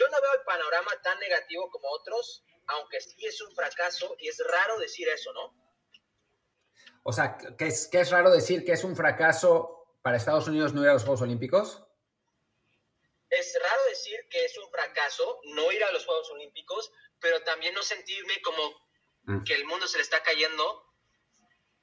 yo 0.00 0.08
no 0.08 0.20
veo 0.22 0.34
el 0.34 0.42
panorama 0.42 0.90
tan 1.02 1.18
negativo 1.18 1.70
como 1.70 1.88
otros, 1.90 2.42
aunque 2.66 3.00
sí 3.00 3.26
es 3.26 3.40
un 3.42 3.54
fracaso 3.54 4.16
y 4.18 4.28
es 4.28 4.42
raro 4.46 4.78
decir 4.78 5.08
eso, 5.08 5.32
¿no? 5.32 5.54
O 7.02 7.12
sea, 7.12 7.36
¿qué 7.58 7.66
es, 7.66 7.88
qué 7.88 8.00
es 8.00 8.10
raro 8.10 8.30
decir 8.30 8.64
que 8.64 8.72
es 8.72 8.84
un 8.84 8.96
fracaso 8.96 9.96
para 10.02 10.16
Estados 10.16 10.48
Unidos 10.48 10.72
no 10.72 10.82
ir 10.82 10.88
a 10.88 10.94
los 10.94 11.02
Juegos 11.02 11.22
Olímpicos? 11.22 11.82
es 13.30 13.56
raro 13.62 13.84
decir 13.88 14.18
que 14.28 14.44
es 14.44 14.58
un 14.58 14.68
fracaso 14.70 15.40
no 15.44 15.70
ir 15.70 15.82
a 15.84 15.92
los 15.92 16.04
Juegos 16.04 16.28
Olímpicos, 16.30 16.92
pero 17.20 17.42
también 17.42 17.74
no 17.74 17.82
sentirme 17.82 18.42
como 18.42 18.70
mm. 19.22 19.44
que 19.44 19.54
el 19.54 19.64
mundo 19.66 19.86
se 19.86 19.98
le 19.98 20.02
está 20.02 20.22
cayendo 20.22 20.84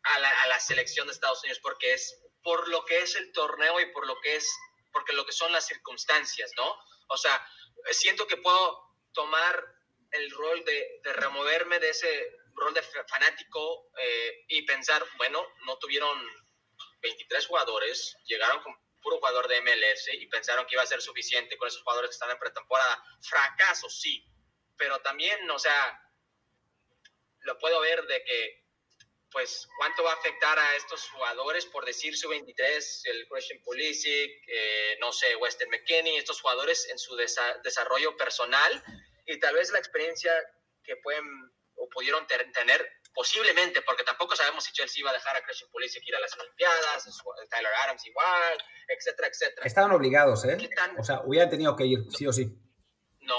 a 0.04 0.20
la, 0.20 0.60
selección 0.60 1.08
de 1.08 1.14
Estados 1.14 1.42
Unidos, 1.44 1.60
porque 1.62 1.94
es 1.94 2.18
por 2.44 2.68
lo 2.70 2.84
que 2.86 3.00
es 3.00 3.16
el 3.16 3.32
torneo 3.32 3.80
y 3.80 3.92
por 3.92 4.06
lo 4.08 4.20
que 4.22 4.36
es, 4.36 4.50
porque 4.92 5.14
lo 5.14 5.26
que 5.26 5.32
son 5.32 5.52
las 5.52 5.66
circunstancias, 5.66 6.52
¿no? 6.58 6.76
O 7.10 7.18
sea, 7.18 7.46
siento 7.92 8.28
que 8.28 8.38
puedo 8.38 8.96
tomar 9.14 9.78
el 10.12 10.32
rol 10.32 10.64
de, 10.66 11.02
removerme 11.04 11.80
de 11.80 11.90
ese 11.90 12.38
rol 12.54 12.74
de 12.74 12.82
fanático 12.82 13.92
eh, 13.98 14.46
y 14.48 14.62
pensar, 14.64 15.06
bueno, 15.18 15.46
no 15.66 15.78
tuvieron 15.78 16.18
23 17.02 17.46
jugadores, 17.46 18.18
llegaron 18.26 18.62
con 18.64 18.74
puro 19.02 19.18
jugador 19.18 19.48
de 19.48 19.62
MLS 19.62 20.10
y 20.14 20.26
pensaron 20.28 20.66
que 20.66 20.76
iba 20.76 20.84
a 20.84 20.88
ser 20.88 21.02
suficiente 21.02 21.58
con 21.58 21.68
esos 21.68 21.84
jugadores 21.84 22.10
que 22.10 22.16
están 22.16 22.32
en 22.32 22.40
pretemporada. 22.40 23.04
Fracaso, 23.22 23.90
sí, 23.90 24.26
pero 24.76 25.00
también, 25.02 25.50
o 25.50 25.60
sea, 25.60 26.02
lo 27.42 27.58
puedo 27.58 27.80
ver 27.82 28.06
de 28.06 28.24
que, 28.24 28.67
pues, 29.32 29.68
cuánto 29.78 30.04
va 30.04 30.12
a 30.12 30.16
afectar 30.16 30.58
a 30.58 30.76
estos 30.76 31.10
jugadores, 31.10 31.66
por 31.66 31.86
decir 31.86 32.16
su 32.18 32.30
23, 32.30 33.02
el 33.06 33.28
Christian 33.28 33.60
Pulisic, 33.64 34.32
eh, 34.48 34.98
no 35.00 35.12
sé, 35.12 35.36
Weston 35.36 35.70
McKinney, 35.70 36.18
estos 36.18 36.42
jugadores 36.42 36.88
en 36.90 36.98
su 36.98 37.16
desarrollo 37.16 38.16
personal 38.18 38.84
y 39.26 39.40
tal 39.40 39.56
vez 39.56 39.72
la 39.72 39.80
experiencia 39.80 40.32
que 40.84 40.96
pueden 40.98 41.26
o 41.76 41.90
pudieron 41.90 42.26
tener 42.28 42.90
posiblemente, 43.14 43.82
porque 43.82 44.04
tampoco 44.04 44.36
sabemos 44.36 44.64
si 44.64 44.72
Chelsea 44.74 45.00
iba 45.00 45.10
a 45.10 45.14
dejar 45.14 45.36
a 45.36 45.42
Christian 45.42 45.70
Pulisic 45.72 46.08
ir 46.08 46.16
a 46.16 46.20
las 46.20 46.38
Olimpiadas, 46.38 47.24
Tyler 47.50 47.72
Adams 47.84 48.06
igual, 48.06 48.58
etcétera, 48.88 49.28
etcétera. 49.28 49.66
Estaban 49.66 49.92
obligados, 49.92 50.46
¿eh? 50.46 50.58
O 50.98 51.04
sea, 51.04 51.22
hubieran 51.26 51.50
tenido 51.50 51.76
que 51.76 51.86
ir, 51.86 52.00
sí 52.16 52.28
o 52.28 52.34
sí. 52.34 52.46
No, 53.22 53.36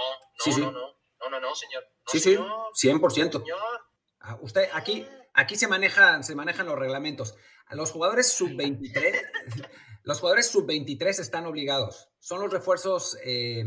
no, 0.47 0.59
no, 0.59 0.71
no, 0.73 0.99
no, 1.21 1.31
no, 1.31 1.41
no, 1.41 1.55
señor. 1.55 1.87
sí, 2.07 2.21
sí, 2.21 2.37
100%. 2.37 3.45
Ah, 4.21 4.37
usted, 4.41 4.69
aquí, 4.73 5.07
aquí 5.39 5.57
se, 5.57 5.69
manejan, 5.69 6.25
se 6.25 6.35
manejan 6.35 6.67
los 6.67 6.79
reglamentos. 6.79 7.37
Los 7.71 7.93
jugadores 7.93 8.33
sub-23, 8.33 9.15
los 10.03 10.19
jugadores 10.19 10.49
sub-23 10.49 11.21
están 11.21 11.47
obligados. 11.47 12.11
Son 12.19 12.41
los 12.41 12.53
refuerzos... 12.53 13.17
Eh, 13.25 13.65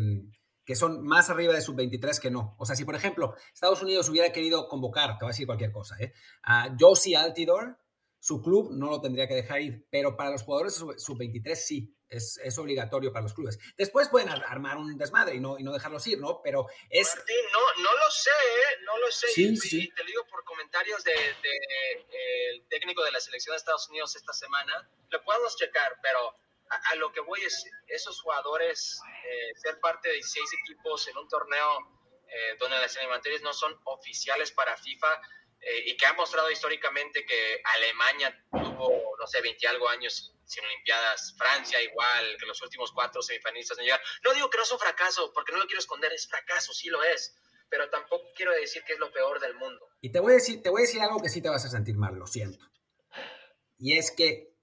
que 0.63 0.75
son 0.75 1.03
más 1.03 1.29
arriba 1.31 1.53
de 1.53 1.61
sub-23 1.61 2.19
que 2.19 2.29
no. 2.29 2.55
O 2.59 2.65
sea, 2.65 2.75
si 2.75 2.85
por 2.85 2.95
ejemplo 2.95 3.33
Estados 3.51 3.81
Unidos 3.81 4.07
hubiera 4.09 4.31
querido 4.31 4.67
convocar, 4.67 5.17
te 5.17 5.25
voy 5.25 5.29
a 5.29 5.33
decir 5.33 5.47
cualquier 5.47 5.71
cosa, 5.71 5.97
¿eh? 5.99 6.13
a 6.43 6.75
Josie 6.79 7.17
Altidor, 7.17 7.79
su 8.19 8.43
club 8.43 8.69
no 8.71 8.91
lo 8.91 9.01
tendría 9.01 9.27
que 9.27 9.33
dejar 9.33 9.61
ir, 9.61 9.87
pero 9.89 10.15
para 10.15 10.29
los 10.29 10.43
jugadores 10.43 10.75
sub-23 10.75 11.55
sí, 11.55 11.97
es, 12.11 12.39
es, 12.43 12.57
obligatorio 12.57 13.11
para 13.11 13.23
los 13.23 13.33
clubes. 13.33 13.57
Después 13.77 14.09
pueden 14.09 14.29
armar 14.29 14.77
un 14.77 14.97
desmadre 14.97 15.35
y 15.35 15.39
no, 15.39 15.57
y 15.57 15.63
no 15.63 15.71
dejarlos 15.71 16.05
ir, 16.07 16.19
¿no? 16.19 16.41
Pero 16.43 16.67
es... 16.89 17.15
Martín, 17.15 17.35
no, 17.51 17.83
no 17.83 17.93
lo 17.95 18.11
sé, 18.11 18.29
¿eh? 18.29 18.77
no 18.83 18.97
lo 18.99 19.11
sé. 19.11 19.27
Sí, 19.29 19.57
sí. 19.57 19.89
te 19.95 20.03
lo 20.03 20.07
digo 20.07 20.27
por 20.27 20.43
comentarios 20.43 21.03
del 21.03 21.15
de, 21.15 22.65
técnico 22.69 23.03
de 23.03 23.11
la 23.11 23.19
selección 23.19 23.53
de 23.53 23.57
Estados 23.57 23.89
Unidos 23.89 24.15
esta 24.15 24.33
semana. 24.33 24.89
Lo 25.09 25.23
podemos 25.23 25.55
checar, 25.55 25.97
pero 26.01 26.35
a, 26.69 26.95
lo 26.95 27.11
que 27.11 27.21
voy 27.21 27.41
es 27.41 27.65
esos 27.87 28.21
jugadores, 28.21 29.01
eh, 29.25 29.51
ser 29.55 29.79
parte 29.79 30.09
de 30.09 30.15
16 30.15 30.53
equipos 30.63 31.07
en 31.07 31.17
un 31.17 31.27
torneo 31.27 32.01
eh, 32.27 32.55
donde 32.59 32.77
las 32.79 32.95
eliminatorias 32.95 33.41
no 33.41 33.53
son 33.53 33.77
oficiales 33.85 34.51
para 34.51 34.77
FIFA 34.77 35.21
eh, 35.59 35.83
y 35.87 35.97
que 35.97 36.05
ha 36.05 36.13
mostrado 36.13 36.49
históricamente 36.49 37.25
que 37.25 37.61
Alemania 37.63 38.45
tuvo, 38.51 39.15
no 39.19 39.27
sé, 39.27 39.41
20 39.41 39.67
algo 39.67 39.89
años 39.89 40.33
sin 40.51 40.65
Olimpiadas, 40.65 41.33
Francia 41.37 41.81
igual, 41.81 42.35
que 42.37 42.45
los 42.45 42.61
últimos 42.61 42.91
cuatro 42.91 43.21
semifinalistas 43.21 43.77
no 43.77 43.83
llegaron. 43.83 44.05
No 44.25 44.33
digo 44.33 44.49
que 44.49 44.57
no 44.57 44.63
es 44.63 44.71
un 44.73 44.79
fracaso, 44.79 45.31
porque 45.33 45.53
no 45.53 45.59
lo 45.59 45.65
quiero 45.65 45.79
esconder, 45.79 46.11
es 46.11 46.27
fracaso, 46.27 46.73
sí 46.73 46.89
lo 46.89 47.01
es. 47.03 47.33
pero 47.69 47.89
tampoco 47.89 48.25
quiero 48.35 48.51
decir 48.51 48.83
que 48.83 48.93
es 48.93 48.99
lo 48.99 49.09
peor 49.13 49.39
del 49.39 49.55
mundo. 49.55 49.87
Y 50.01 50.11
te 50.11 50.19
voy 50.19 50.33
a 50.33 50.35
decir, 50.35 50.61
te 50.61 50.69
voy 50.69 50.81
a 50.81 50.85
decir 50.85 50.99
algo 51.01 51.21
que 51.21 51.29
sí 51.29 51.41
te 51.41 51.47
vas 51.47 51.63
a 51.63 51.69
sentir 51.69 51.95
mal, 51.95 52.15
lo 52.15 52.27
siento. 52.27 52.65
Y 53.77 53.97
es 53.97 54.11
que 54.11 54.57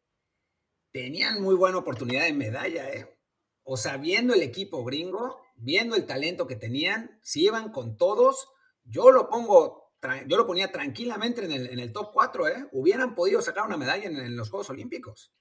tenían 0.93 1.41
muy 1.41 1.55
buena 1.55 1.79
oportunidad 1.79 2.25
de 2.25 2.35
medalla, 2.35 2.91
¿eh? 2.91 3.19
O 3.65 3.79
sea, 3.79 3.97
viendo 3.97 4.35
el 4.35 4.43
equipo 4.43 4.85
gringo, 4.85 5.43
viendo 5.57 5.97
el 5.97 6.05
talento 6.05 6.47
que 6.47 6.57
tenían, 6.57 7.19
si 7.23 7.45
iban 7.45 7.73
con 7.73 7.97
todos, 7.97 8.49
yo 8.85 9.11
lo 9.11 9.31
pongo, 9.31 9.95
yo 10.27 10.37
lo 10.37 10.47
ponía 10.47 10.71
tranquilamente 10.71 11.45
en 11.47 11.53
el, 11.53 11.71
en 11.71 11.79
el 11.79 11.95
top 11.95 12.11
4, 12.13 12.49
¿eh? 12.49 12.69
Hubieran 12.73 13.15
podido 13.15 13.41
sacar 13.41 13.65
una 13.65 13.79
medalla 13.79 14.05
en, 14.05 14.19
en 14.19 14.37
los 14.37 14.51
Juegos 14.51 14.69
Olímpicos. 14.69 15.33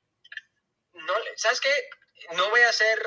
No, 1.08 1.14
¿sabes 1.36 1.60
qué? 1.60 1.90
No 2.36 2.50
voy 2.50 2.62
a 2.62 2.70
hacer 2.70 3.00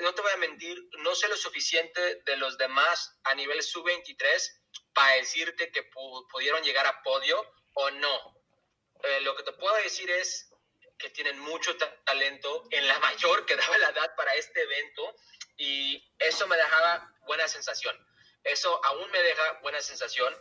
no 0.00 0.14
te 0.14 0.22
voy 0.22 0.32
a 0.32 0.36
mentir, 0.36 0.88
no 0.98 1.14
sé 1.14 1.28
lo 1.28 1.36
suficiente 1.36 2.22
de 2.24 2.36
los 2.36 2.58
demás 2.58 3.18
a 3.24 3.34
nivel 3.34 3.62
sub-23 3.62 4.60
para 4.94 5.16
decirte 5.16 5.70
que 5.72 5.82
pudieron 6.30 6.62
llegar 6.62 6.86
a 6.86 7.02
podio 7.02 7.44
o 7.74 7.90
no. 7.90 8.36
Eh, 9.02 9.20
lo 9.22 9.34
que 9.36 9.42
te 9.42 9.52
puedo 9.52 9.74
decir 9.76 10.10
es 10.10 10.50
que 10.98 11.10
tienen 11.10 11.38
mucho 11.38 11.76
talento 12.04 12.64
en 12.70 12.86
la 12.88 12.98
mayor 12.98 13.46
que 13.46 13.56
daba 13.56 13.78
la 13.78 13.90
edad 13.90 14.14
para 14.16 14.34
este 14.34 14.62
evento 14.62 15.14
y 15.56 16.12
eso 16.18 16.46
me 16.46 16.56
dejaba 16.56 17.14
buena 17.26 17.46
sensación. 17.46 17.96
Eso 18.44 18.80
aún 18.84 19.10
me 19.10 19.22
deja 19.22 19.60
buena 19.62 19.80
sensación. 19.80 20.36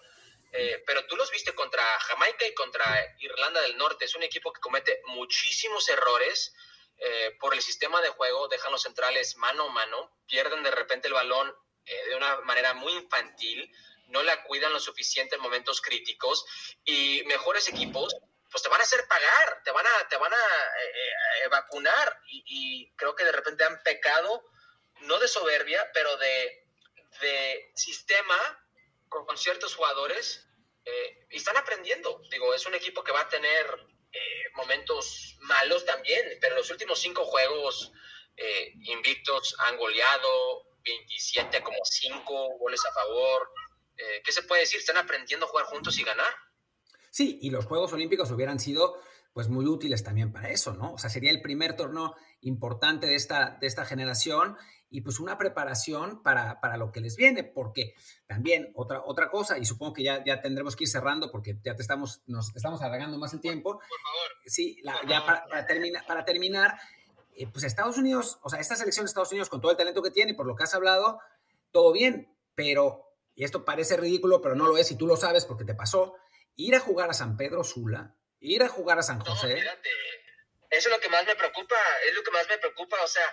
Eh, 0.54 0.82
pero 0.88 1.06
tú 1.08 1.16
los 1.18 1.30
viste 1.30 1.54
contra 1.54 1.84
Jamaica 2.00 2.48
y 2.48 2.54
contra 2.54 3.16
Irlanda 3.20 3.62
del 3.62 3.78
Norte. 3.78 4.06
Es 4.06 4.16
un 4.16 4.24
equipo 4.24 4.52
que 4.54 4.62
comete 4.62 5.02
muchísimos 5.06 5.88
errores 5.90 6.56
eh, 7.00 7.38
por 7.40 7.54
el 7.54 7.62
sistema 7.62 8.02
de 8.02 8.10
juego, 8.10 8.48
dejan 8.48 8.72
los 8.72 8.82
centrales 8.82 9.36
mano 9.38 9.66
a 9.66 9.72
mano, 9.72 10.18
pierden 10.26 10.64
de 10.64 10.72
repente 10.72 11.08
el 11.08 11.14
balón 11.14 11.54
eh, 11.86 12.10
de 12.10 12.16
una 12.16 12.42
manera 12.42 12.74
muy 12.74 12.92
infantil, 12.94 13.72
no 14.08 14.24
la 14.24 14.44
cuidan 14.44 14.74
lo 14.74 14.80
suficiente 14.80 15.36
en 15.36 15.42
momentos 15.42 15.80
críticos 15.82 16.46
y 16.86 17.24
mejores 17.26 17.68
equipos 17.68 18.16
pues 18.50 18.64
te 18.64 18.70
van 18.70 18.80
a 18.80 18.84
hacer 18.84 19.06
pagar, 19.08 19.62
te 19.64 19.72
van 19.72 19.86
a, 19.86 20.08
te 20.08 20.16
van 20.16 20.34
a 20.34 20.38
eh, 20.38 21.48
vacunar 21.50 22.18
y, 22.26 22.90
creo 22.96 23.14
que 23.14 23.26
de 23.26 23.34
repente 23.34 23.66
han 23.66 23.84
pecado, 23.84 24.46
no 25.02 25.20
de 25.20 25.28
soberbia, 25.28 25.92
pero 25.94 26.16
de, 26.16 26.66
de 27.20 27.72
sistema 27.76 28.66
con, 29.10 29.38
ciertos 29.38 29.76
jugadores 29.76 30.48
y 31.30 31.36
están 31.36 31.58
aprendiendo. 31.58 32.22
Digo, 32.32 32.54
es 32.54 32.66
un 32.66 32.74
equipo 32.74 33.04
que 33.04 33.12
va 33.12 33.20
a 33.20 33.30
tener 33.30 33.86
eh, 34.12 34.20
momentos 34.56 35.38
malos 35.42 35.86
también, 35.86 36.26
pero 36.42 36.56
los 36.56 36.70
últimos 36.72 37.00
cinco 37.00 37.26
juegos 37.26 37.92
eh, 38.38 38.74
invictos 38.84 39.56
han 39.68 39.78
goleado 39.78 40.68
27 40.84 41.62
como 41.64 41.78
5 41.84 42.58
goles 42.60 42.82
a 42.86 42.94
favor. 42.94 43.50
Eh, 43.98 44.22
¿Qué 44.24 44.32
se 44.32 44.44
puede 44.44 44.62
decir? 44.62 44.80
Están 44.80 44.98
aprendiendo 44.98 45.46
a 45.46 45.50
jugar 45.50 45.66
juntos 45.66 45.98
y 46.00 46.04
ganar. 46.04 46.32
Sí, 47.10 47.40
y 47.42 47.50
los 47.50 47.66
Juegos 47.66 47.94
Olímpicos 47.94 48.30
hubieran 48.32 48.60
sido 48.60 49.02
pues 49.34 49.50
muy 49.50 49.66
útiles 49.66 50.04
también 50.04 50.32
para 50.32 50.50
eso, 50.50 50.74
¿no? 50.74 50.94
O 50.94 50.98
sea, 50.98 51.10
sería 51.10 51.32
el 51.32 51.42
primer 51.42 51.76
torneo 51.76 52.16
importante 52.42 53.08
de 53.08 53.16
esta, 53.16 53.58
de 53.60 53.68
esta 53.68 53.86
generación 53.86 54.58
y 54.90 55.02
pues 55.02 55.20
una 55.20 55.38
preparación 55.38 56.24
para, 56.24 56.60
para, 56.62 56.78
lo 56.78 56.92
que 56.92 57.02
les 57.02 57.16
viene, 57.18 57.44
porque 57.44 57.96
también 58.26 58.72
otra, 58.76 59.02
otra 59.04 59.30
cosa, 59.30 59.58
y 59.58 59.66
supongo 59.66 59.94
que 59.94 60.04
ya, 60.04 60.24
ya 60.24 60.42
tendremos 60.42 60.76
que 60.76 60.86
ir 60.86 60.90
cerrando 60.90 61.30
porque 61.32 61.58
ya 61.64 61.76
te 61.76 61.82
estamos, 61.82 62.22
nos 62.28 62.56
estamos 62.56 62.82
alargando 62.82 63.18
más 63.18 63.34
el 63.34 63.42
tiempo. 63.42 63.74
Por 63.74 64.02
favor. 64.02 64.32
Sí, 64.46 64.82
ya 65.08 65.26
para, 65.26 65.46
para, 65.46 66.06
para 66.06 66.26
terminar, 66.26 66.80
eh, 67.36 67.48
pues 67.52 67.66
Estados 67.66 67.98
Unidos, 67.98 68.40
o 68.42 68.50
sea, 68.50 68.60
esta 68.60 68.76
selección 68.76 69.06
de 69.06 69.10
Estados 69.10 69.32
Unidos 69.32 69.50
con 69.50 69.62
todo 69.62 69.72
el 69.72 69.78
talento 69.78 70.02
que 70.02 70.12
tiene, 70.12 70.34
por 70.34 70.48
lo 70.48 70.56
que 70.56 70.64
has 70.64 70.74
hablado, 70.74 71.20
todo 71.72 71.92
bien, 71.92 72.34
pero, 72.56 73.14
y 73.36 73.44
esto 73.44 73.66
parece 73.66 73.98
ridículo, 73.98 74.42
pero 74.42 74.56
no 74.56 74.68
lo 74.68 74.78
es, 74.78 74.90
y 74.92 74.96
tú 74.98 75.06
lo 75.06 75.18
sabes 75.18 75.46
porque 75.46 75.66
te 75.66 75.76
pasó, 75.76 76.16
ir 76.56 76.76
a 76.76 76.80
jugar 76.80 77.10
a 77.10 77.14
San 77.14 77.38
Pedro 77.38 77.64
Sula, 77.64 78.16
ir 78.40 78.64
a 78.64 78.70
jugar 78.70 79.00
a 79.00 79.04
San 79.04 79.20
José. 79.20 79.60
Eso 80.70 80.90
es 80.90 80.96
lo 80.96 81.00
que 81.00 81.10
más 81.10 81.26
me 81.26 81.36
preocupa, 81.36 81.76
es 82.08 82.16
lo 82.16 82.24
que 82.24 82.32
más 82.32 82.48
me 82.50 82.58
preocupa, 82.58 82.98
o 83.04 83.08
sea, 83.08 83.24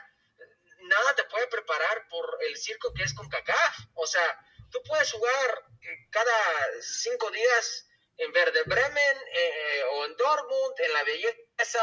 nada 0.89 1.15
te 1.15 1.25
puede 1.25 1.47
preparar 1.49 2.09
por 2.09 2.39
el 2.43 2.57
circo 2.57 2.93
que 2.95 3.03
es 3.03 3.15
con 3.15 3.29
CACAF. 3.29 3.79
O 3.95 4.07
sea, 4.07 4.47
tú 4.71 4.83
puedes 4.83 5.13
jugar 5.13 5.65
cada 6.11 6.33
cinco 6.81 7.31
días 7.31 7.89
en 8.17 8.33
Verde 8.33 8.63
Bremen 8.65 9.19
eh, 9.33 9.83
o 9.93 10.05
en 10.05 10.17
Dortmund, 10.17 10.81
en 10.81 10.93
la 10.93 11.05
belleza 11.05 11.83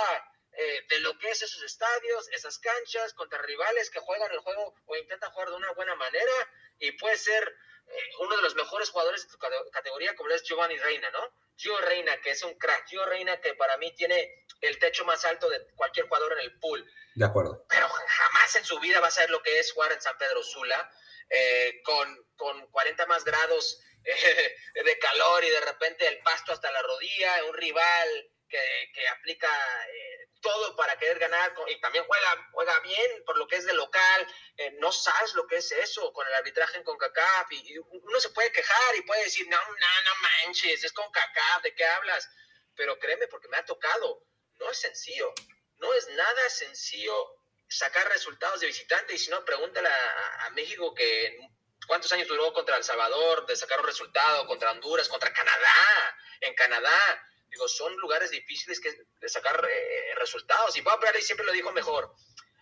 eh, 0.53 0.85
de 0.89 0.99
lo 0.99 1.17
que 1.17 1.29
es 1.29 1.41
esos 1.41 1.63
estadios, 1.63 2.29
esas 2.29 2.59
canchas, 2.59 3.13
contra 3.13 3.41
rivales 3.41 3.89
que 3.89 3.99
juegan 3.99 4.31
el 4.31 4.39
juego 4.39 4.75
o 4.85 4.95
intentan 4.95 5.31
jugar 5.31 5.49
de 5.49 5.55
una 5.55 5.71
buena 5.73 5.95
manera 5.95 6.33
y 6.79 6.91
puede 6.93 7.17
ser 7.17 7.43
eh, 7.43 7.70
uno 8.19 8.35
de 8.35 8.41
los 8.41 8.55
mejores 8.55 8.89
jugadores 8.89 9.23
de 9.23 9.31
tu 9.31 9.37
categoría 9.71 10.15
como 10.15 10.29
es 10.29 10.43
Giovanni 10.43 10.77
Reina, 10.77 11.09
¿no? 11.11 11.33
Gio 11.55 11.79
Reina, 11.81 12.19
que 12.21 12.31
es 12.31 12.43
un 12.43 12.53
crack, 12.55 12.87
Gio 12.87 13.05
Reina 13.05 13.39
que 13.39 13.53
para 13.53 13.77
mí 13.77 13.93
tiene 13.93 14.45
el 14.61 14.79
techo 14.79 15.05
más 15.05 15.23
alto 15.25 15.49
de 15.49 15.65
cualquier 15.75 16.07
jugador 16.07 16.33
en 16.33 16.39
el 16.39 16.59
pool. 16.59 16.85
De 17.15 17.25
acuerdo. 17.25 17.65
Pero 17.69 17.87
jamás 17.87 18.55
en 18.55 18.65
su 18.65 18.79
vida 18.79 18.99
va 18.99 19.07
a 19.07 19.11
ser 19.11 19.29
lo 19.29 19.41
que 19.41 19.59
es 19.59 19.71
jugar 19.73 19.91
en 19.91 20.01
San 20.01 20.17
Pedro 20.17 20.43
Sula, 20.43 20.89
eh, 21.29 21.81
con, 21.83 22.27
con 22.35 22.67
40 22.71 23.05
más 23.05 23.23
grados 23.23 23.79
eh, 24.03 24.55
de 24.83 24.99
calor 24.99 25.43
y 25.43 25.49
de 25.49 25.61
repente 25.61 26.07
el 26.07 26.19
pasto 26.19 26.51
hasta 26.51 26.71
la 26.71 26.81
rodilla, 26.81 27.45
un 27.45 27.53
rival 27.55 28.31
que, 28.47 28.91
que 28.93 29.07
aplica 29.07 29.49
eh, 29.87 30.10
todo 30.41 30.75
para 30.75 30.97
querer 30.97 31.19
ganar 31.19 31.53
y 31.67 31.79
también 31.79 32.03
juega, 32.05 32.49
juega 32.51 32.79
bien 32.79 33.23
por 33.25 33.37
lo 33.37 33.47
que 33.47 33.57
es 33.57 33.65
de 33.65 33.73
local. 33.73 34.27
no 34.79 34.91
sabes 34.91 35.33
lo 35.35 35.47
que 35.47 35.57
es 35.57 35.71
eso 35.71 36.11
con 36.13 36.27
el 36.27 36.33
arbitraje 36.33 36.77
en 36.77 36.83
CONCACAF 36.83 37.51
y, 37.51 37.73
y, 37.73 37.77
uno 37.77 38.19
se 38.19 38.29
puede 38.29 38.51
quejar 38.51 38.95
y 38.95 39.01
puede 39.03 39.23
decir, 39.23 39.47
no, 39.47 39.57
no, 39.57 40.01
no 40.05 40.11
manches, 40.21 40.83
es 40.83 40.93
CONCACAF, 40.93 41.63
¿de 41.63 41.75
qué 41.75 41.85
hablas? 41.85 42.29
Pero 42.75 42.97
créeme, 42.99 43.27
porque 43.27 43.47
me 43.47 43.57
ha 43.57 43.65
tocado, 43.65 44.23
no 44.59 44.69
es 44.69 44.79
sencillo 44.79 45.33
no 45.81 45.93
es 45.93 46.07
nada 46.09 46.49
sencillo 46.49 47.13
sacar 47.67 48.07
resultados 48.09 48.59
de 48.61 48.67
visitante 48.67 49.15
y 49.15 49.17
si 49.17 49.29
no, 49.31 49.43
pregúntale 49.43 49.89
a, 49.89 50.49
México 50.51 50.93
que 50.93 51.39
cuántos 51.87 52.11
años 52.11 52.27
duró 52.27 52.53
contra 52.53 52.77
El 52.77 52.83
Salvador 52.83 53.45
de 53.47 53.55
sacar 53.55 53.79
un 53.79 53.85
resultado, 53.85 54.45
contra 54.45 54.71
Honduras, 54.71 55.07
contra 55.07 55.33
Canadá, 55.33 56.17
en 56.41 56.53
Canadá. 56.55 57.27
Digo, 57.51 57.67
son 57.67 57.95
lugares 57.97 58.31
difíciles 58.31 58.79
que, 58.79 58.89
de 59.19 59.29
sacar 59.29 59.63
eh, 59.69 60.15
resultados. 60.15 60.75
Y 60.77 60.81
Bob 60.81 60.99
Bradley 60.99 61.21
siempre 61.21 61.45
lo 61.45 61.51
dijo 61.51 61.71
mejor, 61.71 62.13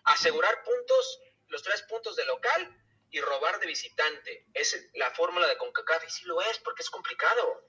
asegurar 0.04 0.62
puntos, 0.64 1.20
los 1.48 1.62
tres 1.62 1.82
puntos 1.82 2.16
de 2.16 2.24
local 2.26 2.76
y 3.10 3.20
robar 3.20 3.60
de 3.60 3.66
visitante. 3.66 4.46
Es 4.52 4.90
la 4.94 5.10
fórmula 5.12 5.46
de 5.46 5.56
CONCACAF 5.56 6.04
y 6.06 6.10
sí 6.10 6.26
lo 6.26 6.40
es, 6.42 6.58
porque 6.58 6.82
es 6.82 6.90
complicado. 6.90 7.68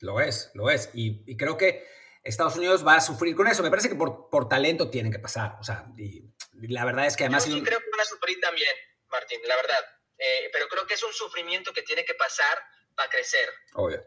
Lo 0.00 0.20
es, 0.20 0.50
lo 0.54 0.68
es. 0.68 0.90
y 0.92 1.36
creo 1.36 1.56
que 1.56 1.86
Estados 2.26 2.56
Unidos 2.56 2.86
va 2.86 2.96
a 2.96 3.00
sufrir 3.00 3.34
con 3.36 3.46
eso. 3.46 3.62
Me 3.62 3.70
parece 3.70 3.88
que 3.88 3.94
por, 3.94 4.28
por 4.28 4.48
talento 4.48 4.90
tiene 4.90 5.10
que 5.10 5.18
pasar. 5.18 5.56
O 5.60 5.64
sea, 5.64 5.86
y, 5.96 6.22
la 6.68 6.84
verdad 6.84 7.06
es 7.06 7.16
que 7.16 7.24
además... 7.24 7.46
Yo 7.46 7.54
sí 7.54 7.62
creo 7.62 7.78
que 7.78 7.90
van 7.90 8.00
a 8.00 8.04
sufrir 8.04 8.40
también, 8.40 8.74
Martín, 9.08 9.40
la 9.46 9.56
verdad. 9.56 9.78
Eh, 10.18 10.50
pero 10.52 10.68
creo 10.68 10.86
que 10.86 10.94
es 10.94 11.02
un 11.02 11.12
sufrimiento 11.12 11.72
que 11.72 11.82
tiene 11.82 12.04
que 12.04 12.14
pasar 12.14 12.58
para 12.94 13.08
crecer. 13.10 13.48
Obvio. 13.74 14.02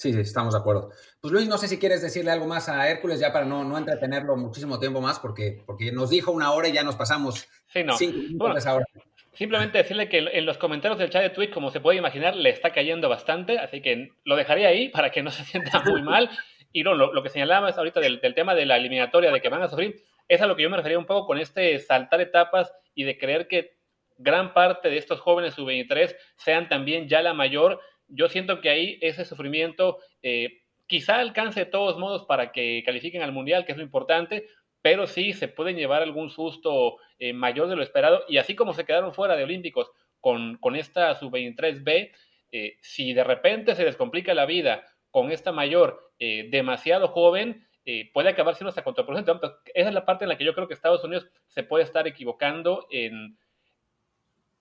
Sí, 0.00 0.14
sí, 0.14 0.20
estamos 0.20 0.54
de 0.54 0.60
acuerdo. 0.60 0.90
Pues 1.20 1.30
Luis, 1.30 1.46
no 1.46 1.58
sé 1.58 1.68
si 1.68 1.78
quieres 1.78 2.00
decirle 2.00 2.30
algo 2.30 2.46
más 2.46 2.70
a 2.70 2.88
Hércules 2.88 3.20
ya 3.20 3.34
para 3.34 3.44
no, 3.44 3.64
no 3.64 3.76
entretenerlo 3.76 4.34
muchísimo 4.34 4.78
tiempo 4.78 5.02
más, 5.02 5.18
porque, 5.18 5.62
porque 5.66 5.92
nos 5.92 6.08
dijo 6.08 6.32
una 6.32 6.52
hora 6.52 6.68
y 6.68 6.72
ya 6.72 6.82
nos 6.82 6.96
pasamos 6.96 7.46
sí, 7.66 7.84
no. 7.84 7.92
cinco 7.98 8.16
minutos 8.16 8.64
bueno, 8.64 8.86
Simplemente 9.34 9.76
decirle 9.76 10.08
que 10.08 10.26
en 10.32 10.46
los 10.46 10.56
comentarios 10.56 10.98
del 10.98 11.10
chat 11.10 11.22
de 11.22 11.28
Twitch, 11.28 11.52
como 11.52 11.70
se 11.70 11.80
puede 11.80 11.98
imaginar, 11.98 12.34
le 12.34 12.48
está 12.48 12.72
cayendo 12.72 13.10
bastante, 13.10 13.58
así 13.58 13.82
que 13.82 14.08
lo 14.24 14.36
dejaría 14.36 14.68
ahí 14.68 14.88
para 14.88 15.10
que 15.10 15.22
no 15.22 15.30
se 15.30 15.44
sienta 15.44 15.82
muy 15.84 16.00
mal. 16.00 16.30
Y 16.72 16.82
no, 16.82 16.94
lo, 16.94 17.22
que 17.22 17.28
señalabas 17.28 17.76
ahorita 17.76 18.00
del, 18.00 18.20
tema 18.34 18.54
de 18.54 18.64
la 18.64 18.78
eliminatoria, 18.78 19.30
de 19.30 19.42
que 19.42 19.50
van 19.50 19.62
a 19.62 19.68
sufrir, 19.68 20.02
es 20.28 20.40
a 20.40 20.46
lo 20.46 20.56
que 20.56 20.62
yo 20.62 20.70
me 20.70 20.78
refería 20.78 20.98
un 20.98 21.04
poco 21.04 21.26
con 21.26 21.36
este 21.36 21.78
saltar 21.78 22.22
etapas 22.22 22.72
y 22.94 23.04
de 23.04 23.18
creer 23.18 23.48
que 23.48 23.76
gran 24.16 24.54
parte 24.54 24.88
de 24.88 24.96
estos 24.96 25.20
jóvenes 25.20 25.52
sub-23 25.52 26.16
sean 26.36 26.70
también 26.70 27.06
ya 27.06 27.20
la 27.20 27.34
mayor. 27.34 27.80
Yo 28.10 28.28
siento 28.28 28.60
que 28.60 28.70
ahí 28.70 28.98
ese 29.00 29.24
sufrimiento 29.24 29.98
eh, 30.22 30.62
quizá 30.86 31.20
alcance 31.20 31.60
de 31.60 31.66
todos 31.66 31.98
modos 31.98 32.24
para 32.26 32.52
que 32.52 32.82
califiquen 32.84 33.22
al 33.22 33.32
Mundial, 33.32 33.64
que 33.64 33.72
es 33.72 33.78
lo 33.78 33.84
importante, 33.84 34.46
pero 34.82 35.06
sí 35.06 35.32
se 35.32 35.48
pueden 35.48 35.76
llevar 35.76 36.02
algún 36.02 36.30
susto 36.30 36.96
eh, 37.18 37.32
mayor 37.32 37.68
de 37.68 37.76
lo 37.76 37.82
esperado. 37.82 38.24
Y 38.28 38.38
así 38.38 38.54
como 38.54 38.72
se 38.72 38.84
quedaron 38.84 39.14
fuera 39.14 39.36
de 39.36 39.44
Olímpicos 39.44 39.90
con, 40.20 40.56
con 40.58 40.76
esta 40.76 41.14
sub-23B, 41.14 42.10
eh, 42.52 42.76
si 42.80 43.12
de 43.12 43.24
repente 43.24 43.74
se 43.74 43.84
les 43.84 43.96
complica 43.96 44.34
la 44.34 44.46
vida 44.46 44.84
con 45.10 45.30
esta 45.30 45.52
mayor 45.52 46.12
eh, 46.18 46.48
demasiado 46.50 47.08
joven, 47.08 47.66
eh, 47.84 48.10
puede 48.12 48.28
acabar 48.28 48.54
siendo 48.54 48.70
hasta 48.70 48.84
contraproducente. 48.84 49.32
Esa 49.74 49.88
es 49.88 49.94
la 49.94 50.04
parte 50.04 50.24
en 50.24 50.28
la 50.28 50.38
que 50.38 50.44
yo 50.44 50.54
creo 50.54 50.68
que 50.68 50.74
Estados 50.74 51.04
Unidos 51.04 51.28
se 51.48 51.62
puede 51.62 51.84
estar 51.84 52.06
equivocando 52.06 52.86
en, 52.90 53.38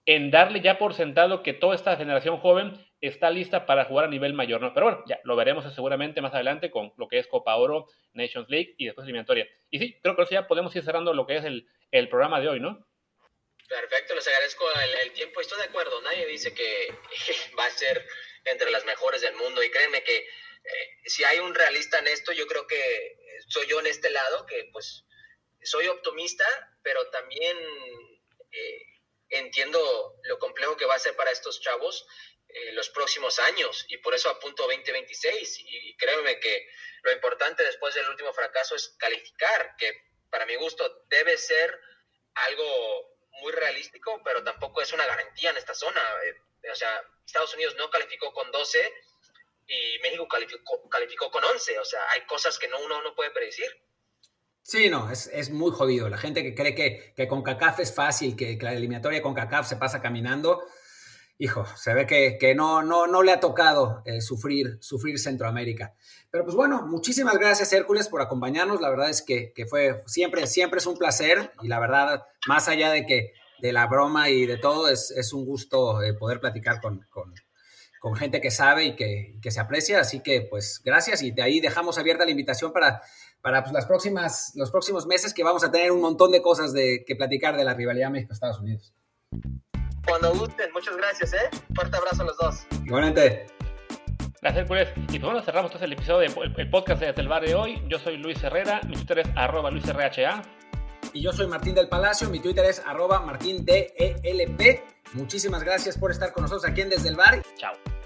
en 0.10 0.32
darle 0.32 0.60
ya 0.62 0.80
por 0.80 0.96
sentado 0.96 1.44
que 1.44 1.54
toda 1.54 1.76
esta 1.76 1.96
generación 1.96 2.40
joven 2.40 2.74
está 3.00 3.30
lista 3.30 3.68
para 3.68 3.86
jugar 3.86 4.06
a 4.06 4.10
nivel 4.10 4.34
mayor, 4.34 4.60
¿no? 4.60 4.74
Pero 4.74 4.88
bueno, 4.88 5.04
ya 5.08 5.20
lo 5.24 5.36
veremos 5.36 5.72
seguramente 5.76 6.20
más 6.20 6.34
adelante 6.34 6.72
con 6.72 6.92
lo 6.98 7.08
que 7.08 7.20
es 7.20 7.28
Copa 7.28 7.56
Oro, 7.58 7.86
Nations 8.14 8.50
League 8.50 8.74
y 8.80 8.86
después 8.88 9.06
eliminatoria. 9.06 9.48
Y 9.70 9.78
sí, 9.78 10.00
creo 10.02 10.16
que 10.16 10.26
ya 10.32 10.48
podemos 10.48 10.76
ir 10.76 10.84
cerrando 10.84 11.14
lo 11.14 11.28
que 11.28 11.38
es 11.38 11.46
el, 11.46 11.70
el 11.92 12.10
programa 12.10 12.42
de 12.42 12.50
hoy, 12.50 12.60
¿no? 12.60 12.88
Perfecto, 13.68 14.16
les 14.16 14.28
agradezco 14.28 14.66
el, 15.04 15.12
tiempo. 15.12 15.42
Estoy 15.42 15.60
de 15.60 15.66
acuerdo. 15.66 16.02
Nadie 16.02 16.26
dice 16.26 16.56
que 16.56 16.92
va 17.60 17.68
a 17.68 17.70
ser 17.70 18.04
entre 18.46 18.72
las 18.72 18.84
mejores 18.86 19.22
del 19.22 19.36
mundo. 19.36 19.64
Y 19.64 19.70
créeme 19.70 20.02
que 20.02 20.18
eh, 20.18 20.90
si 21.06 21.24
hay 21.24 21.38
un 21.38 21.54
realista 21.54 22.00
en 22.00 22.08
esto, 22.08 22.32
yo 22.32 22.48
creo 22.48 22.66
que 22.66 23.16
soy 23.48 23.68
yo 23.68 23.80
en 23.80 23.86
este 23.86 24.10
lado, 24.10 24.48
que 24.48 24.70
pues 24.74 25.06
soy 25.62 25.86
optimista, 25.86 26.46
pero 26.82 27.08
también 27.12 27.56
eh, 28.52 28.90
entiendo 29.30 30.16
lo 30.24 30.40
complejo 30.40 30.78
que 30.78 30.86
va 30.86 30.96
a 30.96 31.00
ser 31.00 31.16
para 31.16 31.32
estos 31.32 31.62
chavos 31.62 32.08
eh, 32.52 32.72
los 32.74 32.90
próximos 32.90 33.38
años 33.38 33.86
y 33.90 33.98
por 33.98 34.16
eso 34.16 34.28
apunto 34.28 34.64
2026 34.64 35.60
y, 35.68 35.96
créeme 35.98 36.40
que 36.40 36.68
lo 37.04 37.12
importante 37.12 37.64
después 37.64 37.94
del 37.94 38.10
último 38.10 38.34
fracaso 38.34 38.76
es 38.76 38.96
calificar, 38.98 39.76
que 39.78 39.94
para 40.32 40.48
mi 40.48 40.56
gusto 40.56 41.04
debe 41.10 41.38
ser 41.38 41.80
algo 42.34 43.20
muy 43.42 43.52
realístico, 43.52 44.20
pero 44.24 44.44
tampoco 44.44 44.82
es 44.82 44.92
una 44.94 45.06
garantía 45.06 45.52
en 45.52 45.58
esta 45.58 45.76
zona. 45.76 46.02
Eh, 46.24 46.72
o 46.72 46.76
sea, 46.76 47.04
Estados 47.24 47.54
Unidos 47.54 47.76
no 47.76 47.90
calificó 47.92 48.34
con 48.34 48.52
12 48.52 48.94
y 49.68 50.00
México 50.00 50.28
calificó, 50.28 50.90
calificó 50.90 51.30
con 51.30 51.44
11. 51.44 51.78
O 51.78 51.86
sea, 51.86 52.10
hay 52.12 52.26
cosas 52.26 52.58
que 52.58 52.68
no, 52.68 52.80
uno 52.80 53.02
no 53.04 53.14
puede 53.14 53.30
predecir. 53.30 53.70
Sí, 54.62 54.90
no, 54.90 55.10
es, 55.10 55.30
es, 55.34 55.50
muy 55.50 55.72
jodido. 55.72 56.10
La 56.10 56.18
gente 56.18 56.44
que 56.44 56.54
cree 56.54 56.76
que, 56.76 57.14
que 57.16 57.28
con 57.28 57.42
CACAF 57.42 57.80
es 57.80 57.94
fácil, 57.94 58.36
que, 58.36 58.58
que 58.58 58.66
la 58.66 58.74
eliminatoria 58.74 59.22
con 59.22 59.34
CACAF 59.34 59.68
se 59.68 59.78
pasa 59.78 60.02
caminando, 60.02 60.62
hijo, 61.40 61.66
se 61.78 61.94
ve 61.94 62.06
que, 62.06 62.38
que 62.38 62.54
no, 62.54 62.84
no, 62.84 63.08
no 63.08 63.24
le 63.24 63.32
ha 63.32 63.40
tocado 63.40 64.04
eh, 64.06 64.22
sufrir, 64.22 64.78
sufrir 64.82 65.18
Centroamérica. 65.18 65.94
Pero 66.30 66.44
pues 66.44 66.56
bueno, 66.56 66.86
muchísimas 66.86 67.38
gracias 67.38 67.72
Hércules 67.74 68.10
por 68.10 68.22
acompañarnos. 68.22 68.82
La 68.82 68.90
verdad 68.90 69.10
es 69.10 69.22
que, 69.22 69.54
que, 69.54 69.66
fue 69.66 70.04
siempre, 70.06 70.46
siempre 70.48 70.80
es 70.80 70.86
un 70.86 70.98
placer 70.98 71.52
y 71.62 71.70
la 71.70 71.80
verdad, 71.80 72.26
más 72.48 72.68
allá 72.68 72.92
de 72.92 73.06
que 73.06 73.34
de 73.62 73.74
la 73.74 73.88
broma 73.88 74.30
y 74.30 74.46
de 74.46 74.58
todo, 74.58 74.90
es, 74.90 75.12
es 75.12 75.34
un 75.34 75.46
gusto 75.46 76.04
eh, 76.04 76.14
poder 76.14 76.40
platicar 76.42 76.82
con, 76.82 77.06
con, 77.10 77.34
con, 78.00 78.16
gente 78.16 78.40
que 78.40 78.52
sabe 78.52 78.86
y 78.86 78.96
que, 78.96 79.38
que, 79.42 79.52
se 79.52 79.62
aprecia. 79.62 80.02
Así 80.02 80.20
que 80.22 80.42
pues 80.42 80.82
gracias 80.84 81.24
y 81.24 81.32
de 81.32 81.42
ahí 81.42 81.62
dejamos 81.62 81.98
abierta 81.98 82.26
la 82.26 82.32
invitación 82.32 82.74
para, 82.74 83.02
para 83.42 83.62
pues, 83.64 83.74
las 83.74 83.86
próximas, 83.86 84.52
los 84.56 84.72
próximos 84.72 85.06
meses 85.08 85.34
que 85.34 85.44
vamos 85.44 85.64
a 85.64 85.72
tener 85.72 85.92
un 85.92 86.02
montón 86.02 86.32
de 86.32 86.42
cosas 86.42 86.74
de, 86.74 87.04
que 87.06 87.16
platicar 87.16 87.56
de 87.56 87.64
la 87.64 87.74
rivalidad 87.74 88.10
México-Estados 88.10 88.60
Unidos. 88.60 88.94
Cuando 90.06 90.34
gusten, 90.34 90.72
muchas 90.74 90.98
gracias, 90.98 91.34
¿eh? 91.34 91.50
Fuerte 91.76 91.98
abrazo 91.98 92.24
a 92.24 92.26
los 92.26 92.38
dos. 92.38 92.66
Igualmente. 92.86 93.48
Gracias, 94.42 94.62
Hércules. 94.62 94.90
Y 94.96 95.20
pues 95.20 95.22
bueno, 95.22 95.42
cerramos 95.42 95.70
entonces 95.70 95.86
el 95.86 95.94
episodio 95.94 96.34
del 96.56 96.70
podcast 96.70 97.02
de 97.02 97.10
el 97.10 97.28
bar 97.28 97.46
de 97.46 97.56
hoy. 97.56 97.82
Yo 97.90 98.00
soy 98.00 98.18
Luis 98.18 98.42
Herrera, 98.42 98.82
mi 98.88 98.96
Twitter 98.96 99.20
es 99.20 99.28
arroba 99.36 99.70
luisrha. 99.70 100.42
Y 101.14 101.22
yo 101.22 101.34
soy 101.34 101.48
Martín 101.48 101.76
del 101.76 101.90
Palacio, 101.90 102.30
mi 102.30 102.40
Twitter 102.40 102.66
es 102.66 102.82
arroba 102.86 103.20
martindelp. 103.20 104.82
Muchísimas 105.14 105.64
gracias 105.64 105.98
por 105.98 106.12
estar 106.12 106.32
con 106.32 106.44
nosotros 106.44 106.70
aquí 106.70 106.82
en 106.82 106.90
Desde 106.90 107.10
el 107.10 107.16
Bar. 107.16 107.42
Chao. 107.58 107.99